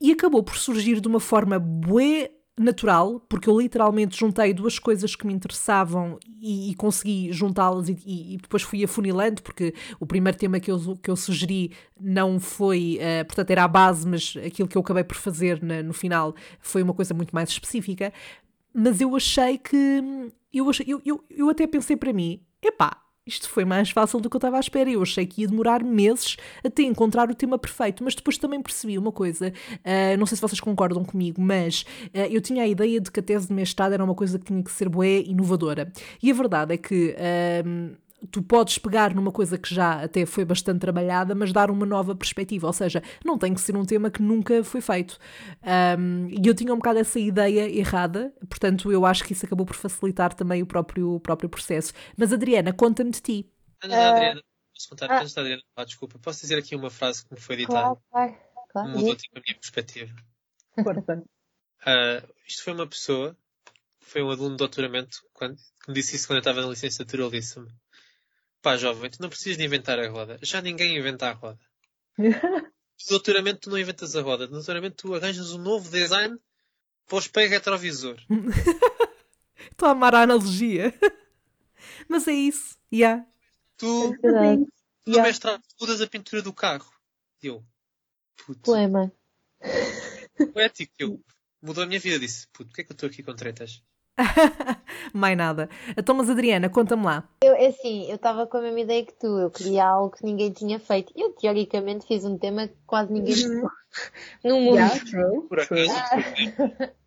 e 0.00 0.12
acabou 0.12 0.42
por 0.42 0.56
surgir 0.56 1.00
de 1.00 1.08
uma 1.08 1.20
forma 1.20 1.58
bué 1.58 2.30
natural, 2.58 3.20
porque 3.28 3.48
eu 3.48 3.60
literalmente 3.60 4.18
juntei 4.18 4.52
duas 4.52 4.78
coisas 4.78 5.14
que 5.16 5.26
me 5.26 5.32
interessavam 5.32 6.18
e, 6.40 6.70
e 6.70 6.74
consegui 6.74 7.32
juntá-las 7.32 7.88
e, 7.88 7.96
e- 8.06 8.36
depois 8.40 8.62
fui 8.62 8.82
afunilando, 8.84 9.42
porque 9.42 9.74
o 10.00 10.06
primeiro 10.06 10.36
tema 10.38 10.58
que 10.60 10.70
eu, 10.70 10.96
que 11.02 11.10
eu 11.10 11.16
sugeri 11.16 11.72
não 12.00 12.38
foi, 12.40 12.98
eh, 13.00 13.24
portanto, 13.24 13.50
era 13.50 13.64
a 13.64 13.68
base, 13.68 14.06
mas 14.06 14.34
aquilo 14.44 14.68
que 14.68 14.76
eu 14.76 14.82
acabei 14.82 15.04
por 15.04 15.16
fazer 15.16 15.62
na- 15.62 15.82
no 15.82 15.92
final 15.92 16.34
foi 16.60 16.82
uma 16.82 16.94
coisa 16.94 17.14
muito 17.14 17.32
mais 17.34 17.48
específica. 17.50 18.12
Mas 18.74 19.00
eu 19.00 19.14
achei 19.16 19.58
que. 19.58 20.02
Eu, 20.52 20.68
achei- 20.70 20.86
eu, 20.88 21.00
eu, 21.04 21.24
eu 21.30 21.48
até 21.48 21.66
pensei 21.66 21.96
para 21.96 22.12
mim: 22.12 22.40
epá, 22.62 23.02
isto 23.28 23.48
foi 23.48 23.64
mais 23.64 23.90
fácil 23.90 24.20
do 24.20 24.28
que 24.28 24.36
eu 24.36 24.38
estava 24.38 24.56
à 24.56 24.60
espera. 24.60 24.90
Eu 24.90 25.02
achei 25.02 25.26
que 25.26 25.42
ia 25.42 25.48
demorar 25.48 25.82
meses 25.84 26.36
até 26.64 26.82
encontrar 26.82 27.30
o 27.30 27.34
tema 27.34 27.58
perfeito, 27.58 28.02
mas 28.02 28.14
depois 28.14 28.38
também 28.38 28.60
percebi 28.62 28.98
uma 28.98 29.12
coisa. 29.12 29.52
ah, 29.84 30.16
não 30.16 30.26
sei 30.26 30.36
se 30.36 30.42
vocês 30.42 30.60
concordam 30.60 31.04
comigo, 31.04 31.40
mas 31.40 31.84
ah, 32.14 32.28
eu 32.28 32.40
tinha 32.40 32.62
a 32.62 32.66
ideia 32.66 33.00
de 33.00 33.10
que 33.10 33.20
a 33.20 33.22
tese 33.22 33.48
de 33.48 33.54
mestrado 33.54 33.92
era 33.92 34.04
uma 34.04 34.14
coisa 34.14 34.38
que 34.38 34.46
tinha 34.46 34.62
que 34.62 34.70
ser 34.70 34.88
bué 34.88 35.20
inovadora. 35.20 35.92
E 36.22 36.30
a 36.30 36.34
verdade 36.34 36.74
é 36.74 36.76
que. 36.76 37.14
ahm, 37.18 37.94
Tu 38.32 38.42
podes 38.42 38.78
pegar 38.78 39.14
numa 39.14 39.30
coisa 39.30 39.56
que 39.56 39.72
já 39.72 40.02
até 40.02 40.26
foi 40.26 40.44
bastante 40.44 40.80
trabalhada, 40.80 41.34
mas 41.34 41.52
dar 41.52 41.70
uma 41.70 41.86
nova 41.86 42.16
perspectiva. 42.16 42.66
Ou 42.66 42.72
seja, 42.72 43.02
não 43.24 43.38
tem 43.38 43.54
que 43.54 43.60
ser 43.60 43.76
um 43.76 43.84
tema 43.84 44.10
que 44.10 44.20
nunca 44.20 44.62
foi 44.64 44.80
feito. 44.80 45.18
Ahm, 45.62 46.28
E 46.30 46.46
eu 46.46 46.54
tinha 46.54 46.72
um 46.72 46.78
bocado 46.78 46.98
essa 46.98 47.18
ideia 47.18 47.68
errada, 47.70 48.32
portanto, 48.48 48.90
eu 48.90 49.06
acho 49.06 49.24
que 49.24 49.32
isso 49.32 49.46
acabou 49.46 49.64
por 49.64 49.76
facilitar 49.76 50.34
também 50.34 50.62
o 50.62 50.66
próprio, 50.66 51.14
o 51.14 51.20
próprio 51.20 51.48
processo. 51.48 51.92
Mas, 52.16 52.32
Adriana, 52.32 52.72
conta-me 52.72 53.10
de 53.10 53.20
ti. 53.20 53.50
Antes 53.82 53.96
da 53.96 54.10
Adriana, 54.10 54.42
posso 54.74 54.88
contar? 54.88 55.10
ah. 55.10 55.20
Antes 55.20 55.34
da 55.34 55.40
Adriana, 55.42 55.62
ah, 55.76 55.84
desculpa, 55.84 56.18
posso 56.18 56.40
dizer 56.40 56.58
aqui 56.58 56.74
uma 56.74 56.90
frase 56.90 57.24
que 57.24 57.32
me 57.34 57.40
foi 57.40 57.56
ditada? 57.56 57.80
Claro, 57.82 58.00
claro. 58.10 58.36
claro. 58.70 58.88
Mudou 58.90 59.14
tipo 59.16 59.38
a 59.38 59.40
minha 59.40 59.56
perspectiva. 59.58 60.12
Ah, 61.86 62.22
isto 62.46 62.64
foi 62.64 62.72
uma 62.72 62.86
pessoa, 62.86 63.36
foi 64.00 64.22
um 64.22 64.30
aluno 64.30 64.50
de 64.50 64.56
doutoramento, 64.56 65.22
quando, 65.32 65.56
que 65.56 65.88
me 65.88 65.94
disse 65.94 66.16
isso 66.16 66.26
quando 66.26 66.38
eu 66.38 66.40
estava 66.40 66.60
na 66.62 66.68
licenciatura, 66.68 67.22
ele 67.24 67.38
disse-me 67.38 67.68
pá 68.62 68.76
jovem, 68.76 69.10
tu 69.10 69.20
não 69.20 69.28
precisas 69.28 69.56
de 69.58 69.64
inventar 69.64 69.98
a 69.98 70.08
roda, 70.08 70.38
já 70.42 70.60
ninguém 70.60 70.96
inventa 70.96 71.28
a 71.28 71.32
roda. 71.32 71.58
No 73.00 73.10
doutoramento 73.10 73.60
tu 73.60 73.70
não 73.70 73.78
inventas 73.78 74.16
a 74.16 74.20
roda, 74.22 74.46
no 74.48 74.54
doutoramento 74.54 74.96
tu 74.96 75.14
arranjas 75.14 75.52
um 75.52 75.58
novo 75.58 75.88
design 75.88 76.36
para 77.06 77.14
o 77.14 77.20
espelho 77.20 77.48
retrovisor. 77.48 78.16
Estou 79.70 79.88
a 79.88 79.92
amar 79.92 80.16
a 80.16 80.22
analogia. 80.22 80.92
Mas 82.08 82.26
é 82.26 82.32
isso. 82.32 82.76
Yeah. 82.92 83.24
Tu, 83.76 84.10
Verdade. 84.20 84.64
tu 85.04 85.10
Yeah. 85.10 85.22
mestrado, 85.22 85.62
mudas 85.80 86.00
a 86.00 86.08
pintura 86.08 86.42
do 86.42 86.52
carro. 86.52 86.90
Eu, 87.40 87.64
puto, 88.36 88.62
Poema. 88.62 89.12
poético, 90.52 90.92
eu, 90.98 91.22
mudou 91.62 91.84
a 91.84 91.86
minha 91.86 92.00
vida, 92.00 92.18
disse, 92.18 92.48
puto, 92.48 92.66
porquê 92.66 92.80
é 92.80 92.84
que 92.84 92.90
eu 92.90 92.94
estou 92.94 93.08
aqui 93.08 93.22
com 93.22 93.34
tretas? 93.34 93.80
Mais 95.12 95.36
nada. 95.36 95.68
Então, 95.96 96.14
mas 96.14 96.28
Adriana, 96.28 96.68
conta-me 96.68 97.04
lá. 97.04 97.28
Eu, 97.42 97.54
é 97.54 97.66
assim, 97.66 98.08
eu 98.08 98.16
estava 98.16 98.46
com 98.46 98.58
a 98.58 98.60
mesma 98.60 98.80
ideia 98.80 99.04
que 99.04 99.14
tu. 99.14 99.26
Eu 99.26 99.50
queria 99.50 99.84
algo 99.84 100.14
que 100.14 100.24
ninguém 100.24 100.50
tinha 100.50 100.78
feito. 100.78 101.12
Eu, 101.16 101.30
teoricamente, 101.32 102.06
fiz 102.06 102.24
um 102.24 102.36
tema 102.36 102.68
que 102.68 102.76
quase 102.86 103.12
ninguém 103.12 103.34
fez 103.34 103.48
no 104.44 104.60
mundo. 104.60 104.76
Yeah, 104.76 105.00
true. 105.04 105.42
Por 105.48 105.58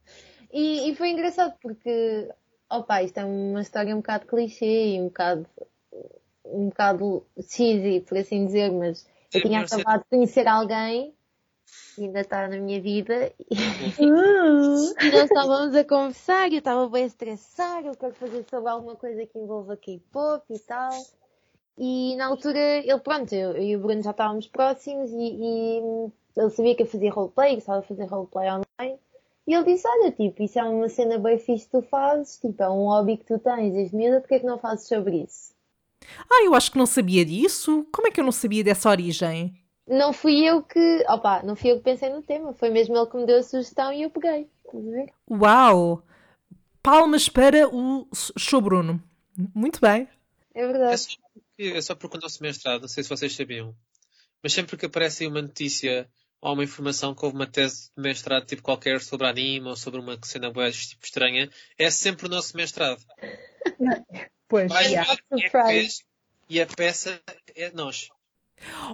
E, 0.53 0.89
e 0.89 0.95
foi 0.95 1.11
engraçado 1.11 1.53
porque, 1.61 2.27
opa, 2.69 3.01
isto 3.01 3.17
é 3.17 3.23
uma 3.23 3.61
história 3.61 3.95
um 3.95 3.99
bocado 3.99 4.27
clichê 4.27 4.95
e 4.95 4.99
um 4.99 5.05
bocado, 5.05 5.45
um 6.45 6.67
bocado 6.67 7.25
cheesy, 7.47 8.01
por 8.01 8.17
assim 8.17 8.45
dizer, 8.45 8.69
mas 8.69 9.07
eu 9.33 9.41
tinha 9.41 9.61
acabado 9.61 10.01
de 10.01 10.09
conhecer 10.09 10.45
alguém 10.47 11.13
ainda 11.97 12.21
está 12.21 12.47
na 12.47 12.57
minha 12.57 12.81
vida 12.81 13.31
e 13.49 13.55
Uh, 14.01 14.93
e 15.01 15.11
nós 15.11 15.23
estávamos 15.23 15.75
a 15.75 15.83
conversar 15.83 16.51
eu 16.51 16.59
estava 16.59 16.87
bem 16.89 17.03
a 17.03 17.07
estressar, 17.07 17.85
eu 17.85 17.95
quero 17.95 18.13
fazer 18.15 18.45
sobre 18.49 18.69
alguma 18.69 18.95
coisa 18.95 19.25
que 19.25 19.37
envolva 19.37 19.77
K-pop 19.77 20.45
e 20.49 20.59
tal. 20.59 20.91
E 21.77 22.15
na 22.15 22.27
altura, 22.27 22.59
ele, 22.59 22.99
pronto, 22.99 23.33
eu, 23.33 23.51
eu 23.51 23.63
e 23.63 23.75
o 23.75 23.79
Bruno 23.79 24.03
já 24.03 24.11
estávamos 24.11 24.47
próximos 24.47 25.11
e, 25.11 25.15
e 25.15 26.11
ele 26.37 26.49
sabia 26.49 26.75
que 26.75 26.83
eu 26.83 26.87
fazia 26.87 27.11
roleplay, 27.11 27.53
que 27.53 27.59
estava 27.59 27.79
a 27.79 27.83
fazer 27.83 28.05
roleplay 28.05 28.49
online. 28.49 28.99
E 29.47 29.53
ele 29.53 29.63
disse, 29.65 29.87
olha, 29.87 30.11
tipo, 30.11 30.43
isso 30.43 30.59
é 30.59 30.63
uma 30.63 30.87
cena 30.89 31.17
bem 31.17 31.37
fixe 31.39 31.65
que 31.65 31.71
tu 31.71 31.81
fazes, 31.81 32.37
tipo, 32.37 32.61
é 32.61 32.69
um 32.69 32.85
hobby 32.85 33.17
que 33.17 33.25
tu 33.25 33.39
tens 33.39 33.73
desde 33.73 33.95
miúda, 33.95 34.21
porque 34.21 34.35
é 34.35 34.39
que 34.39 34.45
não 34.45 34.59
fazes 34.59 34.87
sobre 34.87 35.23
isso? 35.23 35.53
Ah, 36.29 36.43
eu 36.45 36.53
acho 36.53 36.71
que 36.71 36.77
não 36.77 36.85
sabia 36.85 37.25
disso. 37.25 37.85
Como 37.91 38.07
é 38.07 38.11
que 38.11 38.19
eu 38.19 38.25
não 38.25 38.31
sabia 38.31 38.63
dessa 38.63 38.89
origem? 38.89 39.60
Não 39.91 40.13
fui 40.13 40.45
eu 40.45 40.63
que, 40.63 41.03
opa, 41.09 41.43
não 41.43 41.53
fui 41.53 41.69
eu 41.69 41.75
que 41.75 41.83
pensei 41.83 42.07
no 42.07 42.23
tema, 42.23 42.53
foi 42.53 42.69
mesmo 42.69 42.95
ele 42.95 43.07
que 43.07 43.17
me 43.17 43.25
deu 43.25 43.39
a 43.39 43.43
sugestão 43.43 43.91
e 43.91 44.03
eu 44.03 44.09
peguei. 44.09 44.49
Uau! 45.29 46.01
Palmas 46.81 47.27
para 47.27 47.67
o 47.67 48.07
Show 48.37 48.61
Bruno. 48.61 49.03
Muito 49.53 49.81
bem. 49.81 50.07
É 50.55 50.61
É 50.61 50.67
verdade. 50.67 50.97
só, 50.97 51.17
porque, 51.33 51.63
é 51.75 51.81
só 51.81 51.93
porque 51.93 52.17
o 52.17 52.21
nosso 52.21 52.41
mestrado, 52.41 52.83
não 52.83 52.87
sei 52.87 53.03
se 53.03 53.09
vocês 53.09 53.35
sabiam, 53.35 53.75
mas 54.41 54.53
sempre 54.53 54.77
que 54.77 54.85
aparece 54.85 55.23
aí 55.23 55.29
uma 55.29 55.41
notícia 55.41 56.09
ou 56.39 56.53
uma 56.53 56.63
informação 56.63 57.13
que 57.13 57.25
houve 57.25 57.35
uma 57.35 57.45
tese 57.45 57.91
de 57.93 58.01
mestrado 58.01 58.45
tipo 58.45 58.61
qualquer 58.61 59.01
sobre 59.01 59.27
anime 59.27 59.67
ou 59.67 59.75
sobre 59.75 59.99
uma 59.99 60.17
cena 60.23 60.49
boa 60.49 60.71
tipo 60.71 61.03
estranha, 61.03 61.49
é 61.77 61.91
sempre 61.91 62.27
o 62.27 62.29
nosso 62.29 62.55
mestrado. 62.55 63.03
pois, 64.47 64.71
Vai 64.71 64.85
yeah. 64.85 65.17
é 65.33 65.49
fez 65.49 66.01
e 66.49 66.61
a 66.61 66.65
peça 66.65 67.21
é 67.53 67.71
nós. 67.71 68.09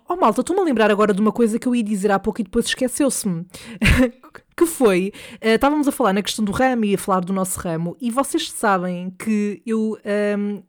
Oh, 0.07 0.15
malta, 0.15 0.41
estou-me 0.41 0.61
a 0.61 0.65
lembrar 0.65 0.91
agora 0.91 1.13
de 1.13 1.21
uma 1.21 1.31
coisa 1.31 1.59
que 1.59 1.67
eu 1.67 1.75
ia 1.75 1.83
dizer 1.83 2.11
há 2.11 2.19
pouco 2.19 2.41
e 2.41 2.43
depois 2.43 2.65
esqueceu-se-me. 2.65 3.45
que 4.55 4.65
foi, 4.65 5.13
eh, 5.39 5.53
estávamos 5.53 5.87
a 5.87 5.91
falar 5.91 6.13
na 6.13 6.21
questão 6.23 6.43
do 6.43 6.51
ramo 6.51 6.85
e 6.85 6.95
a 6.95 6.97
falar 6.97 7.19
do 7.19 7.31
nosso 7.31 7.59
ramo, 7.59 7.95
e 8.01 8.09
vocês 8.09 8.49
sabem 8.49 9.11
que 9.11 9.61
eu 9.67 9.99
ahm, 10.03 10.63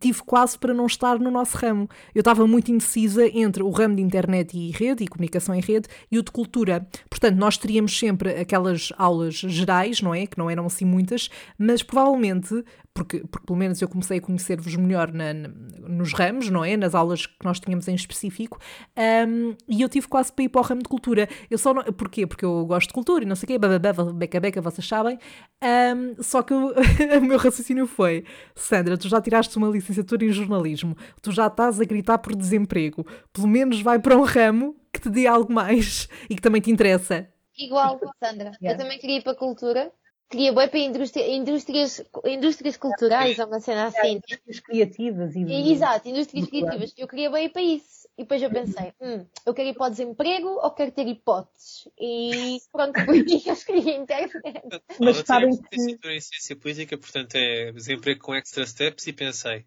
tive 0.00 0.22
quase 0.22 0.58
para 0.58 0.72
não 0.72 0.86
estar 0.86 1.18
no 1.18 1.30
nosso 1.30 1.56
ramo. 1.56 1.88
Eu 2.14 2.20
estava 2.20 2.46
muito 2.46 2.70
indecisa 2.70 3.26
entre 3.26 3.62
o 3.62 3.70
ramo 3.70 3.96
de 3.96 4.02
internet 4.02 4.56
e 4.56 4.70
rede, 4.70 5.04
e 5.04 5.08
comunicação 5.08 5.54
em 5.54 5.60
rede, 5.60 5.88
e 6.10 6.18
o 6.18 6.22
de 6.22 6.30
cultura. 6.30 6.86
Portanto, 7.08 7.36
nós 7.36 7.58
teríamos 7.58 7.98
sempre 7.98 8.30
aquelas 8.30 8.92
aulas 8.96 9.34
gerais, 9.34 10.00
não 10.00 10.14
é? 10.14 10.26
Que 10.26 10.38
não 10.38 10.50
eram 10.50 10.66
assim 10.66 10.84
muitas, 10.84 11.28
mas 11.58 11.82
provavelmente, 11.82 12.64
porque, 12.94 13.20
porque 13.26 13.44
pelo 13.46 13.58
menos 13.58 13.82
eu 13.82 13.88
comecei 13.88 14.18
a 14.18 14.20
conhecer-vos 14.20 14.74
melhor 14.76 15.12
na- 15.12 15.34
nos 15.34 16.12
ramos, 16.12 16.48
não 16.48 16.64
é? 16.64 16.76
Nas 16.76 16.94
aulas 16.94 17.26
que 17.26 17.44
nós 17.44 17.58
tínhamos 17.58 17.88
em 17.88 17.94
específico, 17.94 18.58
ahm, 18.96 19.54
e 19.68 19.82
eu 19.82 19.88
tive 19.88 20.06
quase 20.08 20.32
para 20.32 20.44
ir 20.44 20.48
para 20.48 20.60
o 20.60 20.64
ramo 20.64 20.82
de 20.82 20.88
cultura. 20.88 21.28
Eu 21.50 21.58
só 21.58 21.74
não, 21.74 21.82
porquê? 21.92 22.26
Porque 22.26 22.44
eu 22.44 22.64
gosto 22.64 22.88
de 22.88 22.94
cultura 22.94 23.24
e 23.24 23.26
não 23.26 23.34
sei 23.36 23.44
o 23.44 23.48
quê, 23.48 23.58
bababá, 23.58 24.12
beca 24.12 24.38
beca, 24.40 24.60
vocês 24.60 24.86
sabem. 24.86 25.18
Ahm, 25.60 26.14
só 26.22 26.42
que 26.42 26.54
o, 26.54 26.72
o 27.18 27.20
meu 27.22 27.38
raciocínio 27.38 27.86
foi: 27.86 28.24
Sandra, 28.54 28.96
tu 28.96 29.08
já 29.08 29.20
tiraste 29.20 29.56
uma 29.58 29.68
licenciatura 29.68 30.24
em 30.24 30.30
jornalismo, 30.32 30.96
tu 31.20 31.32
já 31.32 31.48
estás 31.48 31.80
a 31.80 31.84
gritar 31.84 32.18
por 32.18 32.34
desemprego, 32.36 33.04
pelo 33.32 33.48
menos 33.48 33.80
vai 33.80 33.98
para 33.98 34.16
um 34.16 34.22
ramo 34.22 34.76
que 34.92 35.00
te 35.00 35.10
dê 35.10 35.26
algo 35.26 35.52
mais 35.52 36.08
e 36.30 36.36
que 36.36 36.42
também 36.42 36.60
te 36.60 36.70
interessa. 36.70 37.28
Igual, 37.58 37.98
Sandra. 38.22 38.50
Eu 38.50 38.54
Yeah. 38.62 38.82
também 38.82 38.98
queria 38.98 39.18
ir 39.18 39.22
para 39.22 39.32
a 39.32 39.36
cultura. 39.36 39.90
Queria 40.30 40.52
bem 40.52 40.68
para 40.68 40.78
indústria, 40.78 41.28
indústrias, 41.28 42.02
indústrias 42.24 42.76
culturais, 42.76 43.38
ou 43.38 43.46
uma 43.46 43.60
cena 43.60 43.86
assim. 43.86 44.16
Indústrias 44.16 44.60
criativas 44.60 45.36
e 45.36 45.42
Exato, 45.72 46.08
indústrias 46.08 46.48
criativas. 46.48 46.94
Eu 46.96 47.06
queria 47.06 47.30
bem 47.30 47.48
para 47.48 47.62
isso. 47.62 48.08
E 48.16 48.22
depois 48.22 48.42
eu 48.42 48.50
pensei, 48.50 48.92
hum, 49.00 49.26
eu 49.44 49.52
quero 49.52 49.68
ir 49.68 49.74
para 49.74 49.86
o 49.86 49.90
desemprego 49.90 50.48
ou 50.48 50.70
quero 50.70 50.92
ter 50.92 51.06
hipóteses? 51.06 51.88
E 51.98 52.58
pronto, 52.72 53.04
por 53.04 53.14
isso 53.16 53.48
eu 53.48 53.52
escolhi 53.54 53.90
a 53.90 53.96
internet. 53.96 54.82
Mas 55.00 55.16
sabem 55.26 55.56
que- 55.56 55.76
em 55.76 56.20
ciência 56.20 56.56
política, 56.56 56.96
portanto 56.96 57.34
é 57.34 57.72
desemprego 57.72 58.20
com 58.20 58.34
extra 58.34 58.66
steps 58.66 59.06
e 59.06 59.12
pensei, 59.12 59.66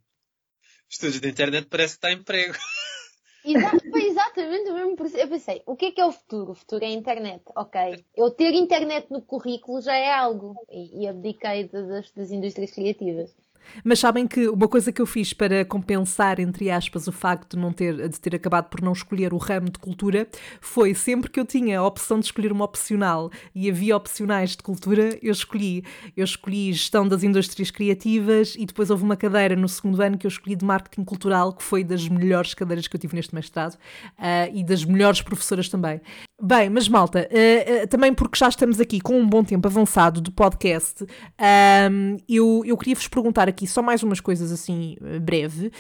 Estudos 0.90 1.20
de 1.20 1.28
internet 1.30 1.68
parece 1.70 1.96
que 2.00 2.08
está 2.08 2.12
emprego. 2.12 2.54
Exa- 3.54 3.78
foi 3.90 4.04
exatamente 4.08 4.70
o 4.70 4.74
mesmo 4.74 4.96
processo. 4.96 5.24
Eu 5.24 5.30
pensei, 5.30 5.62
o 5.66 5.76
que 5.76 5.86
é 5.88 5.92
que 5.92 6.02
é 6.02 6.06
o 6.06 6.12
futuro? 6.12 6.52
O 6.52 6.56
futuro 6.56 6.84
é 6.84 6.88
a 6.88 6.92
internet. 6.92 7.44
Ok. 7.56 8.06
Eu 8.16 8.32
ter 8.32 8.54
internet 8.54 9.10
no 9.10 9.22
currículo 9.22 9.82
já 9.82 9.96
é 9.96 10.12
algo. 10.12 10.56
E, 10.70 11.04
e 11.04 11.08
abdiquei 11.08 11.68
das, 11.68 12.12
das 12.12 12.32
indústrias 12.32 12.72
criativas. 12.72 13.36
Mas 13.84 14.00
sabem 14.00 14.28
que 14.28 14.48
uma 14.48 14.68
coisa 14.68 14.92
que 14.92 15.02
eu 15.02 15.06
fiz 15.06 15.34
para 15.34 15.64
compensar, 15.66 16.40
entre 16.40 16.70
aspas, 16.70 17.08
o 17.08 17.12
facto 17.12 17.56
de, 17.56 17.62
não 17.62 17.72
ter, 17.72 18.10
de 18.10 18.20
ter 18.20 18.36
acabado 18.36 18.70
por 18.70 18.82
não 18.82 18.92
escolher 18.92 19.34
o 19.34 19.38
ramo 19.38 19.70
de 19.70 19.80
cultura 19.80 20.28
foi 20.62 20.94
sempre 20.94 21.30
que 21.30 21.40
eu 21.40 21.46
tinha 21.46 21.80
a 21.80 21.86
opção 21.86 22.20
de 22.20 22.26
escolher 22.26 22.52
uma 22.52 22.66
opcional 22.66 23.30
e 23.54 23.70
havia 23.70 23.96
opcionais 23.96 24.52
de 24.52 24.64
cultura, 24.64 25.18
eu 25.22 25.32
escolhi. 25.32 25.84
Eu 26.16 26.24
escolhi 26.24 26.74
gestão 26.74 27.08
das 27.08 27.24
indústrias 27.24 27.72
criativas 27.72 28.56
e 28.58 28.66
depois 28.66 28.90
houve 28.90 29.04
uma 29.04 29.16
cadeira 29.16 29.56
no 29.56 29.68
segundo 29.68 30.02
ano 30.02 30.18
que 30.18 30.26
eu 30.26 30.30
escolhi 30.30 30.56
de 30.56 30.66
marketing 30.66 31.04
cultural, 31.04 31.54
que 31.54 31.64
foi 31.64 31.84
das 31.84 32.08
melhores 32.08 32.54
cadeiras 32.54 32.88
que 32.88 32.96
eu 32.96 33.00
tive 33.00 33.16
neste 33.16 33.34
mestrado 33.34 33.78
ah, 34.18 34.48
e 34.54 34.64
das 34.64 34.84
melhores 34.84 35.22
professoras 35.22 35.70
também. 35.70 36.02
Bem, 36.40 36.70
mas 36.70 36.88
malta, 36.88 37.28
ah, 37.32 37.84
ah, 37.84 37.88
também 37.88 38.14
porque 38.14 38.38
já 38.38 38.48
estamos 38.48 38.80
aqui 38.80 39.02
com 39.02 39.20
um 39.20 39.28
bom 39.28 39.44
tempo 39.44 39.68
avançado 39.68 40.22
do 40.22 40.32
podcast, 40.32 41.04
ahm, 41.38 42.18
eu, 42.30 42.62
eu 42.64 42.78
queria 42.78 42.94
vos 42.94 43.08
perguntar 43.08 43.50
aqui 43.58 43.68
só 43.68 43.82
mais 43.82 44.04
umas 44.04 44.20
coisas 44.20 44.52
assim, 44.52 44.96
eh, 45.04 45.20
breve. 45.20 45.72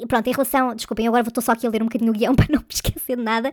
E 0.00 0.06
pronto, 0.06 0.26
em 0.26 0.32
relação. 0.32 0.74
Desculpem, 0.74 1.06
agora 1.06 1.26
estou 1.26 1.42
só 1.42 1.52
aqui 1.52 1.66
a 1.66 1.70
ler 1.70 1.82
um 1.82 1.86
bocadinho 1.86 2.10
o 2.10 2.14
guião 2.14 2.34
para 2.36 2.46
não 2.50 2.60
me 2.60 2.66
esquecer 2.68 3.16
de 3.16 3.22
nada. 3.22 3.52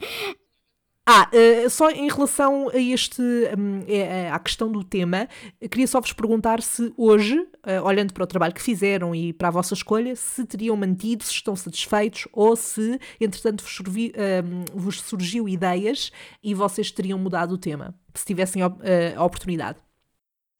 Ah, 1.12 1.28
eh, 1.34 1.68
só 1.70 1.90
em 1.90 2.08
relação 2.08 2.70
a 2.70 2.78
este, 2.78 3.20
hum, 3.58 3.82
eh, 3.88 4.26
eh, 4.28 4.32
à 4.32 4.38
questão 4.38 4.72
do 4.72 4.84
tema, 4.84 5.28
queria 5.60 5.88
só 5.88 6.00
vos 6.00 6.14
perguntar 6.14 6.62
se 6.62 6.94
hoje, 6.96 7.48
eh, 7.66 7.82
olhando 7.82 8.14
para 8.14 8.24
o 8.24 8.28
trabalho 8.28 8.54
que 8.54 8.62
fizeram 8.62 9.16
e 9.16 9.34
para 9.34 9.48
a 9.48 9.52
vossa 9.52 9.74
escolha, 9.74 10.16
se 10.16 10.46
teriam 10.46 10.76
mantido, 10.78 11.24
se 11.24 11.32
estão 11.32 11.56
satisfeitos 11.56 12.28
ou 12.32 12.56
se, 12.56 13.00
entretanto, 13.20 13.64
vos, 13.64 13.74
survi- 13.76 14.14
hum, 14.16 14.66
vos 14.76 15.02
surgiu 15.02 15.50
ideias 15.50 16.12
e 16.44 16.54
vocês 16.54 16.92
teriam 16.92 17.18
mudado 17.18 17.54
o 17.54 17.58
tema, 17.58 17.96
se 18.14 18.24
tivessem 18.24 18.62
a 18.62 19.24
oportunidade. 19.26 19.80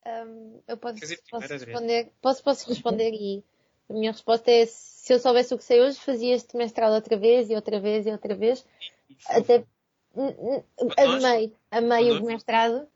Hum, 0.06 0.60
eu 0.66 0.76
posso, 0.76 1.00
posso 1.30 1.52
responder, 1.52 2.10
posso, 2.22 2.42
posso 2.42 2.68
responder 2.68 3.12
e 3.12 3.44
a 3.88 3.92
minha 3.92 4.12
resposta 4.12 4.50
é 4.50 4.64
se 4.66 5.12
eu 5.12 5.18
soubesse 5.18 5.52
o 5.54 5.58
que 5.58 5.64
sei 5.64 5.80
hoje, 5.80 5.98
fazia 5.98 6.34
este 6.34 6.56
mestrado 6.56 6.94
outra 6.94 7.16
vez 7.16 7.50
e 7.50 7.54
outra 7.54 7.78
vez 7.80 8.06
e 8.06 8.10
outra 8.10 8.34
vez. 8.34 8.64
Até 9.28 9.64
amei, 10.96 11.52
amei 11.70 12.12
o 12.12 12.22
mestrado. 12.22 12.86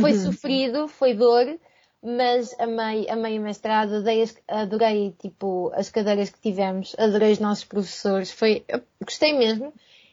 Foi 0.00 0.12
Uhum. 0.12 0.16
sofrido, 0.16 0.88
foi 0.88 1.14
dor, 1.14 1.58
mas 2.02 2.54
amei, 2.60 3.08
amei 3.08 3.38
o 3.38 3.42
mestrado, 3.42 3.94
adorei, 3.96 4.22
as- 4.22 4.36
adorei 4.46 5.12
tipo, 5.18 5.70
as 5.74 5.88
cadeiras 5.90 6.30
que 6.30 6.38
tivemos, 6.40 6.94
adorei 6.98 7.32
os 7.32 7.38
nossos 7.38 7.64
professores, 7.64 8.30
foi, 8.30 8.64
gostei 9.02 9.32
mesmo. 9.32 9.72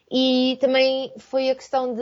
E 0.10 0.58
também 0.62 1.14
foi 1.18 1.50
a 1.50 1.56
questão 1.56 1.94
de 1.94 2.02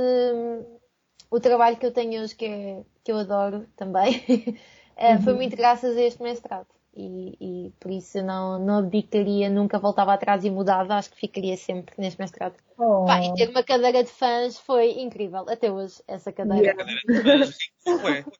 o 1.33 1.39
trabalho 1.39 1.77
que 1.77 1.85
eu 1.85 1.91
tenho 1.91 2.21
hoje, 2.21 2.35
que, 2.35 2.45
é, 2.45 2.83
que 3.03 3.11
eu 3.11 3.17
adoro 3.17 3.65
também, 3.75 4.23
eh, 4.95 5.17
foi 5.17 5.33
muito 5.33 5.57
graças 5.57 5.97
a 5.97 6.01
este 6.01 6.21
mestrado. 6.21 6.67
E, 6.95 7.35
e 7.41 7.73
por 7.79 7.89
isso 7.89 8.19
eu 8.19 8.23
não, 8.23 8.59
não 8.59 8.77
abdicaria, 8.77 9.49
nunca 9.49 9.79
voltava 9.79 10.13
atrás 10.13 10.45
e 10.45 10.51
mudava, 10.51 10.93
acho 10.93 11.09
que 11.09 11.17
ficaria 11.17 11.57
sempre 11.57 11.95
neste 11.97 12.21
mestrado. 12.21 12.53
Oh. 12.77 13.05
Pá, 13.05 13.19
e 13.19 13.33
ter 13.33 13.49
uma 13.49 13.63
cadeira 13.63 14.03
de 14.03 14.11
fãs 14.11 14.59
foi 14.59 14.91
incrível, 15.01 15.43
até 15.49 15.71
hoje, 15.71 16.03
essa 16.07 16.31
cadeira. 16.31 16.75
Yeah. 17.07 17.51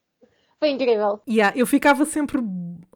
Foi 0.60 0.70
incrível. 0.70 1.20
Yeah, 1.28 1.58
eu 1.58 1.68
ficava 1.68 2.06
sempre 2.06 2.40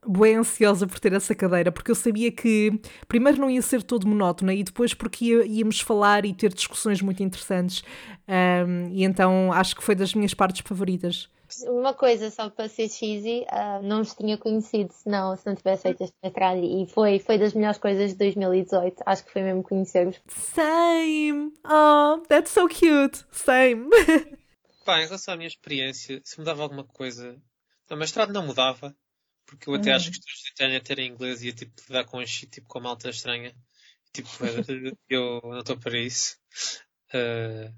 bem 0.08 0.36
ansiosa 0.36 0.88
por 0.88 0.99
ter 0.99 1.14
essa 1.14 1.34
cadeira, 1.36 1.72
porque 1.72 1.91
eu 1.91 1.95
sabia 1.95 2.32
que 2.32 2.80
primeiro 3.08 3.39
não 3.39 3.49
ia 3.49 3.62
ser 3.62 3.84
todo 3.84 4.08
monótona 4.08 4.53
e 4.53 4.64
depois 4.64 4.93
porque 4.93 5.26
ia- 5.26 5.45
íamos 5.45 5.80
falar 5.82 6.26
e 6.26 6.34
ter 6.34 6.53
discussões 6.53 7.01
muito 7.01 7.22
interessantes. 7.24 7.84
Um, 8.28 8.89
e 8.91 9.03
então 9.03 9.51
acho 9.53 9.76
que 9.76 9.84
foi 9.84 9.95
das 9.95 10.14
minhas 10.14 10.34
partes 10.34 10.62
favoritas. 10.66 11.30
Uma 11.66 11.93
coisa 11.93 12.30
só 12.30 12.49
para 12.49 12.68
ser 12.68 12.89
cheesy, 12.89 13.45
ah, 13.49 13.80
não 13.82 14.01
os 14.01 14.14
tinha 14.14 14.38
conhecido 14.38 14.91
se 14.91 15.08
não, 15.10 15.34
se 15.38 15.45
não 15.45 15.55
tivesse 15.55 15.84
feito 15.84 16.03
este 16.03 16.14
mestrado 16.22 16.60
e 16.62 16.86
foi, 16.88 17.20
foi 17.20 17.38
das 17.38 17.53
melhores 17.53 17.78
coisas 17.78 18.12
de 18.12 18.18
2018. 18.18 19.01
Acho 19.05 19.24
que 19.26 19.32
foi 19.32 19.43
mesmo 19.43 19.64
conhecer-vos. 19.64 20.20
Same! 20.28 21.53
Oh, 21.66 22.22
that's 22.28 22.51
so 22.51 22.68
cute! 22.68 23.24
Same! 23.32 23.88
Pá, 24.86 25.01
em 25.01 25.05
relação 25.05 25.34
à 25.34 25.38
minha 25.38 25.47
experiência, 25.47 26.20
se 26.24 26.38
mudava 26.38 26.64
alguma 26.64 26.84
coisa, 26.84 27.38
no 27.89 27.95
mestrado 27.97 28.34
não 28.34 28.45
mudava, 28.45 28.93
porque 29.48 29.70
eu 29.70 29.74
até 29.74 29.93
acho 29.93 30.12
que 30.12 30.12
os 30.12 30.18
estudos 30.18 30.43
de 30.43 30.52
internet 30.52 30.91
eram 30.91 31.04
em 31.04 31.10
inglês 31.10 31.41
e 31.41 31.48
ia 31.48 31.54
tipo 31.54 31.74
lidar 31.88 32.04
com 32.04 32.22
este 32.22 32.45
tipo 32.45 32.68
com 32.68 32.80
a 32.80 32.82
malta 32.82 33.10
estranha. 33.10 33.56
Tipo, 34.14 34.30
eu 35.10 35.41
não 35.43 35.60
estou 35.60 35.78
para 35.78 35.98
isso. 35.98 36.38
Ah, 37.14 37.72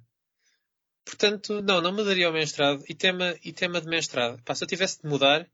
portanto, 1.05 1.61
não, 1.61 1.79
não 1.79 1.93
mudaria 1.93 2.29
o 2.29 2.33
mestrado. 2.33 2.83
E 2.89 2.95
tema, 2.95 3.35
e 3.43 3.53
tema 3.53 3.79
de 3.79 3.87
mestrado, 3.87 4.41
pá, 4.43 4.55
se 4.55 4.63
eu 4.63 4.67
tivesse 4.67 5.01
de 5.01 5.07
mudar, 5.07 5.47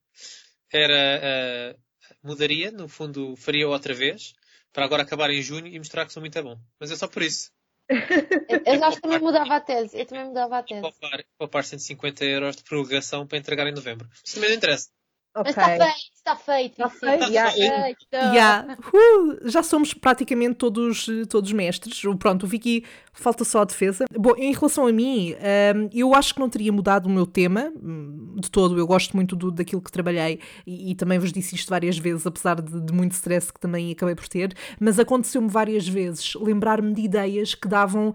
era, 0.72 1.74
ah, 1.74 1.76
mudaria, 2.24 2.72
no 2.72 2.88
fundo, 2.88 3.36
faria 3.36 3.68
outra 3.68 3.94
vez, 3.94 4.34
para 4.72 4.86
agora 4.86 5.04
acabar 5.04 5.30
em 5.30 5.42
junho 5.42 5.68
e 5.68 5.78
mostrar 5.78 6.06
que 6.06 6.14
sou 6.14 6.22
muito 6.22 6.42
bom. 6.42 6.58
Mas 6.80 6.92
é 6.92 6.96
só 6.96 7.08
por 7.08 7.22
isso. 7.24 7.52
Eu, 7.88 8.62
eu 8.66 8.84
acho 8.84 8.96
que 8.96 9.02
também 9.02 9.20
mudava 9.20 9.56
a 9.56 9.62
tese. 9.62 10.00
Eu 10.00 10.06
também 10.06 10.26
mudava 10.26 10.58
a 10.58 10.64
tese. 10.64 10.82
Poupar, 10.82 11.26
poupar 11.38 11.64
150 11.64 12.26
euros 12.26 12.56
de 12.56 12.64
prorrogação 12.64 13.28
para 13.28 13.38
entregar 13.38 13.68
em 13.68 13.74
novembro. 13.74 14.10
Isso 14.24 14.36
também 14.36 14.50
não 14.50 14.58
interessa. 14.58 14.90
Mas 15.36 15.58
Ok. 15.58 15.64
está 15.64 15.86
feito, 15.86 16.12
está 16.16 16.36
feito. 16.36 16.72
Está 16.72 16.88
isso, 16.88 17.00
feito, 17.00 17.24
está 17.24 17.32
já. 17.32 17.52
feito. 17.52 18.06
Yeah. 18.14 18.78
Uh, 18.94 19.50
já 19.50 19.62
somos 19.62 19.94
praticamente 19.94 20.56
todos, 20.56 21.08
todos 21.30 21.52
mestres. 21.52 22.02
Pronto, 22.18 22.44
o 22.44 22.48
Vicky 22.48 22.86
falta 23.12 23.44
só 23.44 23.62
a 23.62 23.66
defesa. 23.66 24.06
Bom, 24.18 24.34
em 24.38 24.54
relação 24.54 24.88
a 24.88 24.92
mim, 24.94 25.34
hum, 25.34 25.90
eu 25.94 26.14
acho 26.16 26.34
que 26.34 26.40
não 26.40 26.50
teria 26.50 26.72
mudado 26.72 27.08
o 27.08 27.10
meu 27.10 27.26
tema 27.26 27.72
hum, 27.76 28.36
de 28.38 28.50
todo. 28.50 28.78
Eu 28.78 28.88
gosto 28.88 29.16
muito 29.16 29.36
do, 29.36 29.52
daquilo 29.52 29.82
que 29.82 29.92
trabalhei 29.92 30.40
e, 30.66 30.92
e 30.92 30.96
também 30.96 31.20
vos 31.20 31.34
disse 31.34 31.56
isto 31.56 31.70
várias 31.70 31.98
vezes, 31.98 32.26
apesar 32.26 32.62
de, 32.62 32.80
de 32.80 32.94
muito 32.94 33.12
stress 33.12 33.52
que 33.52 33.60
também 33.60 33.92
acabei 33.92 34.16
por 34.16 34.28
ter. 34.28 34.54
Mas 34.80 34.98
aconteceu-me 35.00 35.50
várias 35.50 35.88
vezes 35.88 36.34
lembrar-me 36.36 36.94
de 36.94 37.02
ideias 37.02 37.56
que 37.56 37.68
davam. 37.68 38.14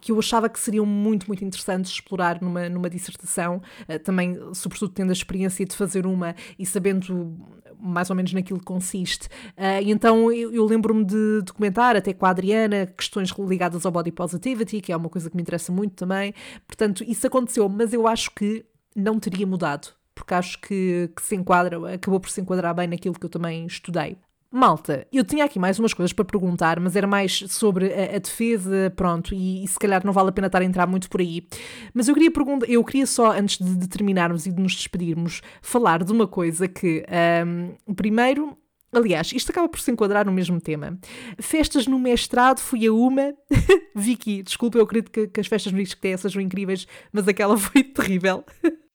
Que 0.00 0.12
eu 0.12 0.18
achava 0.18 0.48
que 0.48 0.58
seriam 0.58 0.86
muito, 0.86 1.26
muito 1.26 1.44
interessantes 1.44 1.90
explorar 1.90 2.40
numa, 2.40 2.68
numa 2.68 2.90
dissertação, 2.90 3.62
eh, 3.88 3.98
também, 3.98 4.38
sobretudo, 4.54 4.92
tendo 4.92 5.10
a 5.10 5.12
experiência 5.12 5.64
de 5.64 5.74
fazer 5.74 6.06
uma 6.06 6.34
e 6.58 6.66
sabendo 6.66 7.36
mais 7.80 8.10
ou 8.10 8.16
menos 8.16 8.32
naquilo 8.32 8.58
que 8.58 8.64
consiste. 8.64 9.28
Ah, 9.56 9.80
e 9.80 9.90
então 9.90 10.30
eu, 10.30 10.52
eu 10.52 10.64
lembro-me 10.64 11.04
de 11.04 11.42
documentar, 11.42 11.96
até 11.96 12.12
com 12.12 12.26
a 12.26 12.30
Adriana, 12.30 12.86
questões 12.86 13.30
ligadas 13.30 13.86
ao 13.86 13.92
body 13.92 14.12
positivity, 14.12 14.80
que 14.80 14.92
é 14.92 14.96
uma 14.96 15.08
coisa 15.08 15.30
que 15.30 15.36
me 15.36 15.42
interessa 15.42 15.72
muito 15.72 15.94
também. 15.94 16.34
Portanto, 16.66 17.04
isso 17.06 17.26
aconteceu, 17.26 17.68
mas 17.68 17.92
eu 17.92 18.06
acho 18.06 18.30
que 18.32 18.64
não 18.94 19.18
teria 19.18 19.46
mudado, 19.46 19.88
porque 20.14 20.34
acho 20.34 20.60
que, 20.60 21.10
que 21.14 21.22
se 21.22 21.34
enquadra, 21.36 21.94
acabou 21.94 22.20
por 22.20 22.30
se 22.30 22.40
enquadrar 22.40 22.74
bem 22.74 22.88
naquilo 22.88 23.14
que 23.14 23.24
eu 23.24 23.30
também 23.30 23.66
estudei. 23.66 24.16
Malta, 24.52 25.06
eu 25.12 25.24
tinha 25.24 25.44
aqui 25.44 25.60
mais 25.60 25.78
umas 25.78 25.94
coisas 25.94 26.12
para 26.12 26.24
perguntar, 26.24 26.80
mas 26.80 26.96
era 26.96 27.06
mais 27.06 27.44
sobre 27.48 27.92
a, 27.92 28.16
a 28.16 28.18
defesa, 28.18 28.92
pronto, 28.96 29.32
e, 29.32 29.62
e 29.62 29.68
se 29.68 29.78
calhar 29.78 30.04
não 30.04 30.12
vale 30.12 30.30
a 30.30 30.32
pena 30.32 30.48
estar 30.48 30.60
a 30.60 30.64
entrar 30.64 30.88
muito 30.88 31.08
por 31.08 31.20
aí. 31.20 31.46
Mas 31.94 32.08
eu 32.08 32.14
queria 32.14 32.32
perguntar, 32.32 32.68
eu 32.68 32.82
queria 32.82 33.06
só, 33.06 33.30
antes 33.30 33.64
de, 33.64 33.76
de 33.76 33.88
terminarmos 33.88 34.46
e 34.46 34.50
de 34.50 34.60
nos 34.60 34.74
despedirmos, 34.74 35.40
falar 35.62 36.02
de 36.02 36.10
uma 36.10 36.26
coisa 36.26 36.66
que, 36.66 37.04
ahm, 37.08 37.76
primeiro, 37.94 38.58
aliás, 38.92 39.32
isto 39.32 39.50
acaba 39.52 39.68
por 39.68 39.78
se 39.78 39.92
enquadrar 39.92 40.26
no 40.26 40.32
mesmo 40.32 40.60
tema. 40.60 40.98
Festas 41.38 41.86
no 41.86 41.98
mestrado, 41.98 42.58
fui 42.58 42.84
a 42.88 42.92
uma. 42.92 43.32
Vicky, 43.94 44.42
desculpa, 44.42 44.78
eu 44.78 44.82
acredito 44.82 45.12
que, 45.12 45.28
que 45.28 45.40
as 45.40 45.46
festas 45.46 45.72
no 45.72 45.80
ISCTE 45.80 46.18
sejam 46.18 46.42
incríveis, 46.42 46.88
mas 47.12 47.28
aquela 47.28 47.54
foi 47.58 47.84
terrível. 47.84 48.44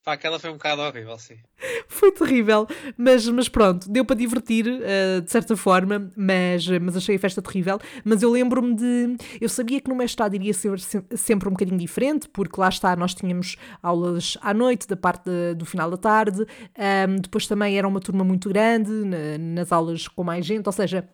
Pá, 0.06 0.14
aquela 0.14 0.38
foi 0.38 0.51
um 0.51 0.53
bocado 0.53 0.84
horrível, 0.84 1.18
sim. 1.18 1.36
Foi 1.88 2.12
terrível, 2.12 2.68
mas, 2.95 3.28
mas 3.28 3.49
pronto, 3.49 3.89
deu 3.89 4.06
para 4.06 4.16
divertir 4.16 4.68
eh, 4.68 5.20
de 5.22 5.32
certa 5.32 5.58
forma, 5.58 6.12
mas, 6.16 6.68
mas 6.80 6.95
achei 6.95 7.16
a 7.16 7.20
festa 7.20 7.41
terrível. 7.41 7.80
Mas 8.03 8.22
eu 8.22 8.30
lembro-me 8.30 8.76
de. 8.76 9.18
Eu 9.41 9.49
sabia 9.49 9.82
que 9.82 9.89
no 9.89 9.95
mestrado 9.95 10.36
iria 10.36 10.53
ser 10.53 10.80
se- 10.80 11.03
sempre 11.16 11.49
um 11.49 11.53
bocadinho 11.53 11.80
diferente, 11.80 12.30
porque 12.30 12.62
lá 12.62 12.70
está, 12.70 12.95
nós 12.95 13.16
tínhamos 13.16 13.56
aulas 13.82 14.38
à 14.41 14.53
noite, 14.53 14.88
da 14.88 14.95
parte 14.95 15.26
da- 15.26 15.53
do 15.56 15.66
final 15.66 15.89
da 15.89 15.97
tarde, 15.97 16.45
ahm, 16.78 17.16
depois 17.20 17.47
também 17.47 17.76
era 17.76 17.88
uma 17.88 17.99
turma 17.99 18.24
muito 18.24 18.47
grande, 18.47 18.91
na- 18.91 19.38
nas 19.39 19.72
aulas 19.72 20.08
com 20.08 20.24
mais 20.24 20.45
gente, 20.45 20.68
ou 20.68 20.72
seja. 20.74 21.08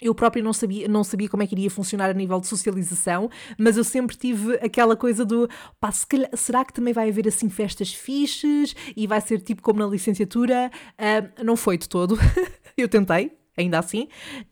Eu 0.00 0.14
própria 0.14 0.42
não 0.42 0.52
sabia, 0.52 0.86
não 0.88 1.02
sabia 1.02 1.28
como 1.28 1.42
é 1.42 1.46
que 1.46 1.54
iria 1.54 1.70
funcionar 1.70 2.08
a 2.10 2.14
nível 2.14 2.40
de 2.40 2.46
socialização, 2.46 3.28
mas 3.58 3.76
eu 3.76 3.84
sempre 3.84 4.16
tive 4.16 4.54
aquela 4.56 4.96
coisa 4.96 5.24
do 5.24 5.48
pá, 5.80 5.90
se 5.90 6.06
calhar- 6.06 6.30
será 6.36 6.64
que 6.64 6.72
também 6.72 6.92
vai 6.94 7.08
haver 7.08 7.26
assim 7.26 7.48
festas 7.48 7.92
fixes 7.92 8.74
e 8.96 9.06
vai 9.06 9.20
ser 9.20 9.40
tipo 9.40 9.62
como 9.62 9.80
na 9.80 9.86
licenciatura? 9.86 10.70
Ah, 10.96 11.42
não 11.42 11.56
foi 11.56 11.76
de 11.78 11.88
todo. 11.88 12.16
eu 12.76 12.88
tentei, 12.88 13.32
ainda 13.56 13.78
assim, 13.80 14.06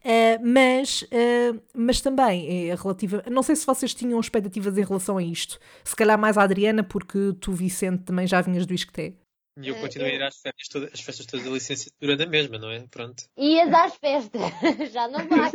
Ah, 0.04 0.40
mas, 0.42 1.04
ah, 1.12 1.56
mas 1.74 2.00
também 2.00 2.68
é 2.70 2.74
relativa. 2.74 3.22
Não 3.30 3.42
sei 3.42 3.54
se 3.56 3.64
vocês 3.66 3.94
tinham 3.94 4.18
expectativas 4.18 4.76
em 4.76 4.84
relação 4.84 5.16
a 5.16 5.22
isto. 5.22 5.58
Se 5.84 5.94
calhar 5.94 6.18
mais 6.18 6.36
a 6.36 6.42
Adriana, 6.42 6.82
porque 6.82 7.34
tu, 7.40 7.52
Vicente, 7.52 8.02
também 8.04 8.26
já 8.26 8.40
vinhas 8.40 8.66
do 8.66 8.74
ISCTE. 8.74 9.14
E 9.62 9.68
eu 9.68 9.74
Eh, 9.74 9.80
continuo 9.80 10.06
a 10.08 10.10
ir 10.10 10.22
às 10.22 10.36
festas, 10.40 10.68
todas, 10.68 10.92
às 10.92 11.00
festas 11.00 11.26
todas 11.26 11.46
da 11.46 11.52
licenciatura 11.52 12.16
da 12.16 12.26
mesma, 12.26 12.58
não 12.58 12.70
é? 12.70 12.86
Pronto. 12.88 13.24
Ias 13.38 13.72
às 13.72 13.94
festas, 13.96 14.40
já 14.92 15.08
não 15.08 15.26
vais. 15.28 15.54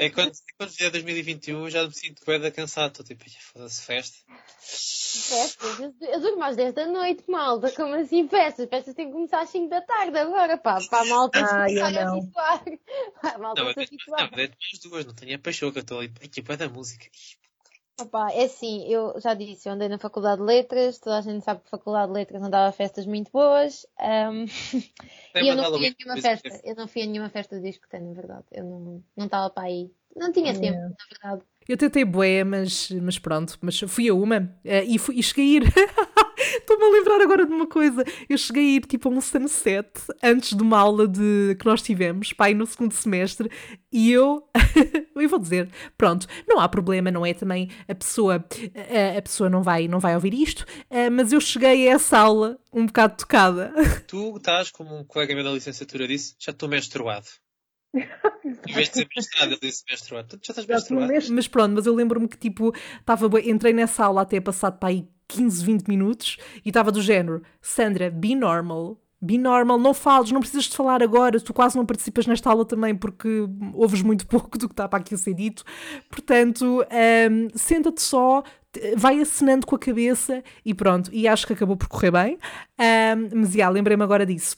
É 0.00 0.10
quando, 0.10 0.32
quando 0.58 0.70
vier 0.70 0.90
2021 0.90 1.64
eu 1.64 1.70
já 1.70 1.86
me 1.86 1.94
sinto 1.94 2.22
bem 2.26 2.50
cansado. 2.52 2.90
Estou 2.90 3.06
tipo, 3.06 3.24
"Ai, 3.26 3.34
foda-se 3.40 3.82
festa. 3.82 4.18
Festas, 4.28 5.80
eu, 5.80 5.94
eu 6.12 6.20
durmo 6.20 6.42
às 6.42 6.56
10 6.56 6.74
da 6.74 6.86
noite, 6.86 7.24
malta. 7.28 7.70
Como 7.72 7.94
assim 7.94 8.28
festas? 8.28 8.68
Festas 8.68 8.94
têm 8.94 9.06
que 9.06 9.12
começar 9.12 9.40
às 9.40 9.48
5 9.48 9.68
da 9.70 9.80
tarde 9.80 10.18
agora, 10.18 10.58
pá. 10.58 10.80
Para 10.90 11.00
a 11.02 11.04
malta 11.06 11.44
se 11.44 11.54
Ah, 11.54 11.64
a 11.64 11.90
não. 11.90 12.18
habituar. 12.18 12.62
Malta 13.40 13.62
Não, 13.62 13.72
se 13.72 13.80
habituar. 13.80 14.30
não, 14.30 14.36
deito 14.36 14.56
mais 14.60 14.78
duas, 14.82 15.06
não 15.06 15.14
tenho 15.14 15.36
a 15.36 15.38
paixão 15.38 15.72
que 15.72 15.78
eu 15.78 15.82
estou 15.82 15.98
ali. 15.98 16.12
Ai, 16.20 16.28
que 16.28 16.40
é 16.40 16.56
da 16.56 16.68
música. 16.68 17.06
Opa, 17.98 18.30
é 18.30 18.44
assim, 18.44 18.86
eu 18.92 19.18
já 19.18 19.32
disse, 19.32 19.66
eu 19.68 19.72
andei 19.72 19.88
na 19.88 19.98
Faculdade 19.98 20.38
de 20.40 20.46
Letras, 20.46 20.98
toda 20.98 21.16
a 21.16 21.22
gente 21.22 21.42
sabe 21.42 21.60
que 21.60 21.66
a 21.68 21.70
Faculdade 21.70 22.08
de 22.08 22.12
Letras 22.12 22.42
não 22.42 22.50
dava 22.50 22.70
festas 22.70 23.06
muito 23.06 23.32
boas. 23.32 23.86
Tem 25.32 25.44
e 25.44 25.48
eu 25.48 25.56
não 25.56 25.64
fui 25.72 25.86
a 25.86 25.94
nenhuma 25.98 26.20
festa. 26.20 26.60
Eu 26.62 26.74
não 26.76 26.86
fui 26.86 27.02
a 27.02 27.06
nenhuma 27.06 27.30
festa 27.30 27.56
do 27.56 27.62
discoteca, 27.62 28.04
na 28.04 28.12
verdade. 28.12 28.44
Eu 28.52 28.64
não 28.64 29.02
não 29.16 29.24
estava 29.24 29.48
para 29.48 29.64
aí. 29.64 29.90
Não 30.14 30.30
tinha 30.30 30.52
tempo, 30.52 30.64
Yeah. 30.64 30.88
na 30.88 30.96
verdade. 31.10 31.42
Eu 31.68 31.76
tentei 31.76 32.04
bué, 32.04 32.44
mas, 32.44 32.90
mas 32.90 33.18
pronto, 33.18 33.58
mas 33.60 33.80
fui 33.80 34.08
a 34.08 34.14
uma 34.14 34.54
eh, 34.64 34.84
e, 34.84 34.98
fui, 34.98 35.18
e 35.18 35.22
cheguei 35.22 35.44
a 35.44 35.60
ir. 35.60 35.62
Estou-me 36.76 36.94
a 36.94 36.98
lembrar 36.98 37.22
agora 37.22 37.46
de 37.46 37.52
uma 37.52 37.66
coisa. 37.66 38.04
Eu 38.28 38.36
cheguei 38.36 38.62
a 38.62 38.76
ir 38.76 38.86
tipo 38.86 39.08
a 39.08 39.12
um 39.12 39.20
sunset 39.22 39.88
antes 40.22 40.54
de 40.54 40.62
uma 40.62 40.78
aula 40.78 41.08
de, 41.08 41.56
que 41.58 41.64
nós 41.64 41.80
tivemos, 41.80 42.34
pai, 42.34 42.52
no 42.52 42.66
segundo 42.66 42.92
semestre, 42.92 43.50
e 43.90 44.12
eu. 44.12 44.46
eu 45.16 45.28
vou 45.28 45.38
dizer, 45.38 45.70
pronto, 45.96 46.26
não 46.46 46.60
há 46.60 46.68
problema, 46.68 47.10
não 47.10 47.24
é? 47.24 47.32
Também 47.32 47.70
a 47.88 47.94
pessoa, 47.94 48.36
a, 48.36 49.18
a 49.18 49.22
pessoa 49.22 49.48
não 49.48 49.62
vai, 49.62 49.88
não 49.88 49.98
vai 49.98 50.14
ouvir 50.14 50.34
isto, 50.34 50.66
eh, 50.90 51.08
mas 51.08 51.32
eu 51.32 51.40
cheguei 51.40 51.88
a 51.88 51.94
essa 51.94 52.18
aula 52.18 52.58
um 52.70 52.84
bocado 52.84 53.16
tocada. 53.16 53.72
Tu 54.06 54.36
estás, 54.36 54.70
como 54.70 54.98
um 54.98 55.04
colega 55.04 55.34
meu 55.34 55.44
da 55.44 55.52
licenciatura 55.52 56.06
disse, 56.06 56.34
já 56.38 56.52
estou 56.52 56.68
menstruado. 56.68 57.26
Em 57.96 58.72
vez 58.74 58.88
de 58.88 58.92
dizer 58.92 59.08
menstruado, 59.16 59.52
ele 59.52 59.60
disse 59.62 59.82
menstruado. 59.88 60.36
Tu 60.36 60.52
já 60.52 60.60
estás. 60.60 61.30
Mas 61.30 61.48
pronto, 61.48 61.72
mas 61.72 61.86
eu 61.86 61.94
lembro-me 61.94 62.28
que 62.28 62.36
tipo, 62.36 62.74
estava 63.00 63.40
entrei 63.40 63.72
nessa 63.72 64.04
aula 64.04 64.20
até 64.22 64.38
passado 64.40 64.78
para 64.78 64.90
aí 64.90 65.08
15, 65.28 65.64
20 65.64 65.88
minutos 65.88 66.36
e 66.64 66.68
estava 66.68 66.92
do 66.92 67.02
género, 67.02 67.42
Sandra, 67.60 68.10
be 68.10 68.34
normal. 68.34 68.98
Be 69.20 69.38
normal, 69.38 69.78
não 69.78 69.94
fales, 69.94 70.30
não 70.30 70.40
precisas 70.40 70.66
de 70.66 70.76
falar 70.76 71.02
agora, 71.02 71.40
tu 71.40 71.54
quase 71.54 71.74
não 71.74 71.86
participas 71.86 72.26
nesta 72.26 72.50
aula 72.50 72.66
também 72.66 72.94
porque 72.94 73.48
ouves 73.72 74.02
muito 74.02 74.26
pouco 74.28 74.58
do 74.58 74.68
que 74.68 74.74
está 74.74 74.86
para 74.86 74.98
aqui 74.98 75.14
a 75.14 75.18
ser 75.18 75.32
dito. 75.32 75.64
Portanto, 76.10 76.84
hum, 77.30 77.48
senta-te 77.54 78.02
só, 78.02 78.42
vai 78.94 79.18
acenando 79.20 79.66
com 79.66 79.74
a 79.74 79.78
cabeça 79.78 80.44
e 80.64 80.74
pronto. 80.74 81.10
E 81.12 81.26
acho 81.26 81.46
que 81.46 81.54
acabou 81.54 81.76
por 81.76 81.88
correr 81.88 82.10
bem. 82.10 82.38
Hum, 82.78 83.30
mas 83.34 83.52
já, 83.52 83.68
lembrei-me 83.70 84.02
agora 84.02 84.26
disso. 84.26 84.56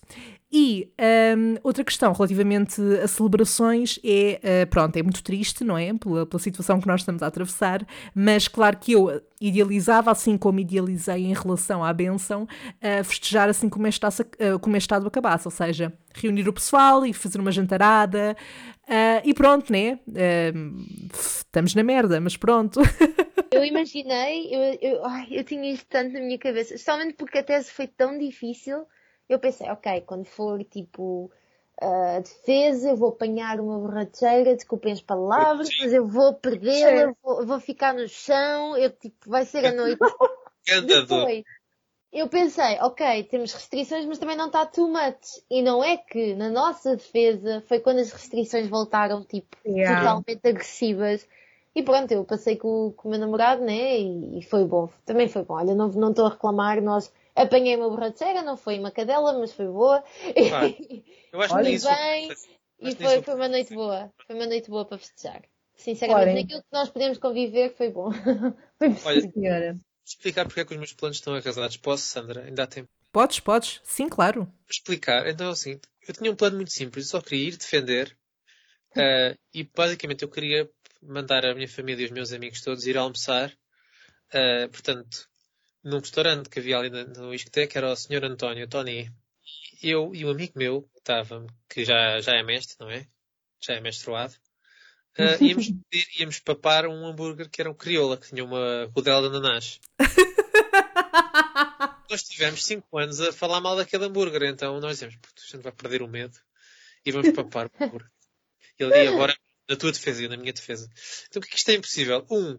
E 0.51 0.91
hum, 1.37 1.57
outra 1.63 1.85
questão 1.85 2.13
relativamente 2.13 2.81
a 3.03 3.07
celebrações 3.07 3.99
é, 4.03 4.41
eh, 4.43 4.67
pronto, 4.67 4.97
é 4.97 5.03
muito 5.03 5.23
triste, 5.23 5.63
não 5.63 5.77
é? 5.77 5.93
Pela, 5.93 6.25
pela 6.25 6.41
situação 6.41 6.81
que 6.81 6.87
nós 6.87 7.03
estamos 7.03 7.23
a 7.23 7.27
atravessar, 7.27 7.87
mas 8.15 8.49
claro 8.49 8.79
que 8.79 8.93
eu 8.93 9.23
idealizava, 9.41 10.11
assim 10.11 10.39
como 10.39 10.59
idealizei 10.59 11.27
em 11.27 11.35
relação 11.35 11.85
à 11.85 11.93
benção, 11.93 12.49
eh, 12.81 13.03
festejar 13.03 13.49
assim 13.49 13.69
como 13.69 13.87
este, 13.87 14.01
como 14.61 14.77
este 14.77 14.87
estado 14.87 15.07
acabasse, 15.07 15.47
ou 15.47 15.53
seja, 15.53 15.93
reunir 16.15 16.49
o 16.49 16.53
pessoal 16.53 17.05
e 17.05 17.13
fazer 17.13 17.39
uma 17.39 17.53
jantarada 17.53 18.35
eh, 18.89 19.21
e 19.23 19.35
pronto, 19.35 19.71
né? 19.71 19.99
Eh, 20.15 20.53
estamos 21.13 21.75
na 21.75 21.83
merda, 21.83 22.19
mas 22.21 22.37
pronto. 22.37 22.81
Eu 23.51 23.65
imaginei, 23.65 24.55
eu, 24.55 24.79
eu, 24.81 25.05
ai, 25.07 25.27
eu 25.31 25.43
tinha 25.43 25.73
isto 25.73 25.87
tanto 25.89 26.13
na 26.13 26.21
minha 26.21 26.39
cabeça, 26.39 26.75
especialmente 26.75 27.15
porque 27.15 27.39
a 27.39 27.43
tese 27.43 27.71
foi 27.71 27.87
tão 27.87 28.17
difícil. 28.19 28.87
Eu 29.29 29.39
pensei, 29.39 29.69
ok, 29.71 30.01
quando 30.03 30.25
for 30.25 30.63
tipo 30.65 31.31
a 31.81 32.21
defesa, 32.21 32.91
eu 32.91 32.97
vou 32.97 33.11
apanhar 33.11 33.61
uma 33.61 33.79
borracheira, 33.79 34.55
desculpem 34.55 34.93
as 34.93 35.01
palavras, 35.01 35.69
mas 35.81 35.93
eu 35.93 36.07
vou 36.07 36.35
perdê-la, 36.35 37.15
vou, 37.23 37.47
vou 37.47 37.61
ficar 37.61 37.95
no 37.95 38.09
chão, 38.09 38.77
eu 38.77 38.91
tipo, 38.91 39.31
vai 39.31 39.45
ser 39.45 39.65
a 39.65 39.73
noite. 39.73 40.01
Depois, 40.87 41.45
eu 42.13 42.29
pensei, 42.29 42.79
ok, 42.81 43.25
temos 43.25 43.53
restrições, 43.53 44.07
mas 44.07 44.19
também 44.19 44.37
não 44.37 44.47
está 44.47 44.67
too 44.67 44.89
much. 44.89 45.43
E 45.51 45.63
não 45.63 45.85
é 45.85 45.97
que 45.97 46.35
na 46.35 46.49
nossa 46.49 46.97
defesa 46.97 47.63
foi 47.67 47.81
quando 47.81 47.99
as 47.99 48.11
restrições 48.11 48.69
voltaram, 48.69 49.23
tipo, 49.25 49.57
Yeah. 49.65 49.99
totalmente 49.99 50.49
agressivas. 50.49 51.27
E 51.75 51.83
pronto, 51.83 52.11
eu 52.11 52.25
passei 52.25 52.57
com, 52.57 52.93
com 52.97 53.09
o 53.09 53.11
meu 53.11 53.21
namorado, 53.21 53.63
né? 53.63 54.01
E, 54.01 54.39
e 54.39 54.43
foi 54.43 54.65
bom. 54.65 54.89
Também 55.05 55.29
foi 55.29 55.45
bom. 55.45 55.55
Olha, 55.55 55.75
não 55.75 55.89
não 55.89 56.11
estou 56.11 56.27
a 56.27 56.31
reclamar. 56.31 56.83
Nós 56.83 57.13
apanhei 57.43 57.77
uma 57.77 57.89
borracheira, 57.89 58.43
não 58.43 58.57
foi 58.57 58.79
uma 58.79 58.91
cadela, 58.91 59.39
mas 59.39 59.53
foi 59.53 59.67
boa. 59.67 60.03
Eu 61.33 61.41
acho 61.43 61.55
Olha, 61.55 61.69
e 61.69 61.75
isso. 61.75 61.87
bem, 61.87 62.29
e 62.81 62.95
foi, 62.95 63.23
foi 63.23 63.35
uma 63.35 63.49
noite 63.49 63.75
boa. 63.75 64.13
Foi 64.27 64.37
uma 64.37 64.47
noite 64.47 64.71
boa 64.71 64.85
para 64.85 64.99
festejar. 64.99 65.43
Sinceramente, 65.75 66.31
Olhem. 66.31 66.43
naquilo 66.43 66.61
que 66.61 66.73
nós 66.73 66.89
podemos 66.89 67.19
conviver, 67.19 67.75
foi 67.77 67.91
bom. 67.91 68.11
foi 68.99 69.19
Olha, 69.19 69.31
Senhora. 69.33 69.79
explicar 70.05 70.45
porque 70.47 70.61
é 70.61 70.65
que 70.65 70.73
os 70.73 70.79
meus 70.79 70.93
planos 70.93 71.17
estão 71.19 71.35
arrasados. 71.35 71.77
Posso, 71.77 72.05
Sandra? 72.05 72.45
Ainda 72.45 72.65
há 72.65 72.67
tempo. 72.67 72.89
podes, 73.13 73.41
podes, 73.41 73.81
sim, 73.85 74.09
claro. 74.09 74.45
Vou 74.45 74.55
explicar. 74.71 75.27
Então, 75.27 75.51
assim, 75.51 75.81
eu 76.07 76.15
tinha 76.15 76.31
um 76.31 76.37
plano 76.37 76.57
muito 76.57 76.73
simples. 76.73 77.07
Eu 77.07 77.11
só 77.11 77.21
queria 77.21 77.49
ir 77.49 77.57
defender. 77.57 78.17
eh, 78.97 79.37
e 79.55 79.65
basicamente 79.65 80.23
eu 80.23 80.31
queria 80.31 80.69
mandar 81.03 81.45
a 81.45 81.55
minha 81.55 81.69
família 81.69 82.03
e 82.03 82.07
os 82.07 82.11
meus 82.11 82.33
amigos 82.33 82.61
todos 82.61 82.87
ir 82.87 82.97
almoçar. 82.97 83.53
eh, 84.33 84.69
portanto, 84.69 85.29
num 85.83 85.99
restaurante 85.99 86.49
que 86.49 86.59
havia 86.59 86.79
ali 86.79 86.91
no, 86.91 87.05
no 87.05 87.35
Isqueté, 87.35 87.67
que 87.67 87.79
era 87.79 87.93
o 87.93 87.97
Sr. 87.97 88.25
António, 88.25 88.69
Tony. 88.69 89.11
Eu 89.83 90.15
e 90.15 90.25
um 90.25 90.31
amigo 90.31 90.53
meu, 90.57 90.83
que 90.83 90.99
estava, 90.99 91.47
que 91.69 91.85
já, 91.85 92.21
já 92.21 92.35
é 92.35 92.43
mestre, 92.43 92.77
não 92.81 92.91
é? 92.91 93.07
Já 93.61 93.75
é 93.75 93.81
menstruado. 93.81 94.35
eh, 95.19 95.39
íamos, 95.43 95.69
pedir- 95.89 96.21
íamos 96.21 96.39
papar 96.41 96.87
um 96.87 97.07
hambúrguer 97.07 97.49
que 97.49 97.61
era 97.61 97.71
um 97.71 97.75
crioula, 97.75 98.17
que 98.17 98.29
tinha 98.29 98.45
uma 98.45 98.91
rodela 98.95 99.29
de 99.29 99.37
ananás. 99.37 99.81
nós 102.11 102.23
tivemos 102.23 102.65
5 102.65 102.99
anos 102.99 103.21
a 103.21 103.33
falar 103.33 103.61
mal 103.61 103.77
daquele 103.77 104.05
hambúrguer, 104.05 104.43
então 104.45 104.81
nós 104.81 104.93
dizemos, 104.93 105.17
puto, 105.17 105.43
a 105.47 105.51
gente 105.51 105.63
vai 105.63 105.73
perder 105.73 106.03
o 106.03 106.09
medo 106.09 106.39
e 107.05 107.13
vamos 107.13 107.31
papar 107.33 107.67
o 107.67 107.85
hambúrguer. 107.85 108.11
Ele 108.79 109.05
e 109.05 109.09
agora, 109.09 109.37
na 109.69 109.77
tua 109.77 109.93
defesa 109.93 110.25
e 110.25 110.29
na 110.29 110.37
minha 110.37 110.53
defesa. 110.53 110.89
Então, 111.29 111.41
porque 111.41 111.57
isto 111.57 111.71
é 111.71 111.75
impossível? 111.75 112.27
Um, 112.31 112.59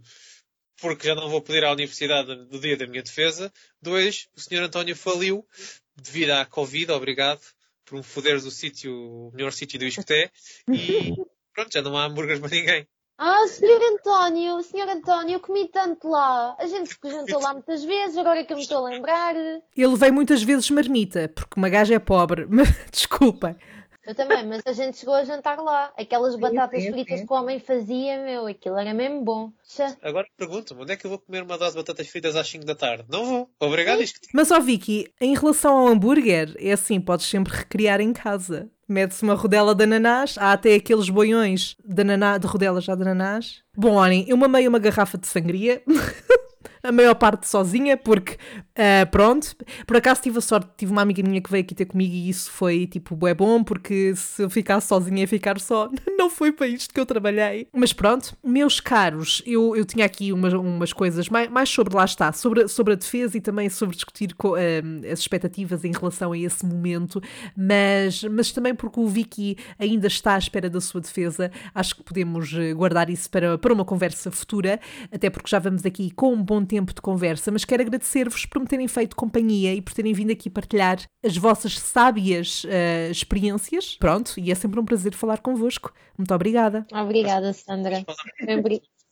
porque 0.81 1.07
já 1.07 1.15
não 1.15 1.29
vou 1.29 1.41
pedir 1.41 1.63
à 1.63 1.71
universidade 1.71 2.35
do 2.45 2.59
dia 2.59 2.77
da 2.77 2.87
minha 2.87 3.03
defesa. 3.03 3.51
Dois, 3.81 4.27
o 4.35 4.39
Sr. 4.39 4.63
António 4.63 4.95
faliu 4.95 5.45
devido 5.95 6.31
à 6.31 6.45
Covid, 6.45 6.91
obrigado 6.91 7.41
por 7.89 7.97
me 7.97 8.03
foderes 8.03 8.45
o 8.45 8.51
sítio, 8.51 8.93
o 8.93 9.31
melhor 9.33 9.51
sítio 9.51 9.79
do 9.79 9.85
Iscoté. 9.85 10.31
E 10.67 11.13
pronto, 11.53 11.73
já 11.73 11.81
não 11.81 11.97
há 11.97 12.05
hambúrgueres 12.05 12.39
para 12.39 12.49
ninguém. 12.49 12.87
Ah, 13.17 13.45
senhor 13.47 13.81
António, 13.81 14.63
senhor 14.63 14.87
António, 14.87 15.33
eu 15.33 15.39
comi 15.41 15.67
tanto 15.67 16.07
lá. 16.07 16.55
A 16.57 16.67
gente 16.67 16.89
se 16.89 16.97
jantou 17.03 17.41
lá 17.41 17.51
muitas 17.51 17.83
vezes, 17.83 18.15
agora 18.15 18.39
é 18.39 18.43
que 18.45 18.53
eu 18.53 18.55
me 18.55 18.63
estou 18.63 18.85
a 18.85 18.89
lembrar. 18.89 19.35
Ele 19.35 19.95
veio 19.97 20.13
muitas 20.13 20.41
vezes 20.41 20.69
marmita, 20.69 21.27
porque 21.27 21.59
uma 21.59 21.67
gaja 21.67 21.95
é 21.95 21.99
pobre, 21.99 22.45
mas 22.49 22.69
desculpem. 22.89 23.57
Eu 24.09 24.15
também, 24.15 24.43
mas 24.43 24.63
a 24.65 24.73
gente 24.73 24.97
chegou 24.97 25.13
a 25.13 25.23
jantar 25.23 25.59
lá. 25.59 25.93
Aquelas 25.95 26.35
batatas 26.35 26.81
sim, 26.81 26.91
fritas 26.91 27.19
sim. 27.19 27.27
que 27.27 27.31
o 27.31 27.35
homem 27.35 27.59
fazia, 27.59 28.19
meu, 28.23 28.47
aquilo 28.47 28.75
era 28.75 28.91
mesmo 28.91 29.23
bom. 29.23 29.51
Xa. 29.63 29.95
Agora 30.01 30.25
pergunto-me, 30.35 30.81
onde 30.81 30.93
é 30.93 30.95
que 30.95 31.05
eu 31.05 31.11
vou 31.11 31.19
comer 31.19 31.43
uma 31.43 31.59
dose 31.59 31.73
de 31.73 31.77
batatas 31.77 32.07
fritas 32.07 32.35
às 32.35 32.49
5 32.49 32.65
da 32.65 32.73
tarde? 32.73 33.05
Não 33.07 33.23
vou. 33.23 33.49
Obrigado, 33.59 34.01
isto. 34.01 34.19
Mas, 34.33 34.49
ó 34.49 34.59
Vicky, 34.59 35.13
em 35.21 35.35
relação 35.35 35.77
ao 35.77 35.87
hambúrguer, 35.89 36.55
é 36.57 36.71
assim, 36.71 36.99
podes 36.99 37.27
sempre 37.27 37.55
recriar 37.55 38.01
em 38.01 38.11
casa. 38.11 38.67
Mete-se 38.87 39.21
uma 39.21 39.35
rodela 39.35 39.75
de 39.75 39.83
ananás, 39.83 40.39
há 40.39 40.53
até 40.53 40.73
aqueles 40.73 41.07
boiões 41.07 41.75
de, 41.85 42.01
ananá, 42.01 42.39
de 42.39 42.47
rodelas 42.47 42.85
já 42.85 42.95
de 42.95 43.03
ananás. 43.03 43.61
Bom, 43.77 43.93
olhem, 43.93 44.25
eu 44.27 44.35
mamei 44.35 44.67
uma 44.67 44.79
garrafa 44.79 45.19
de 45.19 45.27
sangria. 45.27 45.83
A 46.81 46.91
maior 46.91 47.15
parte 47.15 47.47
sozinha, 47.47 47.97
porque 47.97 48.37
ah, 48.75 49.05
pronto. 49.07 49.55
Por 49.85 49.97
acaso 49.97 50.21
tive 50.21 50.37
a 50.37 50.41
sorte, 50.41 50.69
tive 50.77 50.91
uma 50.91 51.01
amiga 51.01 51.21
minha 51.21 51.41
que 51.41 51.51
veio 51.51 51.63
aqui 51.63 51.75
ter 51.75 51.85
comigo 51.85 52.13
e 52.13 52.29
isso 52.29 52.49
foi 52.51 52.87
tipo 52.87 53.27
é 53.27 53.33
bom, 53.33 53.63
porque 53.63 54.13
se 54.15 54.41
eu 54.43 54.49
ficasse 54.49 54.87
sozinha 54.87 55.21
ia 55.21 55.27
ficar 55.27 55.59
só. 55.59 55.89
Não 56.17 56.29
foi 56.29 56.51
para 56.51 56.67
isto 56.67 56.93
que 56.93 56.99
eu 56.99 57.05
trabalhei. 57.05 57.67
Mas 57.73 57.91
pronto, 57.93 58.35
meus 58.43 58.79
caros, 58.79 59.41
eu, 59.45 59.75
eu 59.75 59.83
tinha 59.85 60.05
aqui 60.05 60.31
umas, 60.33 60.53
umas 60.53 60.93
coisas 60.93 61.27
mais, 61.29 61.49
mais 61.49 61.69
sobre 61.69 61.95
lá 61.95 62.05
está, 62.05 62.31
sobre, 62.33 62.67
sobre 62.67 62.93
a 62.93 62.95
defesa 62.95 63.37
e 63.37 63.41
também 63.41 63.69
sobre 63.69 63.95
discutir 63.95 64.33
co- 64.35 64.55
ah, 64.55 64.59
as 65.11 65.19
expectativas 65.19 65.83
em 65.83 65.91
relação 65.91 66.31
a 66.31 66.37
esse 66.37 66.65
momento, 66.65 67.21
mas, 67.55 68.23
mas 68.23 68.51
também 68.51 68.73
porque 68.73 68.99
o 68.99 69.07
Vicky 69.07 69.57
ainda 69.77 70.07
está 70.07 70.35
à 70.35 70.37
espera 70.37 70.69
da 70.69 70.79
sua 70.81 71.01
defesa, 71.01 71.51
acho 71.73 71.95
que 71.95 72.03
podemos 72.03 72.53
eh, 72.53 72.73
guardar 72.73 73.09
isso 73.09 73.29
para, 73.29 73.57
para 73.57 73.73
uma 73.73 73.85
conversa 73.85 74.31
futura, 74.31 74.79
até 75.11 75.29
porque 75.29 75.49
já 75.49 75.59
vamos 75.59 75.85
aqui 75.85 76.11
com 76.11 76.33
um 76.33 76.41
bom 76.43 76.63
tempo 76.69 76.93
de 76.93 77.01
conversa, 77.01 77.51
mas 77.51 77.65
quero 77.65 77.81
agradecer-vos 77.81 78.45
por 78.45 78.61
me 78.61 78.67
terem 78.67 78.87
feito 78.87 79.15
companhia 79.15 79.73
e 79.73 79.81
por 79.81 79.93
terem 79.93 80.13
vindo 80.13 80.31
aqui 80.31 80.49
partilhar 80.49 80.99
as 81.25 81.35
vossas 81.35 81.79
sábias 81.79 82.63
eh, 82.69 83.09
experiências. 83.09 83.97
Pronto, 83.97 84.35
e 84.37 84.51
é 84.51 84.55
sempre 84.55 84.79
um 84.79 84.85
prazer 84.85 85.13
falar 85.13 85.39
convosco. 85.39 85.91
Muito 86.17 86.33
obrigada. 86.33 86.85
Obrigada, 86.93 87.51
Sandra. 87.53 88.05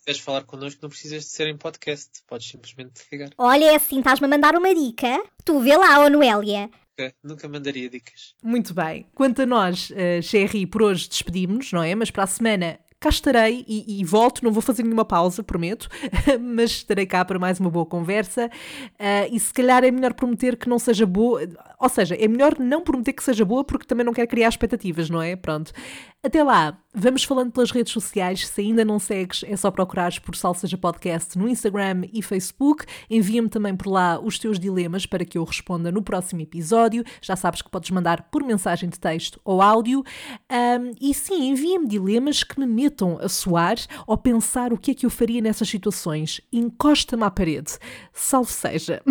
Queres 0.05 0.21
falar 0.21 0.43
connosco, 0.43 0.79
não 0.81 0.89
precisas 0.89 1.23
de 1.23 1.29
ser 1.31 1.47
em 1.47 1.57
podcast. 1.57 2.23
Podes 2.27 2.47
simplesmente 2.47 3.01
ligar. 3.11 3.29
Olha, 3.37 3.65
é 3.65 3.75
assim, 3.75 3.97
estás-me 3.97 4.25
a 4.25 4.29
mandar 4.29 4.55
uma 4.55 4.73
dica. 4.73 5.21
Tu 5.43 5.59
vê 5.59 5.75
lá, 5.75 5.99
ó 5.99 6.09
Noélia. 6.09 6.69
Ok? 6.93 7.13
Nunca 7.21 7.49
mandaria 7.49 7.89
dicas. 7.89 8.33
Muito 8.41 8.73
bem. 8.73 9.05
Quanto 9.13 9.41
a 9.41 9.45
nós, 9.45 9.89
uh, 9.89 10.21
Sherry, 10.21 10.65
por 10.65 10.81
hoje 10.81 11.09
despedimos, 11.09 11.73
não 11.73 11.83
é? 11.83 11.93
Mas 11.93 12.09
para 12.09 12.23
a 12.23 12.27
semana 12.27 12.79
cá 12.99 13.09
estarei 13.09 13.63
e, 13.67 13.99
e, 13.99 14.03
volto, 14.03 14.43
não 14.43 14.51
vou 14.51 14.61
fazer 14.61 14.83
nenhuma 14.83 15.05
pausa, 15.05 15.43
prometo, 15.43 15.87
mas 16.41 16.71
estarei 16.71 17.05
cá 17.05 17.23
para 17.23 17.37
mais 17.37 17.59
uma 17.59 17.69
boa 17.69 17.85
conversa. 17.85 18.49
Uh, 18.93 19.31
e 19.31 19.39
se 19.39 19.53
calhar 19.53 19.83
é 19.83 19.91
melhor 19.91 20.13
prometer 20.13 20.57
que 20.57 20.67
não 20.67 20.79
seja 20.79 21.05
boa, 21.05 21.41
ou 21.79 21.89
seja, 21.89 22.15
é 22.15 22.27
melhor 22.27 22.57
não 22.59 22.81
prometer 22.81 23.13
que 23.13 23.23
seja 23.23 23.45
boa 23.45 23.63
porque 23.63 23.85
também 23.85 24.05
não 24.05 24.13
quero 24.13 24.27
criar 24.27 24.49
expectativas, 24.49 25.09
não 25.09 25.21
é? 25.21 25.35
Pronto. 25.35 25.71
Até 26.27 26.43
lá, 26.43 26.77
vamos 26.93 27.23
falando 27.23 27.53
pelas 27.53 27.71
redes 27.71 27.93
sociais. 27.93 28.45
Se 28.45 28.59
ainda 28.59 28.83
não 28.83 28.99
segues, 28.99 29.45
é 29.47 29.55
só 29.55 29.71
procurares 29.71 30.19
por 30.19 30.35
Salseja 30.35 30.77
Podcast 30.77 31.37
no 31.37 31.47
Instagram 31.47 32.01
e 32.11 32.21
Facebook. 32.21 32.83
Envia-me 33.09 33.47
também 33.47 33.73
por 33.73 33.87
lá 33.87 34.19
os 34.19 34.37
teus 34.37 34.59
dilemas 34.59 35.05
para 35.05 35.23
que 35.23 35.37
eu 35.37 35.45
responda 35.45 35.89
no 35.89 36.03
próximo 36.03 36.41
episódio. 36.41 37.05
Já 37.21 37.37
sabes 37.37 37.61
que 37.61 37.71
podes 37.71 37.91
mandar 37.91 38.23
por 38.23 38.43
mensagem 38.43 38.89
de 38.89 38.99
texto 38.99 39.39
ou 39.45 39.61
áudio. 39.61 40.03
Um, 40.51 40.91
e 40.99 41.13
sim, 41.13 41.47
envia-me 41.47 41.87
dilemas 41.87 42.43
que 42.43 42.59
me 42.59 42.65
metam 42.65 43.17
a 43.21 43.29
soar 43.29 43.77
ou 44.05 44.17
pensar 44.17 44.73
o 44.73 44.77
que 44.77 44.91
é 44.91 44.93
que 44.93 45.05
eu 45.05 45.09
faria 45.09 45.39
nessas 45.39 45.69
situações. 45.69 46.41
Encosta-me 46.51 47.23
à 47.23 47.31
parede. 47.31 47.79
Salve 48.11 48.51
seja. 48.51 49.01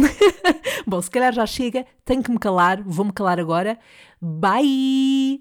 Bom, 0.86 1.00
se 1.00 1.10
calhar 1.10 1.32
já 1.32 1.46
chega, 1.46 1.86
tenho 2.04 2.22
que 2.22 2.30
me 2.30 2.38
calar, 2.38 2.82
vou-me 2.82 3.10
calar 3.10 3.40
agora. 3.40 3.78
Bye! 4.20 5.34